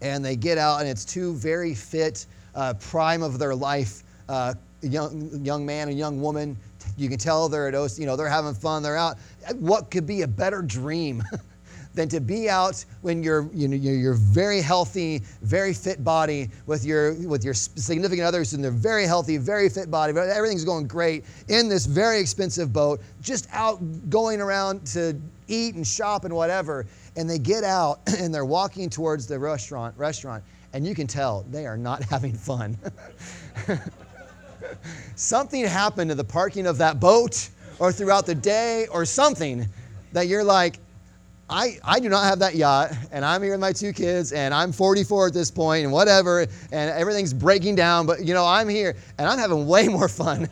and 0.00 0.24
they 0.24 0.36
get 0.36 0.58
out, 0.58 0.80
and 0.80 0.88
it's 0.88 1.04
two 1.04 1.34
very 1.34 1.74
fit, 1.74 2.26
uh, 2.54 2.74
prime 2.74 3.22
of 3.22 3.38
their 3.38 3.54
life 3.54 4.04
uh, 4.28 4.54
young, 4.82 5.44
young 5.44 5.66
man 5.66 5.88
and 5.88 5.98
young 5.98 6.20
woman 6.20 6.56
you 6.98 7.08
can 7.08 7.18
tell 7.18 7.48
they're 7.48 7.68
at 7.68 7.98
you 7.98 8.06
know 8.06 8.16
they're 8.16 8.28
having 8.28 8.54
fun. 8.54 8.82
They're 8.82 8.96
out. 8.96 9.18
What 9.56 9.90
could 9.90 10.06
be 10.06 10.22
a 10.22 10.28
better 10.28 10.62
dream? 10.62 11.22
than 11.98 12.08
to 12.08 12.20
be 12.20 12.48
out 12.48 12.84
when 13.02 13.24
you're 13.24 13.50
you 13.52 13.66
know 13.66 13.76
you're 13.76 14.14
very 14.14 14.60
healthy, 14.60 15.22
very 15.42 15.74
fit 15.74 16.04
body 16.04 16.48
with 16.66 16.84
your 16.84 17.14
with 17.26 17.44
your 17.44 17.54
significant 17.54 18.24
others 18.26 18.54
in 18.54 18.62
their 18.62 18.70
very 18.70 19.04
healthy, 19.04 19.36
very 19.36 19.68
fit 19.68 19.90
body. 19.90 20.16
Everything's 20.16 20.64
going 20.64 20.86
great 20.86 21.24
in 21.48 21.68
this 21.68 21.86
very 21.86 22.20
expensive 22.20 22.72
boat, 22.72 23.00
just 23.20 23.48
out 23.52 23.80
going 24.08 24.40
around 24.40 24.86
to 24.86 25.20
eat 25.48 25.74
and 25.74 25.84
shop 25.84 26.24
and 26.24 26.32
whatever. 26.32 26.86
And 27.16 27.28
they 27.28 27.38
get 27.38 27.64
out 27.64 28.00
and 28.18 28.32
they're 28.32 28.44
walking 28.44 28.88
towards 28.88 29.26
the 29.26 29.38
restaurant 29.38 29.92
restaurant, 29.98 30.44
and 30.72 30.86
you 30.86 30.94
can 30.94 31.08
tell 31.08 31.44
they 31.50 31.66
are 31.66 31.76
not 31.76 32.02
having 32.10 32.32
fun. 32.32 32.78
something 35.16 35.64
happened 35.64 36.10
to 36.10 36.14
the 36.14 36.24
parking 36.24 36.66
of 36.66 36.78
that 36.78 37.00
boat 37.00 37.48
or 37.78 37.92
throughout 37.92 38.26
the 38.26 38.34
day 38.34 38.86
or 38.88 39.04
something 39.04 39.66
that 40.12 40.26
you're 40.26 40.44
like, 40.44 40.78
I, 41.50 41.78
I 41.82 41.98
do 41.98 42.10
not 42.10 42.24
have 42.24 42.38
that 42.40 42.56
yacht, 42.56 42.92
and 43.10 43.24
I'm 43.24 43.42
here 43.42 43.52
with 43.52 43.60
my 43.60 43.72
two 43.72 43.92
kids, 43.92 44.32
and 44.32 44.52
I'm 44.52 44.70
44 44.70 45.28
at 45.28 45.32
this 45.32 45.50
point, 45.50 45.84
and 45.84 45.92
whatever, 45.92 46.40
and 46.40 46.90
everything's 46.90 47.32
breaking 47.32 47.74
down, 47.74 48.04
but 48.04 48.22
you 48.22 48.34
know, 48.34 48.44
I'm 48.44 48.68
here, 48.68 48.94
and 49.16 49.26
I'm 49.26 49.38
having 49.38 49.66
way 49.66 49.88
more 49.88 50.08
fun 50.08 50.48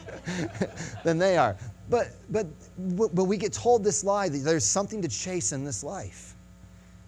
than 1.04 1.18
they 1.18 1.36
are. 1.36 1.56
But, 1.90 2.12
but, 2.30 2.46
but 2.78 3.24
we 3.24 3.36
get 3.36 3.52
told 3.52 3.84
this 3.84 4.04
lie 4.04 4.30
that 4.30 4.38
there's 4.38 4.64
something 4.64 5.02
to 5.02 5.08
chase 5.08 5.52
in 5.52 5.64
this 5.64 5.84
life 5.84 6.36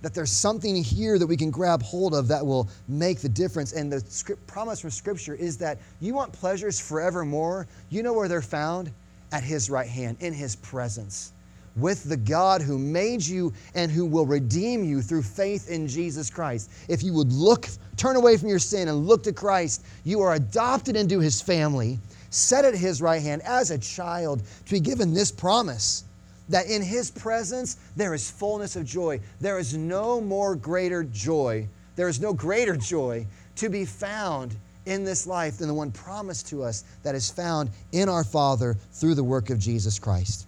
that 0.02 0.14
there's 0.14 0.30
something 0.30 0.76
here 0.76 1.18
that 1.18 1.26
we 1.26 1.36
can 1.36 1.50
grab 1.50 1.82
hold 1.82 2.14
of 2.14 2.28
that 2.28 2.44
will 2.44 2.68
make 2.86 3.20
the 3.20 3.28
difference. 3.28 3.72
And 3.72 3.92
the 3.92 4.00
script, 4.00 4.46
promise 4.46 4.80
from 4.80 4.90
Scripture 4.90 5.34
is 5.34 5.58
that 5.58 5.78
you 6.00 6.14
want 6.14 6.32
pleasures 6.32 6.78
forevermore. 6.78 7.66
You 7.90 8.02
know 8.02 8.12
where 8.12 8.28
they're 8.28 8.42
found? 8.42 8.92
At 9.32 9.42
His 9.42 9.68
right 9.68 9.88
hand, 9.88 10.16
in 10.20 10.32
His 10.32 10.56
presence, 10.56 11.32
with 11.76 12.04
the 12.04 12.16
God 12.16 12.62
who 12.62 12.78
made 12.78 13.24
you 13.24 13.52
and 13.74 13.90
who 13.90 14.06
will 14.06 14.26
redeem 14.26 14.84
you 14.84 15.02
through 15.02 15.22
faith 15.22 15.70
in 15.70 15.86
Jesus 15.86 16.30
Christ. 16.30 16.70
If 16.88 17.02
you 17.02 17.12
would 17.12 17.32
look, 17.32 17.68
turn 17.96 18.16
away 18.16 18.36
from 18.36 18.48
your 18.48 18.58
sin 18.58 18.88
and 18.88 19.06
look 19.06 19.22
to 19.24 19.32
Christ, 19.32 19.84
you 20.04 20.20
are 20.20 20.34
adopted 20.34 20.96
into 20.96 21.20
His 21.20 21.40
family, 21.40 21.98
set 22.30 22.64
at 22.64 22.74
His 22.74 23.00
right 23.02 23.22
hand 23.22 23.42
as 23.42 23.70
a 23.70 23.78
child 23.78 24.42
to 24.66 24.72
be 24.72 24.80
given 24.80 25.14
this 25.14 25.30
promise 25.30 26.04
that 26.48 26.66
in 26.66 26.82
His 26.82 27.10
presence 27.10 27.76
there 27.96 28.14
is 28.14 28.30
fullness 28.30 28.76
of 28.76 28.84
joy. 28.84 29.20
There 29.40 29.58
is 29.58 29.76
no 29.76 30.20
more 30.20 30.56
greater 30.56 31.04
joy, 31.04 31.68
there 31.96 32.08
is 32.08 32.20
no 32.20 32.32
greater 32.32 32.76
joy 32.76 33.26
to 33.56 33.68
be 33.68 33.84
found 33.84 34.56
in 34.88 35.04
this 35.04 35.26
life 35.26 35.58
than 35.58 35.68
the 35.68 35.74
one 35.74 35.92
promised 35.92 36.48
to 36.48 36.62
us 36.62 36.84
that 37.02 37.14
is 37.14 37.30
found 37.30 37.70
in 37.92 38.08
our 38.08 38.24
Father 38.24 38.76
through 38.92 39.14
the 39.14 39.24
work 39.24 39.50
of 39.50 39.58
Jesus 39.58 39.98
Christ. 39.98 40.46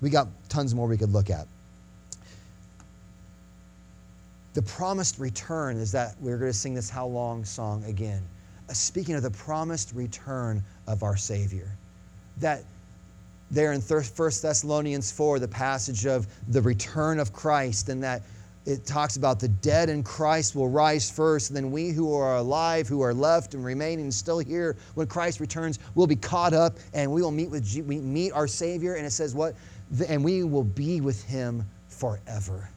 We 0.00 0.10
got 0.10 0.28
tons 0.48 0.74
more 0.74 0.86
we 0.86 0.98
could 0.98 1.12
look 1.12 1.30
at. 1.30 1.46
The 4.52 4.62
promised 4.62 5.18
return 5.18 5.78
is 5.78 5.90
that 5.92 6.14
we're 6.20 6.36
going 6.36 6.52
to 6.52 6.56
sing 6.56 6.74
this 6.74 6.90
How 6.90 7.06
Long 7.06 7.44
song 7.44 7.82
again. 7.84 8.22
Uh, 8.68 8.72
speaking 8.72 9.14
of 9.14 9.22
the 9.22 9.30
promised 9.30 9.92
return 9.94 10.62
of 10.86 11.02
our 11.02 11.16
Savior. 11.16 11.70
That 12.38 12.62
there 13.50 13.72
in 13.72 13.80
1 13.80 14.02
Thessalonians 14.16 15.10
4, 15.10 15.38
the 15.38 15.48
passage 15.48 16.06
of 16.06 16.26
the 16.48 16.62
return 16.62 17.18
of 17.18 17.32
Christ, 17.32 17.88
and 17.88 18.02
that 18.02 18.22
it 18.66 18.86
talks 18.86 19.16
about 19.16 19.40
the 19.40 19.48
dead 19.48 19.90
in 19.90 20.02
Christ 20.02 20.54
will 20.54 20.70
rise 20.70 21.10
first, 21.10 21.50
and 21.50 21.56
then 21.56 21.70
we 21.70 21.90
who 21.90 22.14
are 22.14 22.36
alive, 22.36 22.88
who 22.88 23.02
are 23.02 23.12
left 23.12 23.54
and 23.54 23.62
remaining 23.62 24.10
still 24.10 24.38
here 24.38 24.76
when 24.94 25.06
Christ 25.06 25.38
returns, 25.38 25.78
will 25.94 26.06
be 26.06 26.16
caught 26.16 26.54
up 26.54 26.78
and 26.94 27.10
we 27.12 27.20
will 27.20 27.30
meet 27.30 27.50
with 27.50 27.70
we 27.86 27.98
meet 27.98 28.32
our 28.32 28.46
Savior. 28.46 28.94
And 28.94 29.04
it 29.04 29.10
says 29.10 29.34
what? 29.34 29.54
And 30.08 30.24
we 30.24 30.44
will 30.44 30.64
be 30.64 31.02
with 31.02 31.22
him 31.24 31.68
forever. 31.88 32.70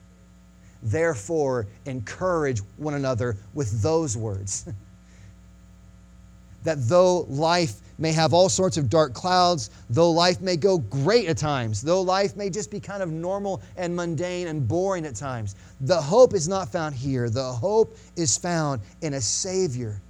Therefore, 0.84 1.68
encourage 1.86 2.60
one 2.76 2.94
another 2.96 3.38
with 3.54 3.82
those 3.82 4.18
words. 4.18 4.70
that 6.64 6.78
though 6.90 7.22
life 7.30 7.80
may 7.98 8.12
have 8.12 8.34
all 8.34 8.50
sorts 8.50 8.78
of 8.78 8.89
dark 8.89 9.14
clouds, 9.14 9.70
though 9.89 10.12
life 10.12 10.41
may 10.41 10.56
go 10.56 10.78
great 10.78 11.28
at 11.28 11.38
times, 11.38 11.82
though 11.82 12.02
life 12.02 12.36
may 12.36 12.50
just 12.50 12.70
be 12.70 12.80
kind 12.80 13.02
of 13.02 13.12
normal 13.12 13.62
and 13.76 13.95
mundane 13.95 14.48
and 14.48 14.68
boring 14.68 15.06
at 15.06 15.16
times, 15.16 15.56
the 15.82 16.00
hope 16.00 16.34
is 16.34 16.48
not 16.48 16.72
found 16.72 16.93
here. 16.95 17.30
The 17.30 17.52
hope 17.52 17.95
is 18.16 18.38
found 18.38 18.82
in 19.02 19.16
a 19.16 19.22
Savior 19.22 20.02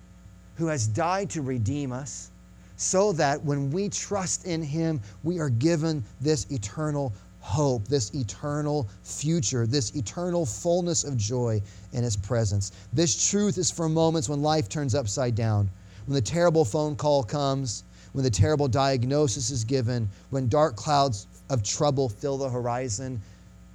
who 0.55 0.67
has 0.67 0.87
died 0.87 1.29
to 1.29 1.41
redeem 1.41 1.91
us, 1.91 2.31
so 2.75 3.11
that 3.13 3.43
when 3.43 3.71
we 3.71 3.89
trust 3.89 4.45
in 4.45 4.61
Him, 4.61 5.01
we 5.23 5.39
are 5.39 5.49
given 5.49 6.03
this 6.21 6.45
eternal 6.51 7.13
hope, 7.39 7.87
this 7.87 8.13
eternal 8.13 8.87
future, 9.03 9.65
this 9.65 9.95
eternal 9.95 10.45
fullness 10.45 11.03
of 11.03 11.15
joy 11.15 11.61
in 11.93 12.03
His 12.03 12.17
presence. 12.17 12.71
This 12.91 13.29
truth 13.29 13.57
is 13.57 13.71
for 13.71 13.87
moments 13.87 14.27
when 14.27 14.41
life 14.41 14.67
turns 14.67 14.95
upside 14.95 15.35
down 15.35 15.69
when 16.07 16.15
the 16.15 16.21
terrible 16.21 16.65
phone 16.65 16.95
call 16.95 17.21
comes, 17.21 17.83
when 18.13 18.23
the 18.23 18.31
terrible 18.31 18.67
diagnosis 18.67 19.51
is 19.51 19.63
given, 19.63 20.09
when 20.31 20.47
dark 20.47 20.75
clouds 20.75 21.27
of 21.49 21.61
trouble 21.63 22.09
fill 22.09 22.37
the 22.37 22.49
horizon, 22.49 23.21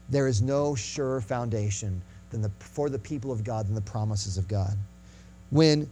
there 0.08 0.26
is 0.26 0.42
no 0.42 0.74
surer 0.74 1.20
foundation 1.20 2.02
than 2.30 2.42
the, 2.42 2.50
for 2.58 2.90
the 2.90 2.98
people 2.98 3.30
of 3.30 3.44
God 3.44 3.68
than 3.68 3.74
the 3.74 3.80
promises 3.82 4.38
of 4.38 4.48
God. 4.48 4.76
When 5.50 5.88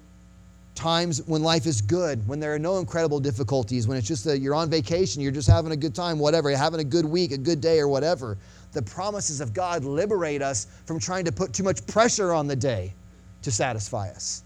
times 0.75 1.23
when 1.27 1.43
life 1.43 1.67
is 1.67 1.83
good, 1.83 2.27
when 2.27 2.41
there 2.41 2.55
are 2.55 2.59
no 2.59 2.79
incredible 2.79 3.21
difficulties, 3.21 3.87
when 3.87 3.99
it's 3.99 4.09
just 4.09 4.25
that 4.25 4.39
you're 4.39 4.55
on 4.55 4.71
vacation, 4.71 5.21
you're 5.21 5.33
just 5.33 5.49
having 5.49 5.73
a 5.73 5.77
good 5.77 5.95
time, 5.95 6.19
whatever, 6.19 6.51
having 6.51 6.81
a 6.81 6.85
good 6.85 7.05
week, 7.05 7.33
a 7.33 7.39
good 7.39 7.61
day, 7.61 7.79
or 7.79 7.89
whatever, 7.89 8.39
the 8.73 8.81
promises 8.81 9.43
of 9.43 9.53
God 9.53 9.85
liberate 9.85 10.41
us 10.41 10.69
from 10.87 10.99
trying 10.99 11.27
to 11.27 11.33
put 11.33 11.53
too 11.53 11.65
much 11.65 11.87
pressure 11.87 12.33
on 12.33 12.47
the 12.47 12.57
day 12.57 12.95
to 13.43 13.51
satisfy 13.51 14.09
us. 14.09 14.43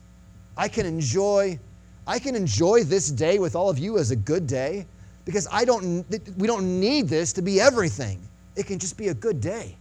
I 0.57 0.66
can 0.68 0.86
enjoy 0.86 1.59
I 2.07 2.18
can 2.18 2.34
enjoy 2.34 2.84
this 2.84 3.11
day 3.11 3.38
with 3.38 3.57
all 3.57 3.70
of 3.70 3.78
you 3.78 3.98
as 3.98 4.11
a 4.11 4.16
good 4.16 4.46
day 4.46 4.86
because 5.24 5.48
I 5.50 5.64
don't, 5.64 6.05
we 6.36 6.46
don't 6.46 6.80
need 6.80 7.09
this 7.09 7.32
to 7.34 7.42
be 7.42 7.61
everything. 7.61 8.20
It 8.57 8.66
can 8.66 8.78
just 8.78 8.96
be 8.98 9.09
a 9.09 9.14
good 9.14 9.40
day 9.40 9.76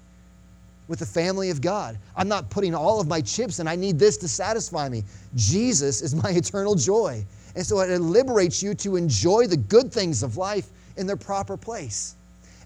with 0.88 1.00
the 1.00 1.06
family 1.06 1.50
of 1.50 1.62
God. 1.62 1.98
I'm 2.16 2.28
not 2.28 2.50
putting 2.50 2.74
all 2.74 3.02
of 3.02 3.08
my 3.08 3.22
chips 3.22 3.60
and 3.60 3.68
I 3.68 3.76
need 3.76 4.00
this 4.00 4.18
to 4.18 4.28
satisfy 4.28 4.90
me. 4.90 5.04
Jesus 5.36 6.02
is 6.02 6.16
my 6.16 6.30
eternal 6.32 6.76
joy. 6.76 7.26
And 7.56 7.66
so 7.66 7.80
it 7.82 8.00
liberates 8.00 8.64
you 8.64 8.74
to 8.76 8.96
enjoy 8.96 9.48
the 9.48 9.58
good 9.58 9.92
things 9.92 10.24
of 10.24 10.38
life 10.38 10.70
in 10.98 11.06
their 11.06 11.18
proper 11.18 11.58
place. 11.58 12.16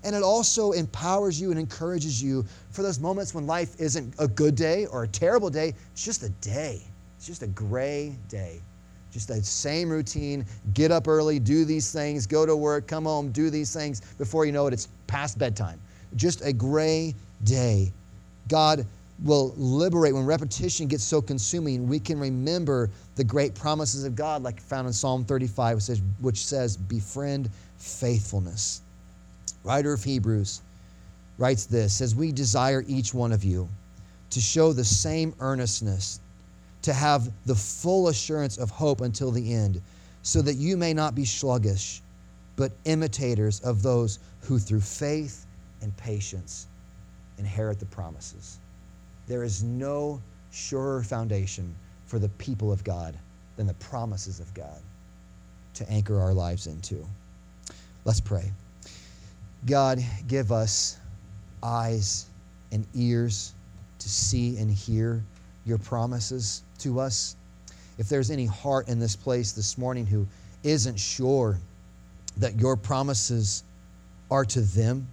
And 0.04 0.16
it 0.16 0.24
also 0.24 0.72
empowers 0.72 1.42
you 1.42 1.50
and 1.50 1.60
encourages 1.60 2.22
you 2.22 2.46
for 2.70 2.84
those 2.84 3.00
moments 3.00 3.34
when 3.34 3.48
life 3.48 3.76
isn't 3.80 4.14
a 4.20 4.28
good 4.28 4.56
day 4.56 4.86
or 4.86 5.04
a 5.04 5.08
terrible 5.08 5.50
day. 5.50 5.74
It's 5.92 6.06
just 6.06 6.24
a 6.24 6.30
day, 6.30 6.82
it's 7.18 7.26
just 7.26 7.42
a 7.42 7.48
gray 7.48 8.16
day. 8.30 8.62
Just 9.12 9.28
that 9.30 9.46
same 9.46 9.90
routine 9.90 10.46
get 10.74 10.92
up 10.92 11.08
early, 11.08 11.40
do 11.40 11.66
these 11.66 11.92
things, 11.92 12.28
go 12.28 12.46
to 12.46 12.56
work, 12.56 12.88
come 12.88 13.06
home, 13.06 13.32
do 13.32 13.50
these 13.50 13.74
things. 13.74 14.02
Before 14.18 14.46
you 14.46 14.52
know 14.52 14.68
it, 14.68 14.74
it's 14.74 14.90
past 15.08 15.40
bedtime. 15.40 15.80
Just 16.16 16.42
a 16.46 16.54
gray 16.54 17.16
day. 17.44 17.92
God 18.48 18.86
will 19.24 19.54
liberate 19.58 20.14
when 20.14 20.26
repetition 20.26 20.88
gets 20.88 21.04
so 21.04 21.22
consuming 21.22 21.88
we 21.88 22.00
can 22.00 22.20
remember 22.20 22.90
the 23.16 23.24
great 23.24 23.56
promises 23.56 24.04
of 24.04 24.16
god 24.16 24.44
like 24.44 24.62
found 24.62 24.86
in 24.86 24.94
psalm 24.94 25.26
35 25.26 25.76
which 25.76 25.84
says, 25.84 26.02
which 26.22 26.46
says 26.46 26.78
befriend 26.78 27.50
faithfulness 27.78 28.82
writer 29.64 29.92
of 29.92 30.04
hebrews 30.04 30.62
writes 31.40 31.66
this 31.66 31.96
says 31.96 32.14
we 32.14 32.32
desire 32.32 32.84
each 32.88 33.14
one 33.14 33.32
of 33.32 33.44
you 33.44 33.68
to 34.30 34.40
show 34.40 34.72
the 34.72 34.86
same 34.86 35.34
earnestness 35.40 36.20
to 36.88 36.94
have 36.94 37.30
the 37.46 37.54
full 37.54 38.08
assurance 38.08 38.58
of 38.58 38.70
hope 38.70 39.02
until 39.02 39.30
the 39.30 39.54
end, 39.54 39.82
so 40.22 40.42
that 40.42 40.54
you 40.54 40.78
may 40.78 40.94
not 40.94 41.14
be 41.14 41.26
sluggish, 41.26 42.02
but 42.56 42.72
imitators 42.86 43.60
of 43.60 43.84
those 43.84 44.20
who 44.40 44.58
through 44.58 44.80
faith 44.80 45.46
and 45.82 45.96
patience 45.98 46.68
inherit 47.40 47.78
the 47.78 47.86
promises. 47.88 48.60
There 49.28 49.44
is 49.44 49.66
no 49.66 50.22
surer 50.52 51.04
foundation 51.04 51.76
for 52.06 52.20
the 52.20 52.30
people 52.30 52.72
of 52.72 52.86
God 52.86 53.18
than 53.58 53.68
the 53.68 53.74
promises 53.74 54.40
of 54.40 54.54
God 54.54 54.80
to 55.74 55.92
anchor 55.92 56.22
our 56.22 56.34
lives 56.34 56.68
into. 56.68 57.06
Let's 58.06 58.22
pray. 58.22 58.50
God, 59.66 60.02
give 60.30 60.54
us 60.54 60.98
eyes 61.62 62.28
and 62.72 62.88
ears 62.96 63.52
to 64.00 64.08
see 64.08 64.56
and 64.56 64.72
hear 64.72 65.22
your 65.68 65.78
promises 65.78 66.64
to 66.80 67.00
us. 67.00 67.36
If 67.98 68.10
there's 68.10 68.32
any 68.32 68.46
heart 68.46 68.88
in 68.88 69.00
this 69.00 69.16
place 69.16 69.52
this 69.52 69.78
morning 69.78 70.06
who 70.06 70.28
isn't 70.64 70.98
sure 70.98 71.58
that 72.38 72.60
your 72.60 72.76
promises 72.76 73.64
are 74.30 74.46
to 74.46 74.62
them, 74.62 75.08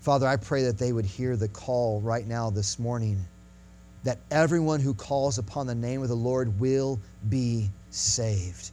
Father, 0.00 0.26
I 0.26 0.36
pray 0.36 0.64
that 0.64 0.78
they 0.78 0.92
would 0.92 1.04
hear 1.04 1.36
the 1.36 1.48
call 1.48 2.00
right 2.00 2.26
now 2.26 2.50
this 2.50 2.78
morning 2.78 3.24
that 4.04 4.18
everyone 4.30 4.80
who 4.80 4.94
calls 4.94 5.38
upon 5.38 5.66
the 5.66 5.74
name 5.74 6.02
of 6.02 6.08
the 6.08 6.14
Lord 6.14 6.60
will 6.60 7.00
be 7.28 7.68
saved. 7.90 8.70